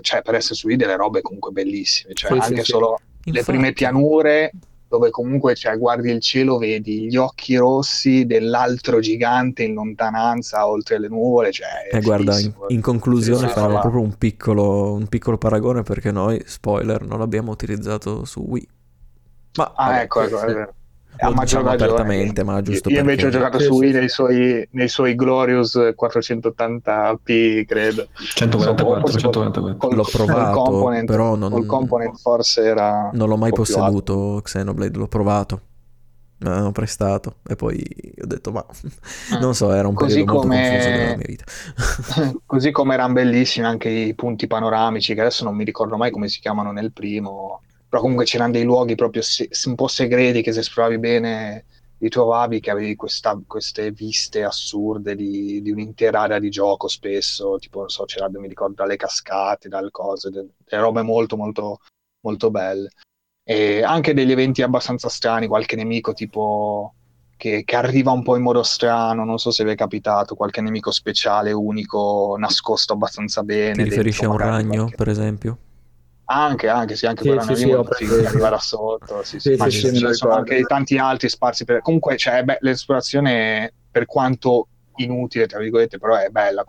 [0.00, 3.32] cioè, per essere su delle robe comunque bellissime, cioè, sì, anche sì, solo sì.
[3.32, 4.52] le prime pianure
[4.88, 10.98] dove comunque cioè, guardi il cielo, vedi gli occhi rossi dell'altro gigante in lontananza oltre
[10.98, 11.50] le nuvole.
[11.50, 16.40] Cioè, eh, guarda, in, in conclusione farò proprio un piccolo, un piccolo paragone perché noi,
[16.46, 18.68] spoiler, non l'abbiamo utilizzato su Wii.
[19.56, 20.74] Ma, ah, vabbè, ecco, ecco, è vero
[21.18, 24.88] a maggior diciamo apertamente, ma giusto Io invece ho giocato su Wii nei suoi, nei
[24.88, 28.08] suoi Glorious 480p, credo.
[28.14, 29.76] 144, so, 144.
[29.76, 31.50] Col, L'ho provato, però non...
[31.50, 33.10] Col component forse era...
[33.12, 35.60] Non l'ho mai posseduto Xenoblade, l'ho provato.
[36.38, 37.82] Me l'hanno prestato e poi
[38.20, 38.62] ho detto ma
[39.40, 40.56] non so era un così periodo come...
[40.58, 41.44] molto confuso della mia vita
[42.44, 46.28] così come erano bellissimi anche i punti panoramici che adesso non mi ricordo mai come
[46.28, 50.52] si chiamano nel primo però comunque c'erano dei luoghi proprio se- un po' segreti che
[50.52, 51.64] se esploravi bene
[51.98, 57.56] li trovavi che avevi questa, queste viste assurde di, di, un'intera area di gioco spesso,
[57.58, 61.80] tipo non so, c'era, mi ricordo, dalle cascate, dalle cose, delle robe molto molto
[62.20, 62.90] molto belle.
[63.42, 66.94] E anche degli eventi abbastanza strani, qualche nemico tipo
[67.36, 70.60] che, che, arriva un po' in modo strano, non so se vi è capitato, qualche
[70.60, 73.74] nemico speciale, unico, nascosto abbastanza bene.
[73.74, 74.96] Ti riferisci a un ragno, qualche...
[74.96, 75.58] per esempio?
[76.28, 77.88] Anche, anche, sì, anche sì, quella sì, sì, figo,
[78.26, 81.82] arrivare sotto, sì, sì, sì, sì, ci sono anche tanti altri sparsi per...
[81.82, 84.66] Comunque, cioè, beh, l'esplorazione, per quanto
[84.96, 86.66] inutile, tra virgolette, però è bella.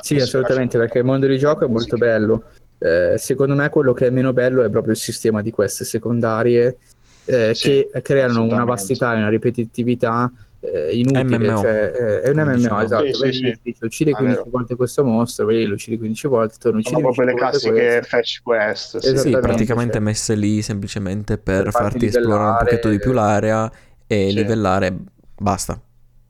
[0.00, 2.44] Sì, assolutamente, perché il mondo di gioco è molto bello.
[2.78, 6.78] Eh, secondo me quello che è meno bello è proprio il sistema di queste secondarie
[7.24, 11.60] eh, che creano una vastità e una ripetitività eh, inutile, MMO.
[11.60, 13.12] Cioè, eh, è un MMO, esatto.
[13.14, 13.76] Sì, sì, sì.
[13.80, 17.26] uccidi 15 ah, volte questo mostro, vedi, lo uccidi 15 volte, torno uccidi Sono proprio
[17.26, 18.98] le classiche fetch quest.
[18.98, 20.02] Sì, sì praticamente cioè.
[20.02, 23.70] messe lì semplicemente per, per farti esplorare un pochetto di più l'area
[24.06, 24.96] e livellare,
[25.36, 25.80] basta.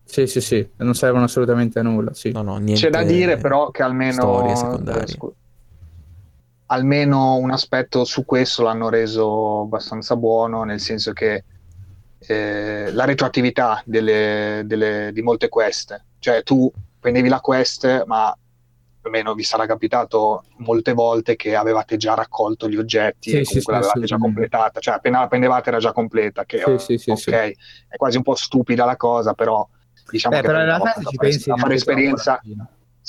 [0.04, 2.12] Sì, sì, sì, non servono assolutamente a nulla.
[2.12, 2.30] Sì.
[2.32, 4.12] No, no, niente C'è da dire però che almeno...
[4.22, 5.16] Storie secondarie.
[6.66, 11.44] almeno un aspetto su questo l'hanno reso abbastanza buono, nel senso che
[12.26, 18.36] eh, la retroattività delle, delle, di molte quest, cioè tu prendevi la quest, ma
[19.02, 23.60] almeno vi sarà capitato molte volte che avevate già raccolto gli oggetti sì, e comunque
[23.60, 27.30] sì, l'avevate già completata, cioè appena la prendevate era già completa, che sì, sì, ok,
[27.88, 29.66] è quasi un po' stupida la cosa, però
[30.10, 32.40] diciamo eh, che però in realtà se ci pensi a fare esperienza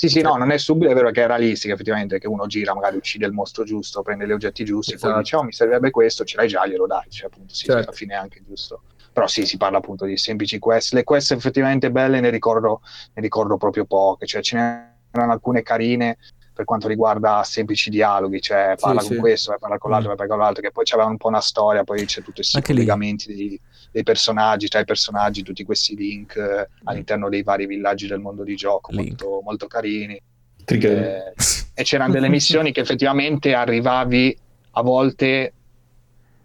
[0.00, 2.72] sì, sì, no, non è subito, è vero che è realistica effettivamente, che uno gira,
[2.72, 5.12] magari uccide il mostro giusto, prende gli oggetti giusti, esatto.
[5.12, 7.82] poi dice, oh, mi servirebbe questo, ce l'hai già, glielo dai, cioè appunto, sì, certo.
[7.82, 8.80] alla fine è anche giusto.
[9.12, 10.92] Però sì, si parla appunto di semplici quest.
[10.92, 12.80] Le quest effettivamente belle ne ricordo,
[13.14, 16.16] ne ricordo proprio poche, cioè ce n'erano alcune carine
[16.60, 19.22] per quanto riguarda semplici dialoghi, cioè parla sì, con sì.
[19.22, 20.16] questo, parla con l'altro, mm.
[20.16, 23.34] parla con l'altro, che poi c'aveva un po' una storia, poi c'è tutti questi collegamenti
[23.34, 23.60] dei,
[23.90, 28.44] dei, personaggi, tra i personaggi, tutti questi link eh, all'interno dei vari villaggi del mondo
[28.44, 30.20] di gioco, molto, molto, carini.
[30.66, 31.32] Eh,
[31.72, 34.36] e c'erano delle missioni che effettivamente arrivavi
[34.72, 35.54] a volte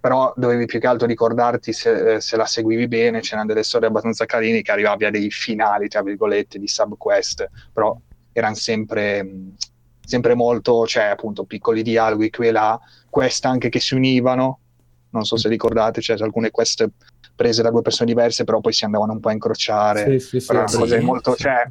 [0.06, 3.88] però dovevi più che altro ricordarti se, eh, se, la seguivi bene, c'erano delle storie
[3.88, 7.98] abbastanza carine che arrivavi a dei finali, tra virgolette, di subquest, però
[8.32, 9.27] erano sempre,
[10.06, 12.80] sempre molto, cioè appunto piccoli dialoghi qui e là,
[13.10, 14.60] quest anche che si univano,
[15.10, 16.88] non so se ricordate, c'è cioè, alcune quest
[17.36, 20.40] prese da due persone diverse, però poi si andavano un po' a incrociare, sì, sì,
[20.40, 21.68] sì, cose molto, cioè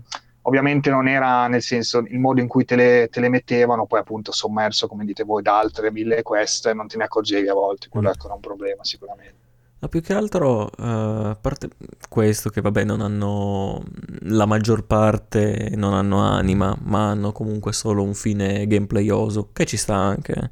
[0.46, 4.00] ovviamente non era nel senso il modo in cui te le, te le, mettevano, poi
[4.00, 7.88] appunto sommerso, come dite voi, da altre mille quest, non te ne accorgevi a volte,
[7.88, 8.12] quello mm.
[8.12, 9.42] ecco era un problema sicuramente.
[9.78, 11.68] Ma più che altro, uh, a parte
[12.08, 13.82] questo che vabbè non hanno,
[14.22, 19.76] la maggior parte non hanno anima, ma hanno comunque solo un fine gameplayoso, che ci
[19.76, 20.50] sta anche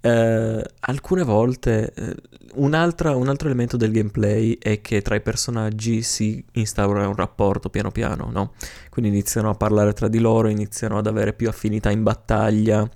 [0.00, 2.14] eh, alcune volte eh,
[2.58, 7.90] un altro elemento del gameplay è che tra i personaggi si instaura un rapporto piano
[7.90, 8.52] piano, no?
[8.90, 12.88] Quindi iniziano a parlare tra di loro, iniziano ad avere più affinità in battaglia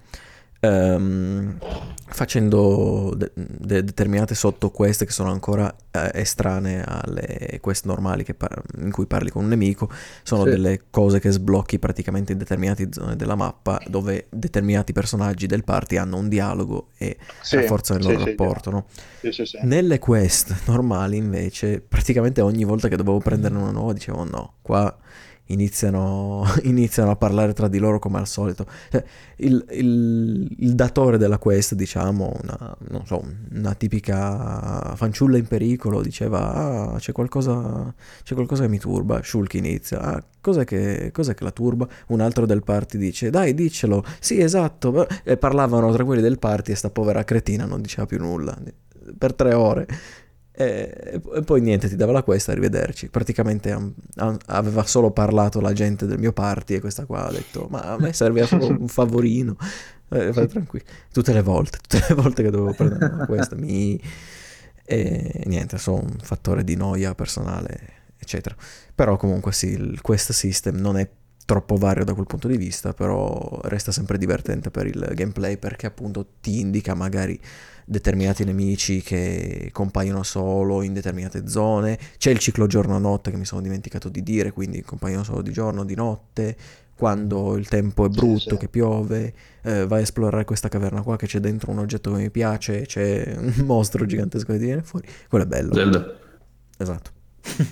[0.64, 1.59] ehm,
[2.06, 8.93] facendo de- de- determinate sottoquest che sono ancora eh, estranee alle quest normali par- in
[8.93, 9.90] cui parli con un nemico,
[10.22, 10.51] sono sì.
[10.51, 15.97] delle cose che sblocchi praticamente in determinate zone della mappa dove determinati personaggi del party
[15.97, 18.70] hanno un dialogo e sì, rafforzano il loro sì, rapporto.
[18.70, 18.86] No?
[19.62, 24.97] Nelle quest normali invece praticamente ogni volta che dovevo prenderne una nuova dicevo no, qua
[25.47, 28.66] iniziano, iniziano, a parlare tra di loro come al solito.
[28.90, 29.05] Cioè,
[29.36, 36.52] il, il, il, datore della quest, diciamo, una, so, una, tipica fanciulla in pericolo, diceva,
[36.93, 37.93] ah, c'è qualcosa,
[38.23, 39.20] c'è qualcosa che mi turba.
[39.23, 41.89] Shulk inizia, ah, cos'è che, cos'è che la turba?
[42.09, 44.05] Un altro del party dice, dai, diccelo.
[44.20, 45.06] Sì, esatto.
[45.24, 48.56] E parlavano tra quelli del party e sta povera cretina non diceva più nulla
[49.16, 49.86] per tre ore.
[50.55, 53.09] E, e, poi niente, ti dava la quest, arrivederci.
[53.09, 53.93] Praticamente um,
[54.47, 57.97] aveva solo parlato la gente del mio party e questa qua ha detto, ma a
[57.99, 59.57] me serve solo un favorino.
[60.09, 60.85] Eh, fai tranquillo.
[61.11, 64.01] Tutte le volte, tutte le volte che dovevo prendere questa mi...
[64.85, 67.79] E niente, sono un fattore di noia personale,
[68.19, 68.55] eccetera.
[68.95, 71.09] Però comunque sì, il quest system non è
[71.45, 75.87] troppo vario da quel punto di vista, però resta sempre divertente per il gameplay perché
[75.87, 77.39] appunto ti indica magari
[77.93, 81.97] determinati nemici che compaiono solo in determinate zone.
[82.19, 85.85] C'è il ciclo giorno-notte che mi sono dimenticato di dire, quindi compaiono solo di giorno,
[85.85, 86.56] di notte.
[86.97, 88.56] Quando il tempo è brutto, sì, sì.
[88.56, 92.19] che piove, eh, vai a esplorare questa caverna qua che c'è dentro un oggetto che
[92.19, 95.06] mi piace, c'è un mostro gigantesco che viene fuori.
[95.28, 95.74] Quello è bello.
[95.74, 96.14] Zelda.
[96.78, 97.10] Esatto.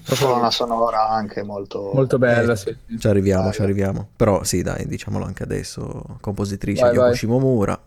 [0.04, 2.76] Proprio una sonora anche molto, molto bella, eh, sì.
[2.98, 4.08] Ci arriviamo, ci arriviamo.
[4.16, 6.18] Però sì, dai, diciamolo anche adesso.
[6.20, 7.16] Compositrice vai, Yoko vai.
[7.16, 7.80] Shimomura,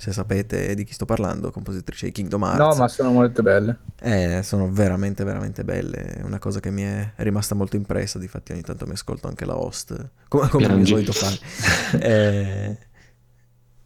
[0.00, 2.58] se sapete di chi sto parlando, compositrice di Kingdom Hearts.
[2.58, 3.78] No, ma sono molto belle.
[4.00, 6.14] Eh, sono veramente, veramente belle.
[6.14, 8.18] È una cosa che mi è rimasta molto impressa.
[8.18, 11.38] Difatti, ogni tanto mi ascolto anche la host, come, come mi solito fare.
[12.00, 12.78] eh,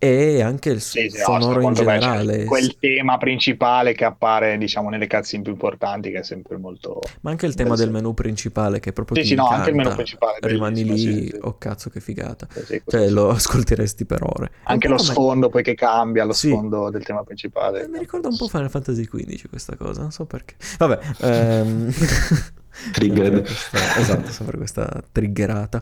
[0.05, 2.37] e anche il sì, sì, sonoro no, in generale.
[2.39, 7.01] Beh, quel tema principale che appare, diciamo, nelle cutscene più importanti, che è sempre molto.
[7.23, 9.23] Ma anche il tema del menu principale, che è proprio.
[9.23, 10.39] Sì, sì, no, anche il menu principale.
[10.41, 11.39] Rimani lì, sì, sì.
[11.41, 12.47] oh cazzo, che figata.
[12.87, 14.51] cioè, lo ascolteresti per ore.
[14.65, 17.85] Anche lo sfondo, poi che cambia, lo sfondo del tema principale.
[17.85, 20.55] Eh, mi ricorda un po' Final Fantasy XV questa cosa, non so perché.
[20.79, 20.99] Vabbè.
[21.21, 21.93] ehm...
[22.93, 23.43] Trigger.
[23.97, 25.81] esatto, sempre questa triggerata.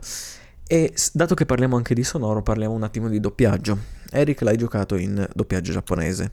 [0.67, 3.77] E dato che parliamo anche di sonoro, parliamo un attimo di doppiaggio.
[4.11, 6.31] Eric l'hai giocato in doppiaggio giapponese.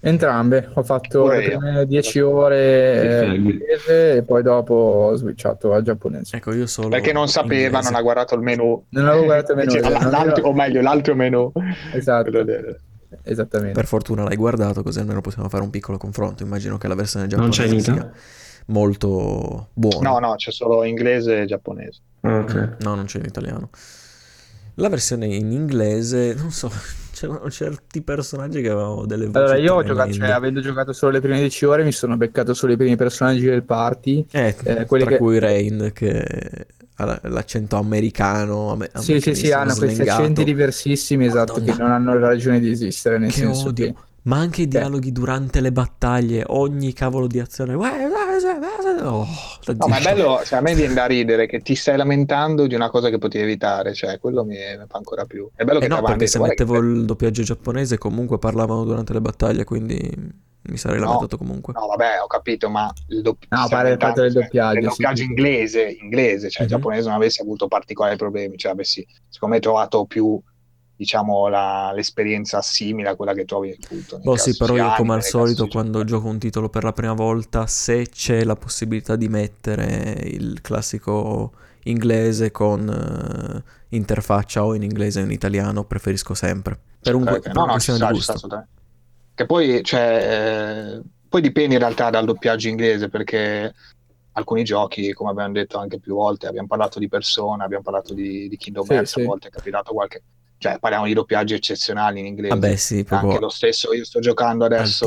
[0.00, 6.36] Entrambe, ho fatto le prime 10 ore inglese e poi dopo ho switchato al giapponese.
[6.36, 7.90] Ecco, io solo Perché non sapeva, inglese.
[7.90, 8.84] non ha guardato il menu.
[8.90, 9.70] Non avevo guardato il menu.
[9.70, 11.50] Cioè, l'altro, o meglio, l'altro menu.
[11.92, 12.30] Esatto.
[13.22, 13.72] Esattamente.
[13.72, 16.44] Per fortuna l'hai guardato, così almeno possiamo fare un piccolo confronto.
[16.44, 18.12] Immagino che la versione giapponese non c'è sia
[18.66, 20.10] molto buona.
[20.10, 22.00] No, no, c'è solo inglese e giapponese.
[22.20, 22.68] Okay.
[22.80, 23.70] No, non c'è in italiano.
[24.78, 26.70] La versione in inglese, non so,
[27.12, 31.12] c'erano certi personaggi che avevano delle voci Allora, io ho giocato, cioè, avendo giocato solo
[31.12, 34.26] le prime 10 ore, mi sono beccato solo i primi personaggi del party.
[34.30, 36.66] Eh, eh, tra che- cui Rain che
[36.96, 38.72] ha la- l'accento americano.
[38.72, 40.20] ame- Sì, sì, sì, hanno questi slengato.
[40.22, 41.72] accenti diversissimi, esatto, Madonna.
[41.74, 43.86] che non hanno ragione di esistere, nel Che senso odio.
[43.86, 43.94] che...
[44.26, 47.74] Ma anche i dialoghi durante le battaglie, ogni cavolo di azione.
[47.74, 49.26] Oh,
[49.76, 52.74] No, ma è bello, cioè, a me viene da ridere che ti stai lamentando di
[52.74, 55.48] una cosa che potevi evitare, cioè quello mi, mi fa ancora più.
[55.54, 58.84] È bello Eh che no, perché se guarda che- mettevo il doppiaggio giapponese comunque parlavano
[58.84, 59.98] durante le battaglie, quindi
[60.68, 61.72] mi sarei No, lamentato comunque.
[61.74, 64.86] No, vabbè, ho capito, ma il dopp- No, pare il fatto del cioè, doppiaggio, sì,
[64.86, 65.28] doppiaggio sì.
[65.28, 66.68] inglese, inglese, cioè Mhm.
[66.70, 70.40] il giapponese non avessi avuto particolari problemi, cioè avessi, secondo me, trovato più,
[70.96, 75.22] diciamo, la- l'esperienza simile a quella che trovi nel Boh, sì, però io come al
[75.22, 80.18] solito quando gioco un titolo per la prima volta, se c'è la possibilità di mettere
[80.24, 81.52] il classico
[81.84, 86.78] inglese con eh, interfaccia o in inglese o in italiano, preferisco sempre.
[87.00, 88.66] Per un Ok, per no, no, sta, di sta.
[89.34, 93.72] Che poi, cioè, eh, poi dipende in realtà dal doppiaggio inglese, perché
[94.32, 98.48] alcuni giochi, come abbiamo detto anche più volte, abbiamo parlato di Persona, abbiamo parlato di,
[98.48, 99.20] di Kingdom Sì, Hearts, sì.
[99.20, 100.22] a volte è capitato qualche...
[100.58, 102.54] Cioè, parliamo di doppiaggi eccezionali in inglese.
[102.54, 105.06] Vabbè, sì, Anche proprio lo stesso, io sto giocando adesso.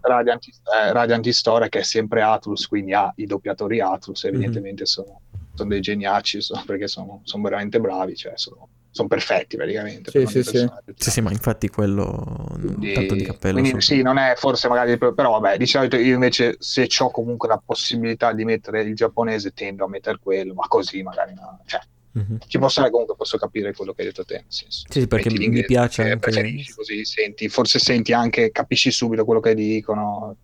[0.00, 4.30] Radiant, eh, Radiant Historia, che è sempre Atlus, quindi ha i doppiatori Atlus, Mhm.
[4.34, 5.20] evidentemente sono,
[5.54, 10.10] sono dei geniaci, sono- perché sono, sono veramente bravi, cioè sono, sono perfetti praticamente.
[10.10, 10.50] Sì, sì, dei sì.
[10.52, 13.60] personaggi Sì, sì, ma infatti quello quindi- tanto di cappello.
[13.60, 17.48] quindi sì, non è forse magari però vabbè, di solito io invece se ho comunque
[17.48, 21.60] la possibilità di mettere il giapponese tendo a mettere quello, ma così magari no.
[21.66, 21.80] Cioè,
[22.12, 22.38] Mhm.
[22.46, 24.84] ci posso stare comunque posso capire quello che hai detto te, nel senso.
[24.88, 29.40] Sì, perché mi piace che anche- preferisci così senti, forse senti anche capisci subito quello
[29.40, 30.36] che dicono.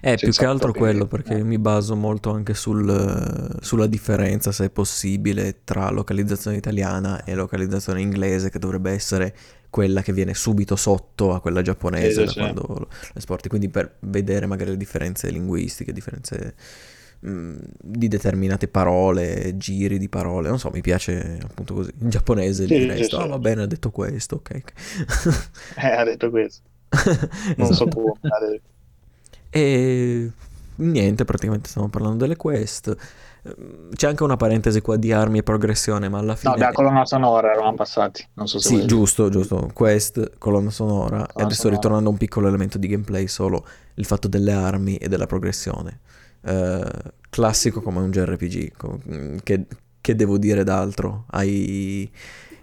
[0.00, 1.42] Eh, più che altro quello, perché eh.
[1.42, 8.00] mi baso molto anche sul, sulla differenza, se è possibile, tra localizzazione italiana e localizzazione
[8.00, 9.34] inglese, che dovrebbe essere
[9.70, 12.38] quella che viene subito sotto a quella giapponese sì, da sì.
[12.38, 13.48] quando lo esporti.
[13.48, 16.54] Quindi per vedere magari le differenze linguistiche, differenze
[17.28, 21.92] mh, di determinate parole, giri di parole, non so, mi piace appunto così.
[22.00, 24.62] In giapponese Sì, il resto, ah va bene, ha detto questo, ok.
[25.76, 26.62] Eh, ha detto questo.
[27.56, 27.88] Non so Esatto.
[27.88, 28.12] come.
[28.22, 28.68] ha detto.
[29.50, 30.30] E
[30.76, 32.94] niente, praticamente stiamo parlando delle quest.
[33.42, 36.52] Ehm, C'è anche una parentesi qua di armi e progressione, ma alla fine...
[36.52, 38.26] No, dalla colonna sonora eravamo passati.
[38.34, 39.70] Non so se Sì, giusto, giusto.
[39.72, 41.26] Quest, colonna sonora.
[41.34, 41.76] e adesso sonora.
[41.76, 46.00] ritornando a un piccolo elemento di gameplay, solo il fatto delle armi e della progressione.
[46.44, 48.72] Eh, classico come un JRPG.
[48.76, 49.00] co-
[49.42, 49.66] Che,
[50.00, 51.24] che devo dire d'altro?
[51.30, 52.10] Hai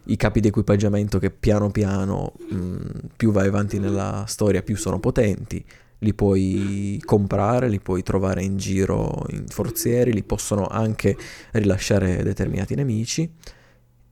[0.06, 2.78] i capi di equipaggiamento che piano piano, mh,
[3.16, 5.64] più vai avanti nella storia, più sono potenti.
[5.99, 11.16] Li puoi comprare, li puoi trovare in giro in forzieri, li possono anche
[11.52, 13.32] rilasciare determinati nemici.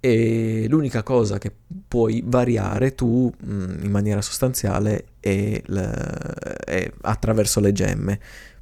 [0.01, 1.51] E l'unica cosa che
[1.87, 8.19] puoi variare tu mh, in maniera sostanziale è, l- è attraverso le gemme,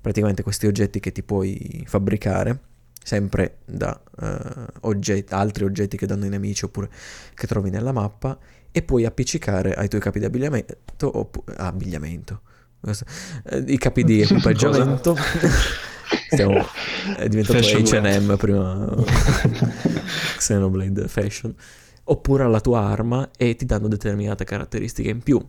[0.07, 2.59] praticamente questi oggetti che ti puoi fabbricare,
[3.03, 6.89] sempre da eh, oggetti- altri oggetti che danno i nemici oppure
[7.33, 8.39] che trovi nella mappa,
[8.71, 10.77] e puoi appiccicare ai tuoi capi di abbigliamento,
[11.17, 12.39] oppu- abbigliamento?
[12.85, 15.13] Eh, i capi di equipaggiamento.
[16.29, 16.65] Stiamo,
[17.17, 18.05] è diventato Fashion.
[18.05, 18.87] H&M prima
[20.39, 21.53] Xenoblade Fashion
[22.05, 25.45] oppure alla tua arma e ti danno determinate caratteristiche in più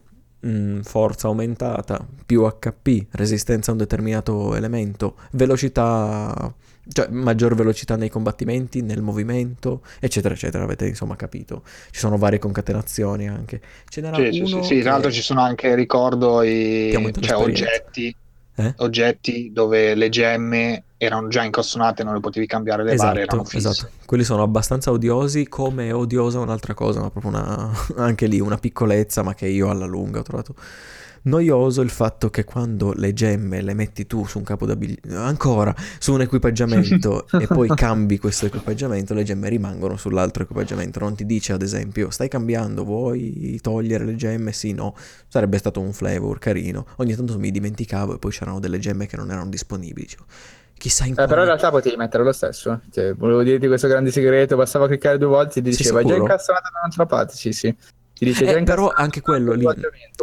[0.47, 6.55] Mm, forza aumentata più HP resistenza a un determinato elemento velocità
[6.91, 11.63] cioè maggior velocità nei combattimenti nel movimento eccetera eccetera avete insomma capito.
[11.91, 13.61] Ci sono varie concatenazioni anche.
[13.89, 17.37] Ce n'era Sì, sì, uno sì, sì, tra l'altro ci sono anche, ricordo, i, cioè,
[17.37, 18.15] oggetti,
[18.59, 18.75] Eh?
[18.79, 23.69] oggetti dove le gemme erano già incastonate, non le potevi cambiare, le Esatto, fisse.
[23.69, 23.93] esatto.
[24.05, 28.59] Quelli sono abbastanza odiosi, come è odiosa un'altra cosa, ma proprio una, anche lì una
[28.59, 30.55] piccolezza, ma che io alla lunga ho trovato
[31.23, 35.75] noioso il fatto che quando le gemme le metti tu su un capo d'abbigliamento, ancora
[35.99, 40.99] su un equipaggiamento e poi cambi questo equipaggiamento, le gemme rimangono sull'altro equipaggiamento.
[41.01, 44.53] Non ti dice ad esempio, stai cambiando, vuoi togliere le gemme?
[44.53, 44.95] Sì, no.
[45.29, 46.87] Sarebbe stato un flavor carino.
[46.97, 50.07] Ogni tanto mi dimenticavo e poi c'erano delle gemme che non erano disponibili.
[50.07, 50.25] Dicevo,
[50.79, 52.73] Chissà in Eh, però in quale- realtà potevi mettere lo stesso.
[52.73, 52.79] eh.
[52.93, 56.23] Cioè, volevo dirti questo grande segreto, bastava cliccare due volte e ti diceva già sicuro?
[56.23, 57.35] incastonato da un'altra parte.
[57.35, 57.75] Sì, sì.
[58.19, 59.75] Ti dice Eh, però anche quello lì, a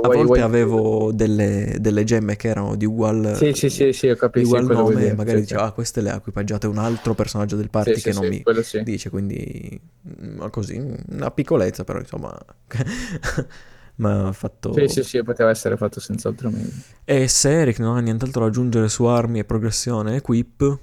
[0.01, 4.13] vuoi- volte vuoi- avevo delle, delle gemme che erano di ugual, Sì, sì, sì, sì,
[4.15, 4.45] capito.
[4.45, 8.01] ugual nome, magari sì, dicevo, ah, queste le ha equipaggiate un altro personaggio del party
[8.01, 8.43] che non mi
[8.83, 9.79] dice, quindi
[10.21, 12.37] mm, così, una piccolezza però insomma,
[13.95, 14.73] ma fatto...
[14.73, 16.71] Sì, sì, sì, poteva essere fatto senz'altro meglio.
[17.05, 20.79] E se Eric non ha nient'altro da aggiungere su armi e progressione, equip,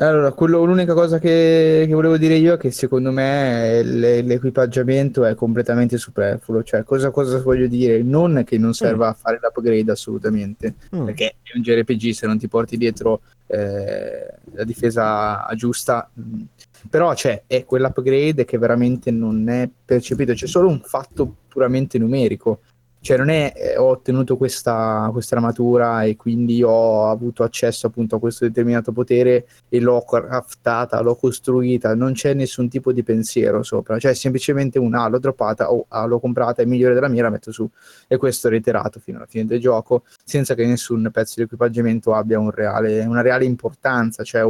[0.00, 5.34] Allora, quello, l'unica cosa che, che, volevo dire io è che secondo me l'equipaggiamento è
[5.34, 6.62] completamente superfluo.
[6.62, 8.02] Cioè, cosa, cosa voglio dire?
[8.02, 9.10] Non che non serva mm.
[9.10, 11.04] a fare l'upgrade assolutamente, mm.
[11.04, 16.10] perché è un JRPG se non ti porti dietro eh, la difesa giusta.
[16.18, 16.42] Mm.
[16.88, 22.60] Però cioè, è quell'upgrade che veramente non è percepito, c'è solo un fatto puramente numerico
[23.02, 28.16] cioè non è eh, ho ottenuto questa, questa, armatura e quindi ho avuto accesso appunto
[28.16, 33.62] a questo determinato potere e l'ho craftata, l'ho costruita, non c'è nessun tipo di pensiero
[33.62, 37.22] sopra, cioè semplicemente una ah, l'ho droppata o ah, l'ho comprata, è migliore della mia,
[37.22, 37.68] la metto su
[38.06, 42.12] e questo è reiterato fino alla fine del gioco senza che nessun pezzo di equipaggiamento
[42.14, 44.44] abbia un reale, una reale importanza, cioè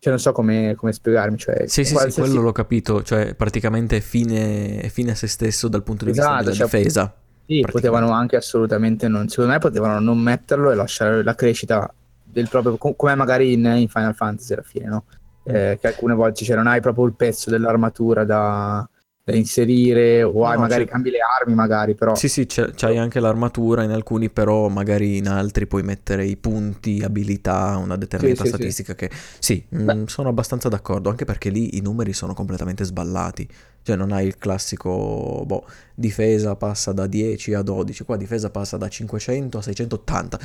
[0.00, 1.36] cioè, non so come, come spiegarmi.
[1.36, 2.20] Cioè, sì, sì, qualsiasi...
[2.20, 3.02] sì, quello l'ho capito.
[3.02, 7.14] Cioè, praticamente fine, fine a se stesso dal punto di vista esatto, della cioè, difesa.
[7.48, 11.90] Sì, potevano anche assolutamente non, secondo me potevano non metterlo e lasciare la crescita
[12.22, 15.04] del proprio, come magari in, in Final Fantasy alla fine, no?
[15.50, 15.54] Mm.
[15.54, 18.86] Eh, che alcune volte cioè, non hai proprio il pezzo dell'armatura da,
[19.28, 20.90] da inserire o hai, no, magari c'è...
[20.90, 25.28] cambi le armi magari però sì sì c'hai anche l'armatura in alcuni però magari in
[25.28, 30.04] altri puoi mettere i punti abilità una determinata sì, statistica sì, che sì mh, mm,
[30.04, 33.48] sono abbastanza d'accordo anche perché lì i numeri sono completamente sballati.
[33.80, 35.64] Cioè non hai il classico boh,
[35.94, 40.38] difesa passa da 10 a 12 qua difesa passa da 500 a 680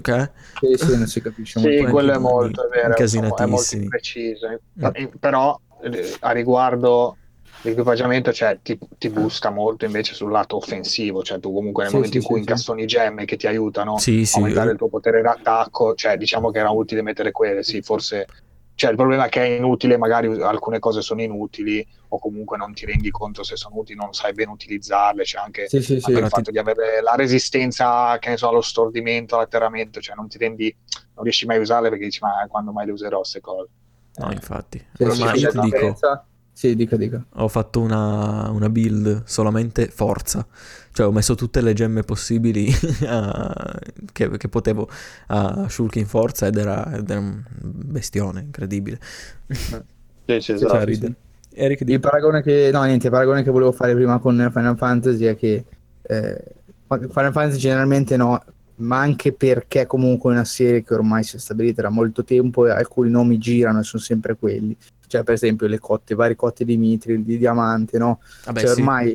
[0.00, 0.30] che?
[0.60, 4.48] sì sì non si capisce sì quello è molto è vero è molto preciso
[4.80, 5.04] mm.
[5.20, 7.16] però eh, a riguardo
[7.64, 11.96] l'equipaggiamento cioè, ti, ti, boosta molto invece sul lato offensivo, cioè tu comunque nel sì,
[11.96, 14.02] momento sì, in cui sì, incastoni gemme che ti aiutano a
[14.34, 18.26] aumentare il tuo potere d'attacco, cioè diciamo che era utile mettere quelle, sì, forse
[18.76, 22.74] cioè il problema è che è inutile, magari alcune cose sono inutili o comunque non
[22.74, 26.12] ti rendi conto se sono utili, non sai ben utilizzarle, c'è anche, sì, sì, anche
[26.12, 26.50] sì, il fatto ti...
[26.50, 30.74] di avere la resistenza, che ne so, allo stordimento, all'atterramento, cioè non ti rendi,
[31.14, 33.68] non riesci mai a usarle perché dici ma quando mai le userò queste cose.
[34.16, 34.84] No, infatti.
[34.92, 35.96] Sì, ma io ti dico,
[36.56, 37.22] sì, dica, dica.
[37.34, 40.46] Ho fatto una, una, build solamente forza.
[40.92, 42.72] Cioè ho messo tutte le gemme possibili
[43.06, 43.76] a,
[44.12, 44.88] che, che, potevo
[45.26, 48.98] a Shulk in forza ed era, ed era, un bestione incredibile.
[50.26, 50.90] Sì, sì, esatto.
[50.90, 51.14] Sì.
[51.52, 52.70] Eric, il paragone che...
[52.72, 55.62] No, niente, il paragone che volevo fare prima con Final Fantasy è che
[56.00, 56.44] eh,
[56.86, 58.42] Final Fantasy generalmente no,
[58.76, 62.66] ma anche perché comunque è una serie che ormai si è stabilita da molto tempo
[62.66, 64.74] e alcuni nomi girano e sono sempre quelli
[65.14, 68.20] cioè per esempio le cotte, varie cotte di mitri, di diamante, no?
[68.46, 69.10] Vabbè, cioè, ormai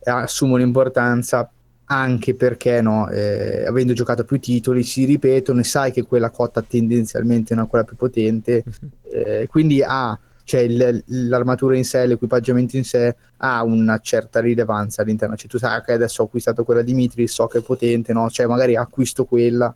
[0.00, 0.08] sì.
[0.08, 1.50] assumono importanza
[1.86, 6.62] anche perché no, eh, avendo giocato più titoli si ripetono e sai che quella cotta
[6.62, 8.62] tendenzialmente è una quella più potente,
[9.10, 15.02] eh, quindi ha, cioè il, l'armatura in sé, l'equipaggiamento in sé ha una certa rilevanza
[15.02, 18.12] all'interno, cioè tu sai che adesso ho acquistato quella di Mitri, so che è potente,
[18.12, 18.30] no?
[18.30, 19.74] cioè magari acquisto quella,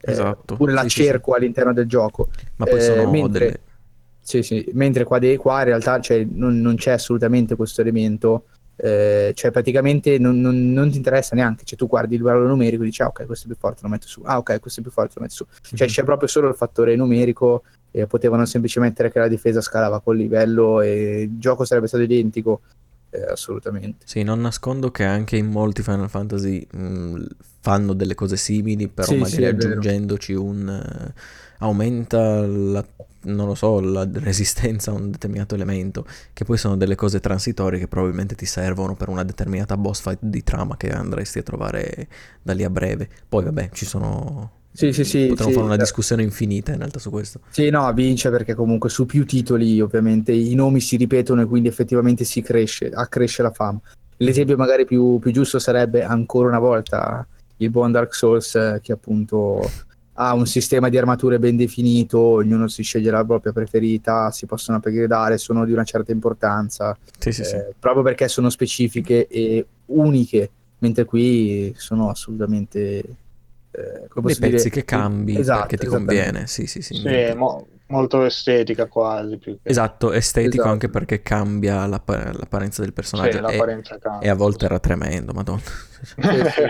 [0.00, 0.54] eh, esatto.
[0.54, 1.38] oppure la sì, cerco sì.
[1.38, 2.30] all'interno del gioco.
[2.56, 3.38] Ma poi sono eh, mentre...
[3.38, 3.60] delle
[4.24, 8.46] sì, sì, mentre qua, de- qua in realtà cioè, non, non, c'è assolutamente questo elemento,
[8.76, 12.82] eh, cioè praticamente non, non, non, ti interessa neanche, cioè tu guardi il valore numerico
[12.82, 14.82] e dici ah ok questo è più forte lo metto su, ah ok questo è
[14.82, 15.46] più forte lo metto su,
[15.76, 20.00] cioè c'è proprio solo il fattore numerico e potevano semplicemente mettere che la difesa scalava
[20.00, 22.62] col livello e il gioco sarebbe stato identico,
[23.10, 24.04] eh, assolutamente.
[24.06, 27.24] Sì, non nascondo che anche in molti Final Fantasy mh,
[27.64, 31.12] fanno delle cose simili, però sì, magari sì, aggiungendoci un...
[31.16, 31.20] Uh,
[31.60, 32.84] aumenta la
[33.24, 36.04] non lo so, la resistenza a un determinato elemento,
[36.34, 40.18] che poi sono delle cose transitorie che probabilmente ti servono per una determinata boss fight
[40.20, 42.06] di trama che andresti a trovare
[42.42, 43.08] da lì a breve.
[43.26, 44.50] Poi vabbè, ci sono...
[44.70, 45.26] Sì, sì, sì.
[45.28, 47.40] Potremmo sì, fare una discussione infinita in realtà su questo.
[47.48, 51.68] Sì, no, vince perché comunque su più titoli ovviamente i nomi si ripetono e quindi
[51.68, 53.80] effettivamente si cresce, accresce la fama.
[54.18, 57.26] L'esempio magari più, più giusto sarebbe ancora una volta
[57.64, 59.68] il buon Dark Souls eh, che appunto
[60.16, 64.78] ha un sistema di armature ben definito, ognuno si sceglie la propria preferita, si possono
[64.78, 67.56] upgradare, sono di una certa importanza, sì, sì, eh, sì.
[67.78, 73.16] proprio perché sono specifiche e uniche, mentre qui sono assolutamente...
[73.76, 76.94] Eh, come Dei pezzi dire, che cambi esatto, perché ti conviene, sì sì sì.
[76.94, 79.36] sì mo- molto estetica quasi.
[79.36, 79.70] Più che...
[79.70, 80.68] Esatto, estetico esatto.
[80.70, 83.36] anche perché cambia l'app- l'apparenza del personaggio.
[83.36, 85.60] Sì, l'apparenza e, cambia, e a volte era tremendo, madonna.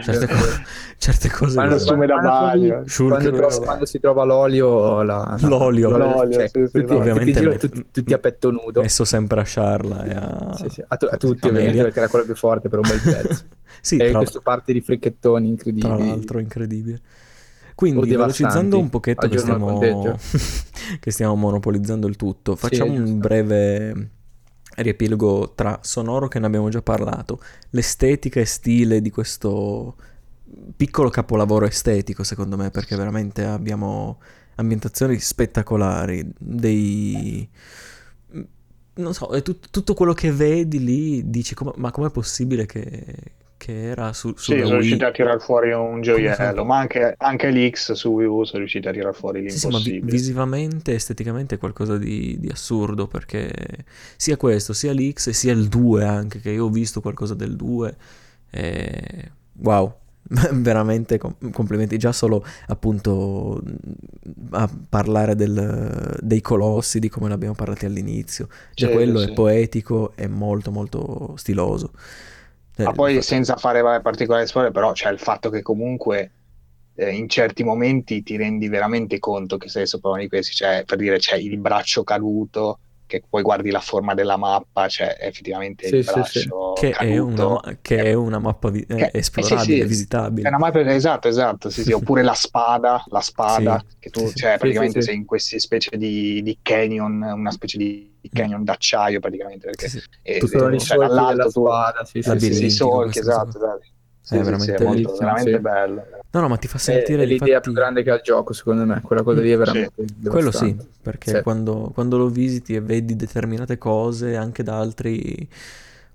[0.03, 0.62] certe, co-
[0.97, 6.32] certe cose quando assume da bagno quando, trova, quando, si trova l'olio la, l'olio, l'olio
[6.32, 10.05] cioè, sì, sì, tutti, ovviamente tutti, tutti, tutti, a petto nudo messo sempre a Sciarla
[10.05, 10.85] e a, sì, sì.
[10.86, 13.45] a, tu, a tutti ovviamente perché era quello più forte per un bel pezzo
[13.82, 14.19] sì, e tra...
[14.19, 17.01] questo parte di fricchettoni incredibili tra l'altro incredibile
[17.74, 19.78] quindi, velocizzando un pochetto che stiamo,
[21.01, 24.10] che stiamo, monopolizzando il tutto, facciamo sì, un breve
[24.76, 27.40] riepilogo tra sonoro che ne abbiamo già parlato,
[27.70, 29.96] l'estetica e stile di questo
[30.76, 34.20] piccolo capolavoro estetico, secondo me, perché veramente abbiamo
[34.56, 37.48] ambientazioni spettacolari, dei...
[38.96, 43.32] Non so, è tut- tutto quello che vedi lì, dici, come- ma com'è possibile che,
[43.65, 44.73] che era su, su sì, sono Wii.
[44.73, 48.89] riusciti a tirare fuori un gioiello, ma anche, anche l'X su Wii U sono riusciti
[48.89, 49.78] a tirare fuori l'impossibile.
[49.78, 53.51] Sì, sì, ma vi- visivamente, esteticamente è qualcosa di, di, assurdo, perché
[54.16, 57.97] sia questo, sia l'X, sia il 2 anche, che io ho visto qualcosa del 2,
[58.51, 59.31] e...
[59.62, 59.95] wow,
[60.53, 61.19] veramente
[61.51, 63.62] complimenti già solo appunto
[64.51, 69.31] a parlare del, dei colossi di come ne abbiamo parlato all'inizio già sì, quello sì.
[69.31, 71.93] è poetico e molto molto stiloso
[72.76, 76.30] ma eh, poi senza fare particolari spoiler, però c'è il fatto che comunque
[76.94, 80.84] eh, in certi momenti ti rendi veramente conto che sei sopra uno di questi, cioè
[80.84, 85.86] per dire c'è il braccio caduto, che poi guardi la forma della mappa, c'è effettivamente
[85.86, 86.48] sì, il braccio sì, sì.
[86.74, 90.47] Che, è una, che, è una, mappa vi- che, eh, esplorabile, eh, visitabile.
[90.47, 91.93] È una mappa, esatto, esatto, sì, sì.
[91.93, 96.59] oppure la spada, la spada, che tu, cioè, praticamente sei in queste specie di, di,
[96.62, 100.09] canyon, una specie di canyon d'acciaio praticamente, perché sì, sì.
[100.22, 103.82] E, tu cioè, dall'alto tu, spada, sì, sì, sì, solchi, esatto, esatto.
[104.24, 106.06] Sì, è veramente, sì, molto, veramente bello.
[106.30, 107.60] No, no, ma ti fa sentire è, è l'idea infatti...
[107.60, 109.02] più grande che ha il gioco, secondo me.
[109.02, 109.92] Quella cosa lì è veramente.
[110.06, 110.28] Sì.
[110.28, 111.42] Quello sì, perché sì.
[111.42, 115.46] Quando, quando, lo visiti e vedi determinate cose anche da altri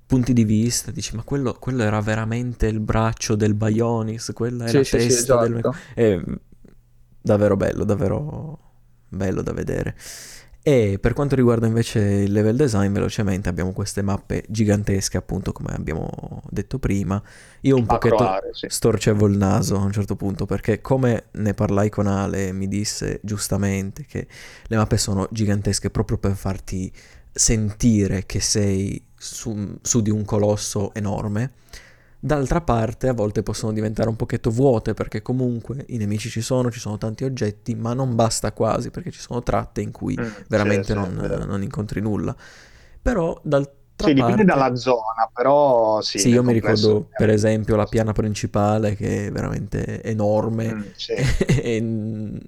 [0.07, 4.69] punti di vista, dici, ma quello, quello era veramente il braccio del Bionis, quella è
[4.69, 5.47] sì, la testa esatto.
[5.47, 5.73] del.
[5.93, 6.19] È
[7.21, 8.59] davvero bello, davvero
[9.07, 9.95] bello da vedere.
[10.69, 15.73] E per quanto riguarda invece il level design, velocemente abbiamo queste mappe gigantesche, appunto, come
[15.73, 17.19] abbiamo detto prima.
[17.61, 18.67] Io un pochetto aree, sì.
[18.69, 23.19] storcevo il naso a un certo punto, perché come ne parlai con Ale, mi disse
[23.23, 24.27] giustamente che
[24.67, 26.93] le mappe sono gigantesche proprio per farti
[27.31, 31.53] sentire che sei su, su di un colosso enorme
[32.21, 36.69] D'altra parte a volte possono diventare un pochetto vuote perché comunque i nemici ci sono,
[36.69, 40.27] ci sono tanti oggetti, ma non basta quasi perché ci sono tratte in cui mm,
[40.49, 42.35] veramente sì, non, sì, non, incontri nulla.
[43.01, 44.13] Però d'altra sì, parte...
[44.13, 46.19] dipende dalla zona, però sì.
[46.19, 51.13] Sì, io mi ricordo per esempio la piana principale che è veramente enorme mm, sì.
[51.47, 52.41] e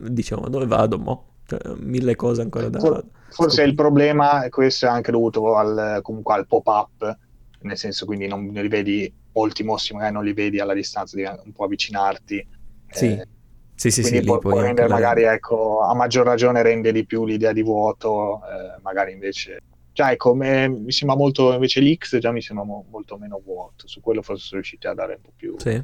[0.00, 1.28] dicevo ma dove vado mo?
[1.46, 2.78] Cioè, mille cose ancora da...
[2.78, 3.68] Forse scoprire.
[3.68, 7.16] il problema, questo è anche dovuto al, comunque al pop-up
[7.64, 11.16] nel senso quindi non, non li vedi, molti mostri magari non li vedi alla distanza,
[11.16, 12.46] devi un po' avvicinarti.
[12.90, 13.06] Sì.
[13.06, 13.28] Eh,
[13.74, 15.32] sì, sì, quindi sì, può, può rendere magari, la...
[15.32, 19.60] ecco, a maggior ragione rende di più l'idea di vuoto, eh, magari invece...
[19.92, 23.86] Già, ecco, me, mi sembra molto, invece l'X già mi sembra mo, molto meno vuoto,
[23.86, 25.54] su quello forse sono riusciti a dare un po' più...
[25.58, 25.82] Sì.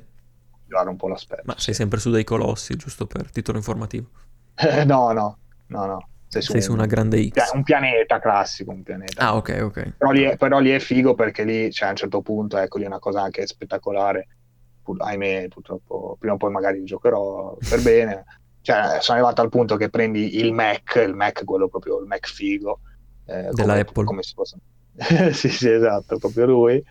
[0.66, 1.42] Dare un po' l'aspetto.
[1.46, 4.08] Ma sei sempre su dei colossi, giusto per titolo informativo?
[4.86, 6.08] no, no, no, no.
[6.30, 7.50] Sei su, Sei su una grande X.
[7.54, 9.26] Un pianeta classico, un pianeta.
[9.26, 9.94] Ah, ok, ok.
[9.98, 12.78] Però lì, è, però lì è figo perché lì, cioè, a un certo punto, ecco,
[12.78, 14.28] lì è una cosa anche spettacolare.
[14.80, 18.24] Pur, ahimè, purtroppo, prima o poi magari giocherò per bene.
[18.62, 22.28] Cioè, sono arrivato al punto che prendi il Mac, il Mac, quello proprio, il Mac
[22.28, 22.80] figo.
[23.24, 24.04] Eh, Della come, Apple.
[24.04, 24.58] Come si possa...
[25.32, 26.84] sì, sì, esatto, proprio lui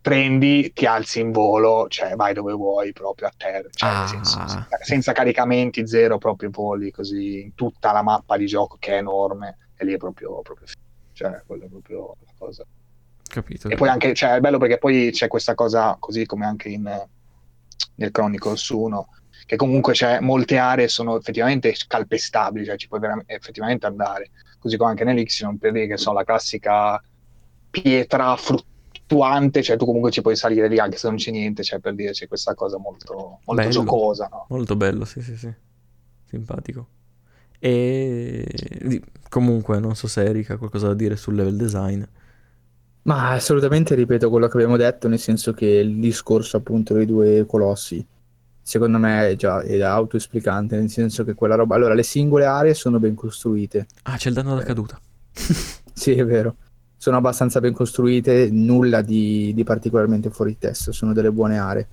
[0.00, 4.06] prendi, ti alzi in volo, cioè vai dove vuoi proprio a terra, cioè, ah.
[4.06, 8.96] senza, senza, caricamenti, zero proprio voli così in tutta la mappa di gioco che è
[8.96, 10.66] enorme e lì è proprio, proprio
[11.12, 12.64] cioè quella è proprio la cosa.
[13.28, 13.68] Capito.
[13.68, 16.82] E poi anche, cioè è bello perché poi c'è questa cosa così come anche in,
[17.94, 19.08] nel Chronicles 1
[19.46, 24.90] che comunque c'è molte aree sono effettivamente calpestabili, cioè ci puoi effettivamente andare, così come
[24.90, 27.02] anche nell'Ixion per dire che so la classica
[27.68, 28.68] pietra fruttuosa
[29.10, 31.94] fluttuante, cioè tu comunque ci puoi salire lì anche se non c'è niente, cioè per
[31.94, 34.28] dire c'è questa cosa molto, molto giocosa.
[34.30, 34.46] No?
[34.48, 35.52] Molto bello, sì, sì, sì,
[36.26, 36.86] simpatico.
[37.58, 38.46] E
[39.28, 42.02] comunque non so se Erika ha qualcosa da dire sul level design.
[43.02, 47.44] Ma assolutamente ripeto quello che abbiamo detto, nel senso che il discorso appunto dei due
[47.46, 48.06] colossi,
[48.62, 51.74] secondo me è già è autoesplicante, nel senso che quella roba...
[51.74, 53.86] Allora, le singole aree sono ben costruite.
[54.02, 54.64] Ah, c'è il danno da eh.
[54.64, 55.00] caduta.
[55.92, 56.56] sì, è vero
[57.00, 61.88] sono abbastanza ben costruite, nulla di, di particolarmente fuori testo, sono delle buone aree.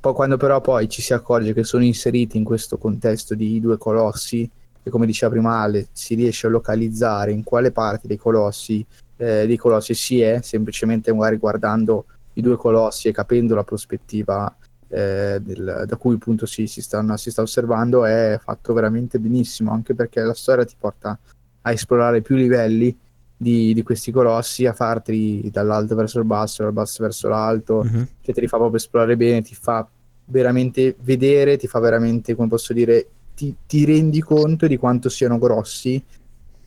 [0.00, 3.78] Poi quando però poi ci si accorge che sono inseriti in questo contesto di due
[3.78, 4.50] colossi,
[4.82, 8.84] e come diceva prima Ale, si riesce a localizzare in quale parte dei colossi,
[9.18, 14.52] eh, dei colossi si è, semplicemente magari guardando i due colossi e capendo la prospettiva
[14.88, 19.70] eh, del, da cui appunto si, si, stanno, si sta osservando, è fatto veramente benissimo,
[19.70, 21.16] anche perché la storia ti porta
[21.60, 22.98] a esplorare più livelli
[23.42, 28.02] di, di, questi colossi a farti dall'alto verso il basso, dal basso verso l'alto, mm-hmm.
[28.20, 29.88] che te li fa proprio esplorare bene, ti fa
[30.26, 35.38] veramente vedere, ti fa veramente, come posso dire, ti, ti rendi conto di quanto siano
[35.38, 36.02] grossi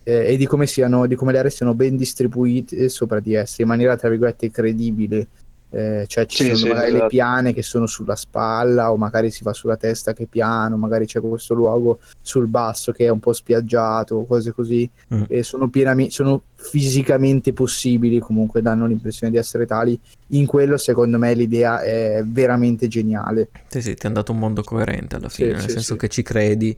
[0.01, 3.61] eh, e di come, siano, di come le aree siano ben distribuite sopra di esse
[3.61, 5.27] in maniera, tra virgolette, credibile.
[5.73, 7.07] Eh, cioè ci Sì, sono sì, magari le esatto.
[7.09, 11.05] piane che sono sulla spalla o magari si va sulla testa che è piano, magari
[11.07, 15.23] c'è questo luogo sul basso che è un po' spiaggiato, cose così, Mm.
[15.27, 19.99] e sono, pienamente, sono fisicamente possibili, comunque danno l'impressione di essere tali.
[20.27, 23.49] In quello secondo me l'idea è veramente geniale.
[23.67, 25.99] Sì, sì, ti hanno dato un mondo coerente alla Sì, fine, nel sì, senso sì.
[25.99, 26.77] che ci credi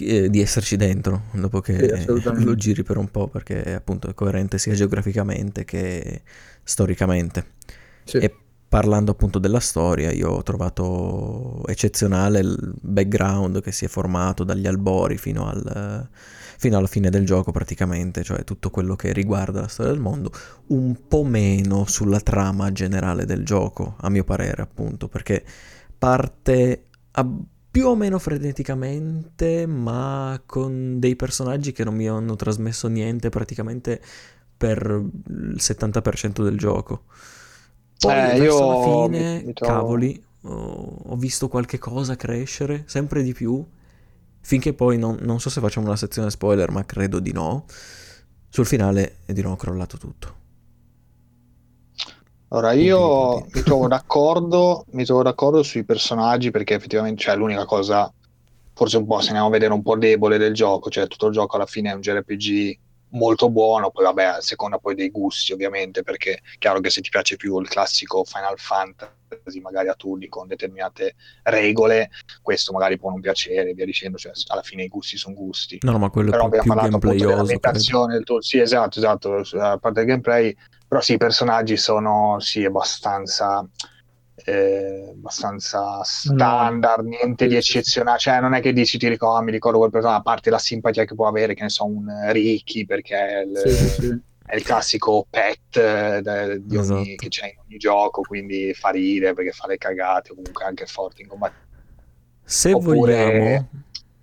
[0.00, 2.44] eh, di esserci dentro dopo Sì, che assolutamente.
[2.46, 6.22] lo giri per un po' perché appunto è coerente sia geograficamente che
[6.62, 7.44] storicamente.
[8.08, 8.16] Sì.
[8.16, 8.34] E
[8.68, 14.66] parlando appunto della storia, io ho trovato eccezionale il background che si è formato dagli
[14.66, 16.08] albori fino, al,
[16.56, 20.30] fino alla fine del gioco praticamente, cioè tutto quello che riguarda la storia del mondo,
[20.68, 25.44] un po' meno sulla trama generale del gioco, a mio parere appunto, perché
[25.98, 26.84] parte
[27.70, 34.00] più o meno freneticamente, ma con dei personaggi che non mi hanno trasmesso niente praticamente
[34.56, 34.80] per
[35.28, 37.04] il 70% del gioco.
[37.98, 42.84] Poi Eh, verso io la fine, mi- trovo- cavoli, ho, ho visto qualche cosa crescere
[42.86, 43.64] sempre di più,
[44.40, 47.66] finché poi non, non so se facciamo una sezione spoiler, ma credo di no.
[48.50, 50.36] Sul finale è di nuovo crollato tutto.
[52.50, 58.10] Allora, io mi trovo d'accordo, mi trovo d'accordo sui personaggi perché effettivamente cioè, l'unica cosa,
[58.72, 61.32] forse un po' se andiamo a vedere un po' debole del gioco, cioè tutto il
[61.34, 62.78] gioco alla fine è un JRPG
[63.10, 67.00] molto buono, poi vabbè, a seconda poi dei gusti ovviamente, perché è chiaro che se
[67.00, 71.14] ti piace più il classico Final Fantasy, magari a turni con determinate
[71.44, 72.10] regole,
[72.42, 75.78] questo magari può non piacere, via dicendo, cioè alla fine i gusti sono gusti.
[75.82, 79.42] No, no, ma quello però più, abbiamo più parlato dell'ambientazione del tuo- sì esatto esatto
[79.58, 80.56] a parte il gameplay
[80.86, 83.66] però sì i personaggi sono sì abbastanza
[84.48, 88.18] eh, abbastanza standard niente Sì, di eccezionale.
[88.18, 91.04] Cioè non è che dici ti ricordo mi ricordo quel personaggio a parte la simpatia
[91.04, 93.70] che può avere che ne so un Ricky perché è il, Sì,
[94.06, 97.14] sì, è il classico pet eh, de- di ogni- Esatto.
[97.16, 100.86] che c'è in ogni gioco quindi fa ridere perché fa le cagate o comunque anche
[100.86, 101.66] forte in combattimento
[102.44, 103.68] Se Oppure- vogliamo,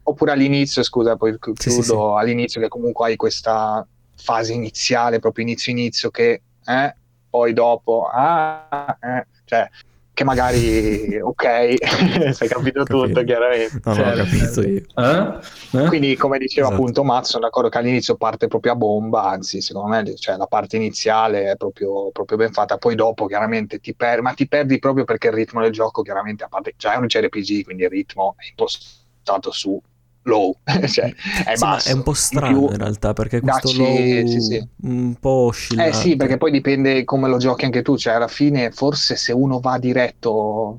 [0.07, 3.85] oppure all'inizio, scusa, poi chi- Sì, sì, chiudo all'inizio che comunque hai questa
[4.17, 6.95] fase iniziale, proprio inizio inizio che eh,
[7.29, 9.69] poi dopo ah, eh, cioè
[10.15, 11.43] che magari ok,
[12.33, 12.85] sei capito Capito.
[12.85, 13.79] tutto chiaramente.
[13.83, 14.81] no, Certo, capito io.
[14.95, 15.39] Eh?
[15.71, 15.85] Eh?
[15.85, 16.81] Quindi, come diceva Esatto.
[16.81, 20.47] appunto Mazzo, sono d'accordo che all'inizio parte proprio a bomba, anzi, secondo me, cioè, la
[20.47, 22.77] parte iniziale è proprio, proprio ben fatta.
[22.77, 26.43] Poi dopo, chiaramente, ti perdi, ma ti perdi proprio perché il ritmo del gioco, chiaramente,
[26.43, 29.79] a parte, cioè, è un JRPG, quindi il ritmo è impostato su
[30.25, 30.57] low,
[30.87, 31.13] cioè,
[31.45, 31.89] è Sì, basso.
[31.89, 34.67] è un po' In strano più, in realtà perché questo dacci- low sì, sì.
[34.83, 35.89] un po' oscillante.
[35.89, 39.31] eh sì, perché poi dipende come lo giochi anche tu, cioè alla fine forse se
[39.33, 40.77] uno va diretto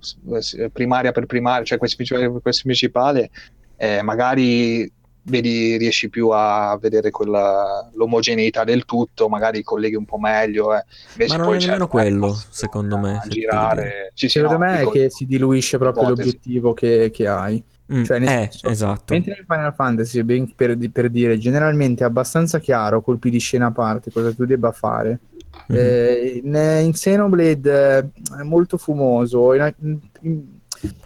[0.73, 1.97] primaria per primaria, cioè questo
[2.63, 3.31] principale,
[3.77, 4.91] eh, magari
[5.23, 10.75] vedi, riesci più a vedere quella, l'omogeneità del tutto, magari colleghi un po' meglio.
[10.77, 10.85] eh.
[11.13, 14.11] Invece Ma non poi è c'è nemmeno quello, secondo me, A se girare.
[14.15, 16.29] Sì, sì, Secondo no, me è che si diluisce proprio ipotesi.
[16.29, 17.63] l'obiettivo che, che hai.
[17.93, 19.13] Mm, Cioè, eh, senso, esatto.
[19.15, 23.67] Mentre nel Final Fantasy, ben per, per dire, generalmente è abbastanza chiaro, colpi di scena
[23.67, 25.21] a parte, cosa tu debba fare.
[25.69, 25.77] Mhm.
[25.77, 29.55] Eh, in, in Xenoblade eh, è molto fumoso.
[29.55, 29.73] In,
[30.21, 30.55] in-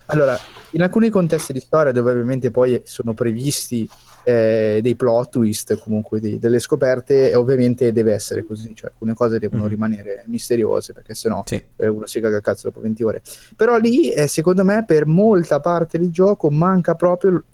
[0.07, 0.37] allora,
[0.71, 3.89] in alcuni contesti di storia dove ovviamente poi sono previsti
[4.23, 9.15] eh, dei plot twist, comunque dei- delle scoperte, e ovviamente deve essere così, cioè alcune
[9.15, 9.69] cose devono Mhm.
[9.69, 11.63] rimanere misteriose perché sennò Sì.
[11.77, 13.23] eh, uno si caga cazzo dopo 20 ore.
[13.57, 17.45] Però lì, eh, secondo me, per molta parte del gioco manca proprio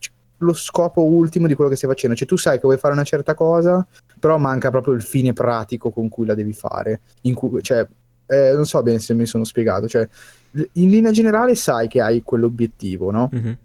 [0.40, 2.14] lo scopo ultimo di quello che stai facendo.
[2.16, 3.86] Cioè, tu sai che vuoi fare una certa cosa,
[4.18, 7.00] però manca proprio il fine pratico con cui la devi fare.
[7.22, 7.86] In cui, cioè,
[8.26, 9.88] eh, non so bene se mi sono spiegato.
[9.88, 10.06] Cioè,
[10.72, 13.28] in linea generale sai che hai quell'obiettivo, no?
[13.32, 13.56] Mhm.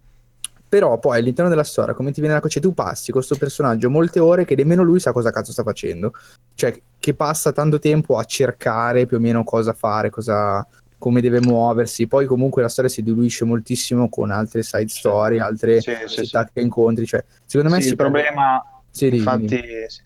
[0.72, 3.90] Però poi all'interno della storia, come ti viene la cioè tu passi con questo personaggio
[3.90, 6.14] molte ore che nemmeno lui sa cosa cazzo sta facendo.
[6.56, 10.66] Cioè, che passa tanto tempo a cercare più o meno cosa fare, cosa,
[10.98, 12.08] come deve muoversi.
[12.08, 16.46] Poi comunque la storia si diluisce moltissimo con altre side story, altre Sì, sì, città
[16.46, 16.52] sì.
[16.54, 17.06] che incontri.
[17.06, 18.64] Cioè, secondo me Sì, il problema
[18.98, 19.62] Infatti,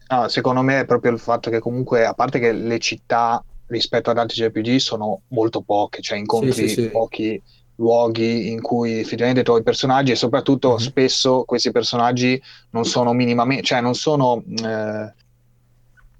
[0.07, 4.09] no, secondo me è proprio il fatto che comunque, a parte che le città rispetto
[4.09, 7.39] ad altri JRPG sono molto poche, cioè incontri pochi
[7.76, 10.77] luoghi in cui effettivamente trovi personaggi e soprattutto Mhm.
[10.77, 12.41] spesso questi personaggi
[12.72, 15.14] non sono minimamente, cioè non sono, eh,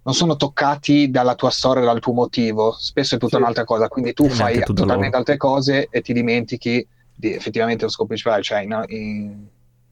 [0.04, 3.42] non sono toccati dalla tua storia, dal tuo motivo, spesso è tutta Sì.
[3.42, 5.18] un'altra cosa, quindi tu E fai totalmente loro.
[5.18, 9.48] altre cose e ti dimentichi di effettivamente lo scopo principale, cioè in, in-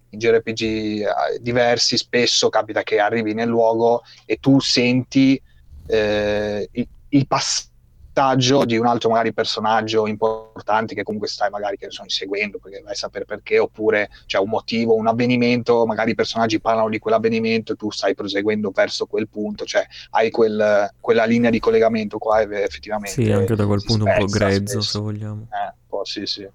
[0.10, 1.06] in JRPG eh,
[1.42, 5.42] diversi spesso capita che arrivi nel luogo e tu senti
[5.88, 7.72] eh, il, il passato
[8.14, 12.82] passaggio di un altro magari personaggio importante che comunque stai magari che sono inseguendo perché
[12.82, 17.00] vai a sapere perché oppure c'è un motivo, un avvenimento, magari i personaggi parlano di
[17.00, 22.20] quell'avvenimento e tu stai proseguendo verso quel punto, cioè hai quel, quella linea di collegamento
[22.20, 23.24] qua effettivamente.
[23.24, 24.82] Sì, anche da quel punto un po' grezzo spesso.
[24.82, 25.48] se vogliamo.
[25.52, 26.48] Eh, un po' sì, sì.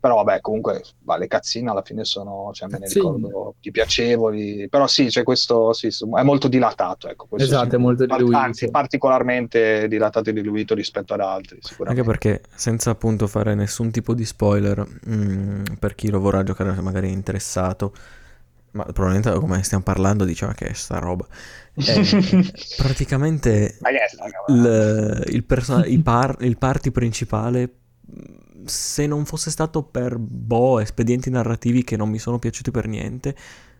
[0.00, 4.68] Però vabbè, comunque va, le cazzine alla fine sono, cioè, me ne ricordo di piacevoli,
[4.68, 7.08] però sì, c'è questo, sì, è molto dilatato.
[7.08, 8.36] Ecco, esatto, è molto diluito.
[8.36, 14.14] Anzi, particolarmente dilatato e diluito rispetto ad altri, Anche perché, senza appunto fare nessun tipo
[14.14, 17.92] di spoiler, mh, mm, per chi lo vorrà giocare magari è interessato,
[18.72, 21.26] ma probabilmente come stiamo parlando diceva che è sta roba.
[21.74, 23.78] Eh, praticamente
[24.46, 27.72] il, il, person- il, par- il party principale
[28.64, 33.36] se non fosse stato per boh, espedienti narrativi che non mi sono piaciuti per niente,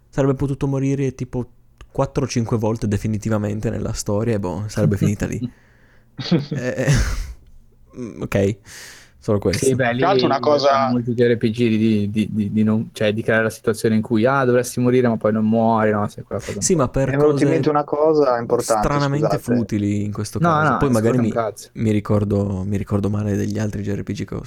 [0.09, 1.51] sarebbe potuto morire tipo
[1.95, 5.39] 4-5 volte definitivamente nella storia e boh, sarebbe finita lì.
[6.51, 6.93] eh,
[7.97, 8.57] mm, ok,
[9.29, 9.67] solo questo.
[9.67, 10.89] Sì, beh, lì una cosa...
[10.91, 14.45] molti RPG di, di, di, di, non, cioè, di creare la situazione in cui ah,
[14.45, 16.09] dovresti morire ma poi non muori, no?
[16.09, 19.57] Se cosa sì, ma per cose una cosa importante, stranamente scusate.
[19.57, 20.63] futili in questo caso.
[20.63, 21.33] No, no, poi magari mi,
[21.73, 24.43] mi, ricordo, mi ricordo male degli altri JRPG che ho,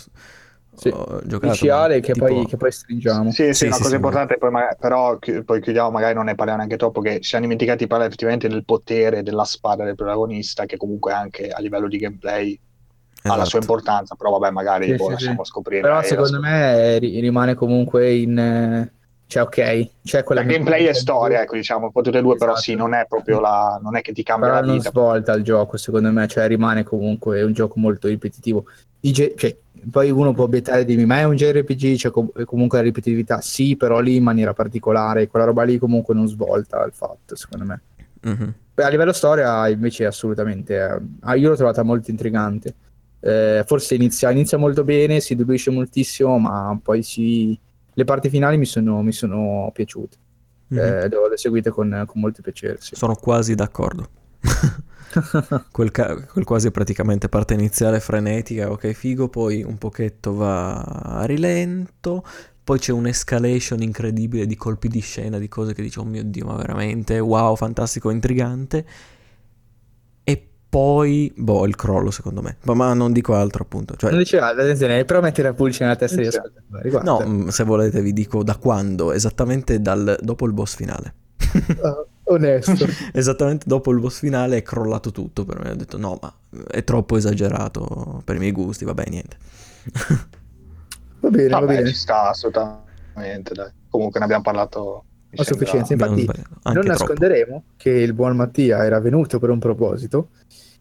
[0.73, 0.87] sì.
[0.87, 1.45] ho giocato.
[1.45, 2.25] Iniziale che, tipo...
[2.25, 3.31] poi, che poi stringiamo.
[3.31, 6.25] Sì, sì, sì una sì, cosa sì, importante, poi, magari, però poi chiudiamo, magari non
[6.25, 9.83] ne parliamo neanche troppo, che ci siamo dimenticati di parlare effettivamente del potere della spada
[9.83, 12.59] del protagonista, che comunque anche a livello di gameplay
[13.21, 13.33] esatto.
[13.33, 13.73] ha la sua esatto.
[13.73, 15.81] importanza, però vabbè, magari boh, lasciamo scoprire.
[15.81, 18.89] Però secondo me rimane comunque in...
[19.27, 20.41] Cioè, ok, c'è quella...
[20.41, 22.51] La gameplay e storia, ecco, diciamo, un po' tutte e due, esatto.
[22.51, 23.79] però sì, non è proprio la...
[23.81, 24.91] non è che ti cambia però la vita.
[24.91, 28.65] non svolta il gioco, secondo me, cioè rimane comunque un gioco molto ripetitivo.
[28.99, 29.55] Ge- cioè,
[29.89, 33.75] poi uno può obiettare di ma è un JRPG, c'è com- comunque la ripetitività, sì,
[33.77, 37.81] però lì in maniera particolare, quella roba lì comunque non svolta il fatto, secondo me.
[38.27, 38.49] Mm-hmm.
[38.75, 42.75] a livello storia invece assolutamente, eh, io l'ho trovata molto intrigante.
[43.21, 47.57] Eh, forse inizia, inizia, molto bene, si diluisce moltissimo, ma poi si...
[47.93, 50.17] le parti finali mi sono, mi sono piaciute.
[50.73, 50.83] Mm-hmm.
[50.83, 52.77] Eh, le seguite con, con molto piacere.
[52.79, 52.95] Sì.
[52.95, 54.09] Sono quasi d'accordo.
[55.71, 61.25] quel, ca- quel, quasi praticamente parte iniziale frenetica, ok figo, poi un pochetto va a
[61.25, 62.23] rilento,
[62.63, 66.45] poi c'è un'escalation incredibile di colpi di scena, di cose che dici oh mio dio
[66.45, 68.85] ma veramente wow, fantastico, intrigante.
[70.71, 73.97] Poi, boh, il crollo secondo me, ma, ma non dico altro appunto.
[73.97, 74.09] Cioè...
[74.09, 76.91] Non diceva, attenzione, però mettere la pulce nella testa di ascoltatori.
[77.03, 81.13] No, mm, se volete vi dico da quando, esattamente dal, dopo il boss finale.
[81.55, 82.85] uh, onesto.
[83.11, 85.71] Esattamente dopo il boss finale è crollato tutto per me.
[85.71, 86.33] Ho detto no, ma
[86.69, 89.37] è troppo esagerato per i miei gusti, vabbè, niente.
[91.19, 91.87] va bene, vabbè, va bene.
[91.89, 93.71] Ci sta assolutamente, dai.
[93.89, 95.03] Comunque ne abbiamo parlato
[95.35, 95.93] a sufficienza.
[95.93, 96.27] Infatti,
[96.73, 97.63] non nasconderemo troppo.
[97.77, 100.29] che il buon Mattia era venuto per un proposito,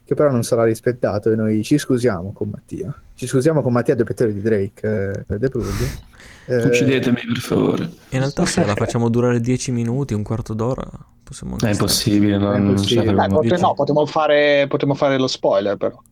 [0.04, 2.94] che però non sarà rispettato e noi ci scusiamo con Mattia.
[3.14, 6.00] Ci scusiamo con Mattia, doppiatore di Drake eh, per The Brood.
[6.46, 6.64] Eh...
[6.64, 7.82] Uccidetemi per favore.
[8.10, 10.88] In realtà se la facciamo durare 10 minuti, un quarto d'ora,
[11.22, 11.56] possiamo...
[11.58, 13.04] È impossibile, non, è impossibile.
[13.04, 16.02] Non Dai, potremmo, no, potremmo fare, potremmo fare lo spoiler però.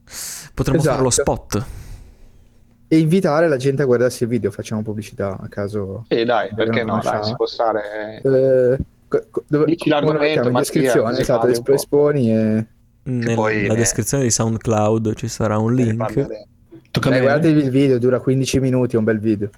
[0.55, 0.94] Potremmo esatto.
[0.94, 1.66] fare lo spot.
[2.90, 6.06] E invitare la gente a guardarsi il video, facciamo pubblicità a caso.
[6.09, 8.20] Sì, dai, perché no, dai, si può stare...
[8.23, 8.78] Eh,
[9.47, 12.66] dove, Dici l'argomento, in descrizione, esatto, esponi e...
[13.02, 16.27] Nella descrizione di SoundCloud ci sarà un link.
[16.90, 19.51] Tocca eh, guardatevi il video, dura 15 minuti, è un bel video.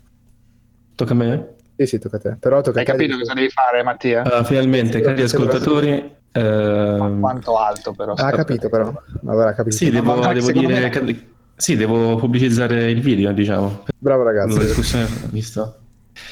[0.95, 1.55] Tocca a me?
[1.77, 2.37] Sì, sì, tocca a te.
[2.39, 4.23] Però tocca Hai a te capito cosa devi fare, Mattia?
[4.23, 6.15] Uh, finalmente, sì, cari ascoltatori.
[6.33, 7.19] Uh...
[7.19, 8.13] Quanto alto, però.
[8.13, 8.93] Ha capito, però.
[9.27, 9.77] Avrà capito.
[9.77, 10.91] Sì, devo, devo dire.
[10.91, 11.39] Me...
[11.61, 13.85] Sì, devo pubblicizzare il video, diciamo.
[13.99, 14.57] Bravo ragazzi.
[14.57, 15.77] La discussione, visto?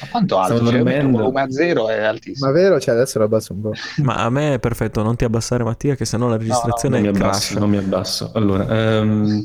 [0.01, 0.67] Ma quanto alto?
[0.67, 0.79] Cioè.
[0.79, 2.47] Il volume a zero è altissimo.
[2.47, 2.79] Ma vero?
[2.79, 3.73] Cioè, adesso lo abbasso un po'.
[4.01, 7.11] Ma a me è perfetto, non ti abbassare Mattia, che sennò la registrazione no, no,
[7.11, 8.31] non mi abbasso, non mi abbasso.
[8.33, 9.43] Allora, um,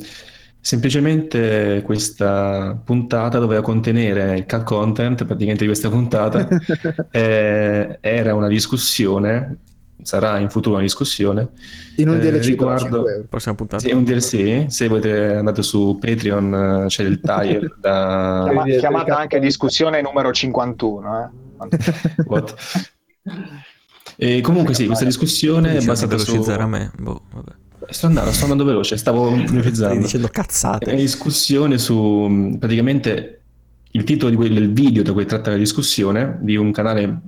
[0.64, 6.48] Semplicemente questa puntata doveva contenere il cut content, praticamente di questa puntata,
[7.12, 9.58] eh, era una discussione,
[10.02, 11.48] sarà in futuro una discussione.
[11.96, 13.04] In un DLC eh, riguardo...
[13.28, 13.82] Prossima puntata.
[13.82, 18.44] Sì, un DLC, se volete andate su Patreon, c'è il tire da...
[18.44, 21.22] Chiama, chiamata anche discussione numero 51.
[21.22, 22.18] Eh?
[22.26, 22.54] What?
[24.16, 26.36] E comunque sì, questa discussione è basata su...
[26.46, 27.52] a me, boh, vabbè.
[27.88, 30.00] Sto andando, sto andando veloce, stavo mimizzando.
[30.00, 30.86] dicendo cazzate.
[30.86, 33.40] È una discussione su praticamente
[33.90, 37.20] il titolo quel, del video da cui tratta la discussione di un canale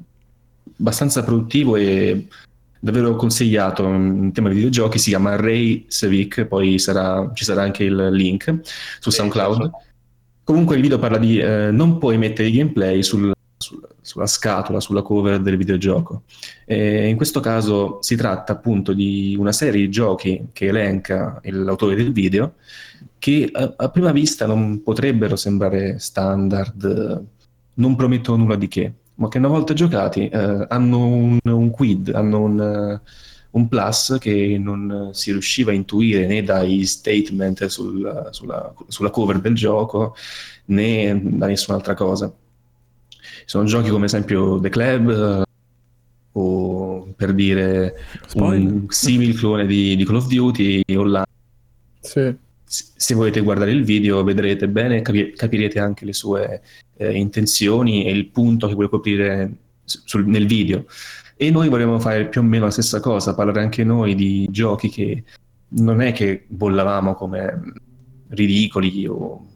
[0.78, 2.26] abbastanza produttivo e
[2.80, 7.84] davvero consigliato in tema di videogiochi, si chiama Ray Sevic, poi sarà, ci sarà anche
[7.84, 8.60] il link
[9.00, 9.70] su SoundCloud.
[10.44, 14.80] Comunque il video parla di eh, non puoi mettere i gameplay sul sulla, sulla, scatola,
[14.80, 16.22] sulla cover del videogioco.
[16.64, 21.96] E in questo caso si tratta appunto di una serie di giochi che elenca l'autore
[21.96, 22.54] del video,
[23.18, 27.24] che a, a prima vista non potrebbero sembrare standard,
[27.74, 32.12] non promettono nulla di che, ma che una volta giocati eh, hanno un, un, quid,
[32.14, 33.00] hanno un,
[33.50, 39.40] un, plus che non si riusciva a intuire né dai statement sul, sulla, sulla, cover
[39.40, 40.14] del gioco
[40.66, 42.32] né da nessun'altra cosa.
[43.44, 45.44] Sono giochi come esempio The Club
[46.32, 48.72] o per dire Spoiler.
[48.72, 51.24] un simile clone di, di Call of Duty online.
[52.00, 56.62] Sì se volete guardare il video vedrete bene, capi- capirete anche le sue
[56.96, 59.52] eh, intenzioni e il punto che vuole coprire
[59.84, 60.86] sul, nel video.
[61.36, 64.88] E noi vorremmo fare più o meno la stessa cosa, parlare anche noi di giochi
[64.88, 65.24] che
[65.68, 67.62] non è che bollavamo come
[68.28, 69.46] ridicoli o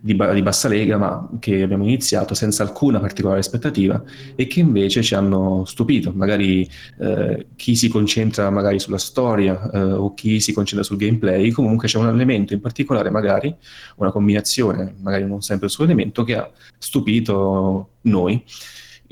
[0.00, 4.02] di, di, bassa lega, ma che abbiamo iniziato senza alcuna particolare aspettativa
[4.34, 6.12] e che invece ci hanno stupito.
[6.14, 6.68] Magari
[6.98, 11.86] eh, chi si concentra magari sulla storia eh, o chi si concentra sul gameplay, comunque
[11.86, 13.54] c'è un elemento in particolare, magari
[13.96, 18.42] una combinazione, magari non sempre il suo elemento, che ha stupito noi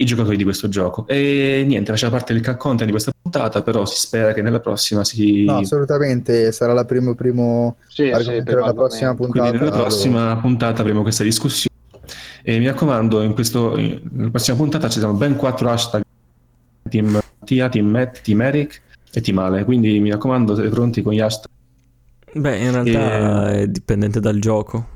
[0.01, 1.07] i giocatori di questo gioco.
[1.09, 5.05] E niente, faceva parte del content di questa puntata, però si spera che nella prossima
[5.05, 5.45] si...
[5.45, 9.49] No, assolutamente, sarà la primo, primo sì, sì, per la prossima puntata.
[9.49, 11.75] Quindi nella prossima puntata avremo questa discussione.
[12.43, 16.03] E mi raccomando, in questo, nella prossima puntata ci sono ben quattro hashtag
[16.89, 18.81] Team Tia, Team Matt, Team Eric
[19.13, 19.65] e Team Ale.
[19.65, 21.51] Quindi mi raccomando, siete pronti con gli hashtag?
[22.35, 23.63] Beh, in realtà e...
[23.63, 24.87] è dipendente dal gioco.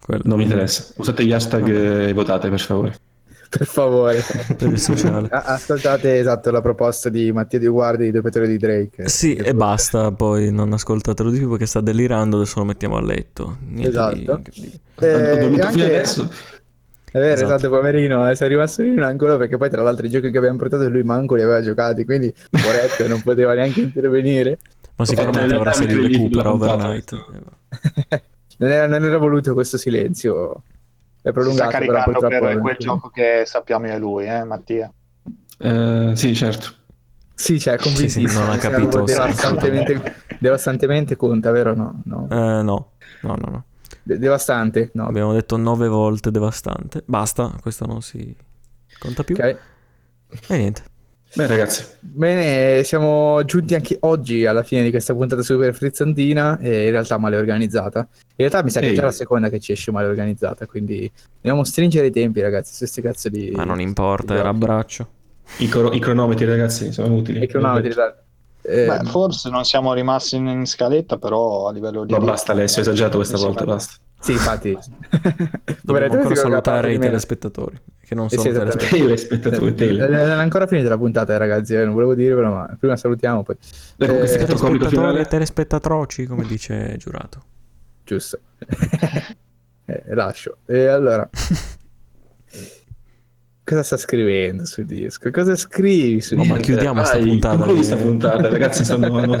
[0.00, 0.22] Quello.
[0.24, 0.92] Non mi interessa.
[0.96, 1.68] Usate gli hashtag
[2.08, 2.98] e votate, per favore
[3.56, 4.22] per favore.
[4.56, 5.28] per il sociale.
[5.30, 9.08] Ascoltate esatto la proposta di Mattia Di Guardi di Due Petroli di Drake.
[9.08, 13.02] Sì, e basta, poi non ascoltatelo di più perché sta delirando, adesso lo mettiamo a
[13.02, 13.58] letto.
[13.68, 14.42] Niente esatto.
[14.52, 14.80] Di...
[15.00, 15.84] Eh, Ho anche...
[15.84, 16.30] adesso.
[17.10, 19.82] È vero, esatto, esatto poverino, eh, sei rimasto lì in un angolo perché poi tra
[19.82, 23.54] l'altro i giochi che abbiamo portato lui manco li aveva giocati, quindi poretto non poteva
[23.54, 24.58] neanche intervenire.
[24.96, 27.12] Ma sicuramente avrà se li recupera overnight.
[28.58, 30.62] non, era, non era voluto questo silenzio
[31.24, 31.70] è prolungato.
[31.70, 34.92] Sta caricando per quel gioco che sappiamo e lui, eh, Mattia?
[35.58, 36.68] Uh, sì, certo.
[37.34, 38.10] Sì, cioè, convinto.
[38.10, 39.00] Sì, non ha capito.
[39.02, 41.74] Devastantemente, devastantemente conta, vero?
[41.74, 42.26] No, no.
[42.28, 42.90] Uh, no, no,
[43.22, 43.36] no.
[43.36, 43.64] no.
[44.02, 45.06] De- devastante, no.
[45.06, 47.02] Abbiamo detto nove volte devastante.
[47.06, 48.36] Basta, questo non si
[48.98, 49.34] conta più.
[49.34, 49.58] Ok.
[50.48, 50.84] E niente.
[51.34, 51.84] Bene ragazzi.
[51.98, 57.18] Bene, siamo giunti anche oggi alla fine di questa puntata super frizzantina e in realtà
[57.18, 58.06] male organizzata.
[58.08, 61.10] In realtà mi sa che è già la seconda che ci esce male organizzata, quindi
[61.34, 63.50] dobbiamo stringere i tempi ragazzi, su queste cazzo di...
[63.52, 65.08] Ma non importa, era a braccio.
[65.58, 67.42] I, cro- I, cronometri ragazzi sono utili.
[67.42, 68.22] I cronometri, esatto.
[68.62, 72.12] Eh, Beh, forse non siamo rimasti in, in, scaletta, però a livello di...
[72.12, 73.94] Ma basta Alessio, hai esagerato questa volta, basta.
[74.20, 74.78] Sì, infatti.
[75.82, 77.78] Dobbiamo ancora salutare i telespettatori.
[78.04, 79.00] Che non sono sì, telespettatori.
[79.74, 79.96] telespettatori.
[79.96, 81.74] Non è ancora finita la puntata, ragazzi.
[81.74, 83.42] Eh, non volevo dirvelo, ma prima salutiamo.
[83.42, 83.56] Poi.
[83.96, 87.42] Eh, eh, telespettatori e telespettatroci, come dice Giurato.
[88.04, 88.38] Giusto.
[89.86, 90.58] eh, lascio.
[90.66, 91.28] E allora.
[93.64, 95.32] Cosa sta scrivendo su Discord?
[95.34, 96.36] Cosa scrivi su?
[96.36, 97.64] Oh, ma chiudiamo questa puntata.
[97.64, 99.38] Questa puntata, ragazzi, stanno...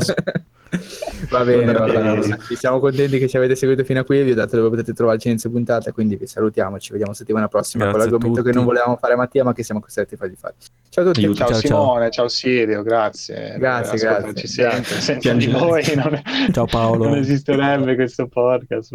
[1.30, 2.38] Va bene, va bene.
[2.54, 4.22] Siamo contenti che ci avete seguito fino a qui.
[4.22, 5.92] Vi ho dato dove potete trovarci in puntata.
[5.92, 6.78] Quindi vi salutiamo.
[6.78, 9.80] Ci vediamo settimana prossima Grazie con l'argomento che non volevamo fare Mattia, ma che siamo
[9.80, 10.54] costretti a fargli fare.
[10.88, 11.34] Ciao a tutti.
[11.34, 13.56] Ciao, ciao Simone, ciao Sirio, grazie.
[13.58, 14.34] Grazie, grazie.
[14.34, 15.00] Ci sempre.
[15.00, 16.22] Senza di voi non...
[16.52, 17.04] Ciao Paolo.
[17.04, 18.90] non esisterebbe questo podcast.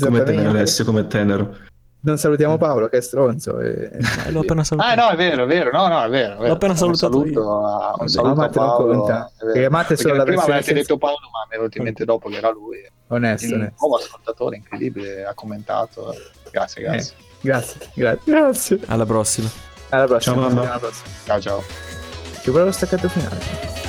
[0.00, 1.56] Come tenero Alessio, come tenero.
[2.00, 3.58] Non salutiamo Paolo che è stronzo.
[3.58, 3.90] E...
[4.26, 5.00] Eh, l'ho appena salutato.
[5.00, 5.70] Ah no, è vero, è vero.
[5.72, 6.34] No, no, è vero.
[6.34, 6.46] È vero.
[6.46, 7.18] L'ho appena salutato.
[7.18, 9.30] Un saluto, a, un saluto a Paolo.
[9.36, 10.80] Perché solo la prima avete senza...
[10.80, 12.78] detto Paolo, ma mi è venuto in mente dopo che era lui.
[13.08, 16.14] Onesto, un nuovo ascoltatore incredibile, ha commentato.
[16.50, 17.14] Grazie, grazie.
[17.18, 18.32] Eh, grazie, grazie.
[18.32, 18.80] Grazie.
[18.86, 19.48] Alla prossima.
[19.88, 20.34] Alla prossima.
[20.36, 21.08] Ciao, Alla prossima.
[21.24, 21.62] Ciao, ciao.
[22.42, 23.87] Ci vuole lo staccato finale.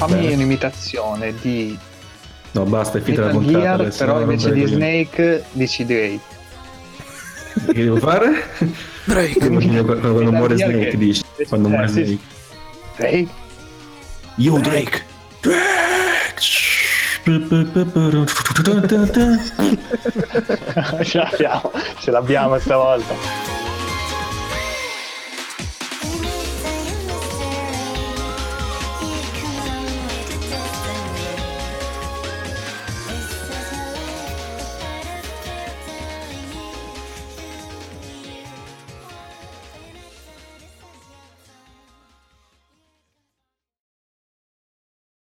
[0.00, 0.34] Fammi Bene.
[0.34, 1.78] un'imitazione di
[2.52, 3.76] No, basta, è finita la puntata.
[3.76, 6.18] Gear, però invece di Snake dici Drake.
[7.66, 8.42] Che devo fare?
[9.04, 9.38] Drake.
[9.38, 10.96] Quando, quando muore Snake che...
[10.96, 11.22] dici.
[11.48, 12.18] Quando muore Snake.
[12.96, 13.28] Drake.
[14.36, 15.04] Io Drake.
[15.40, 15.68] Drake.
[21.04, 21.70] ce l'abbiamo,
[22.00, 23.59] ce l'abbiamo stavolta.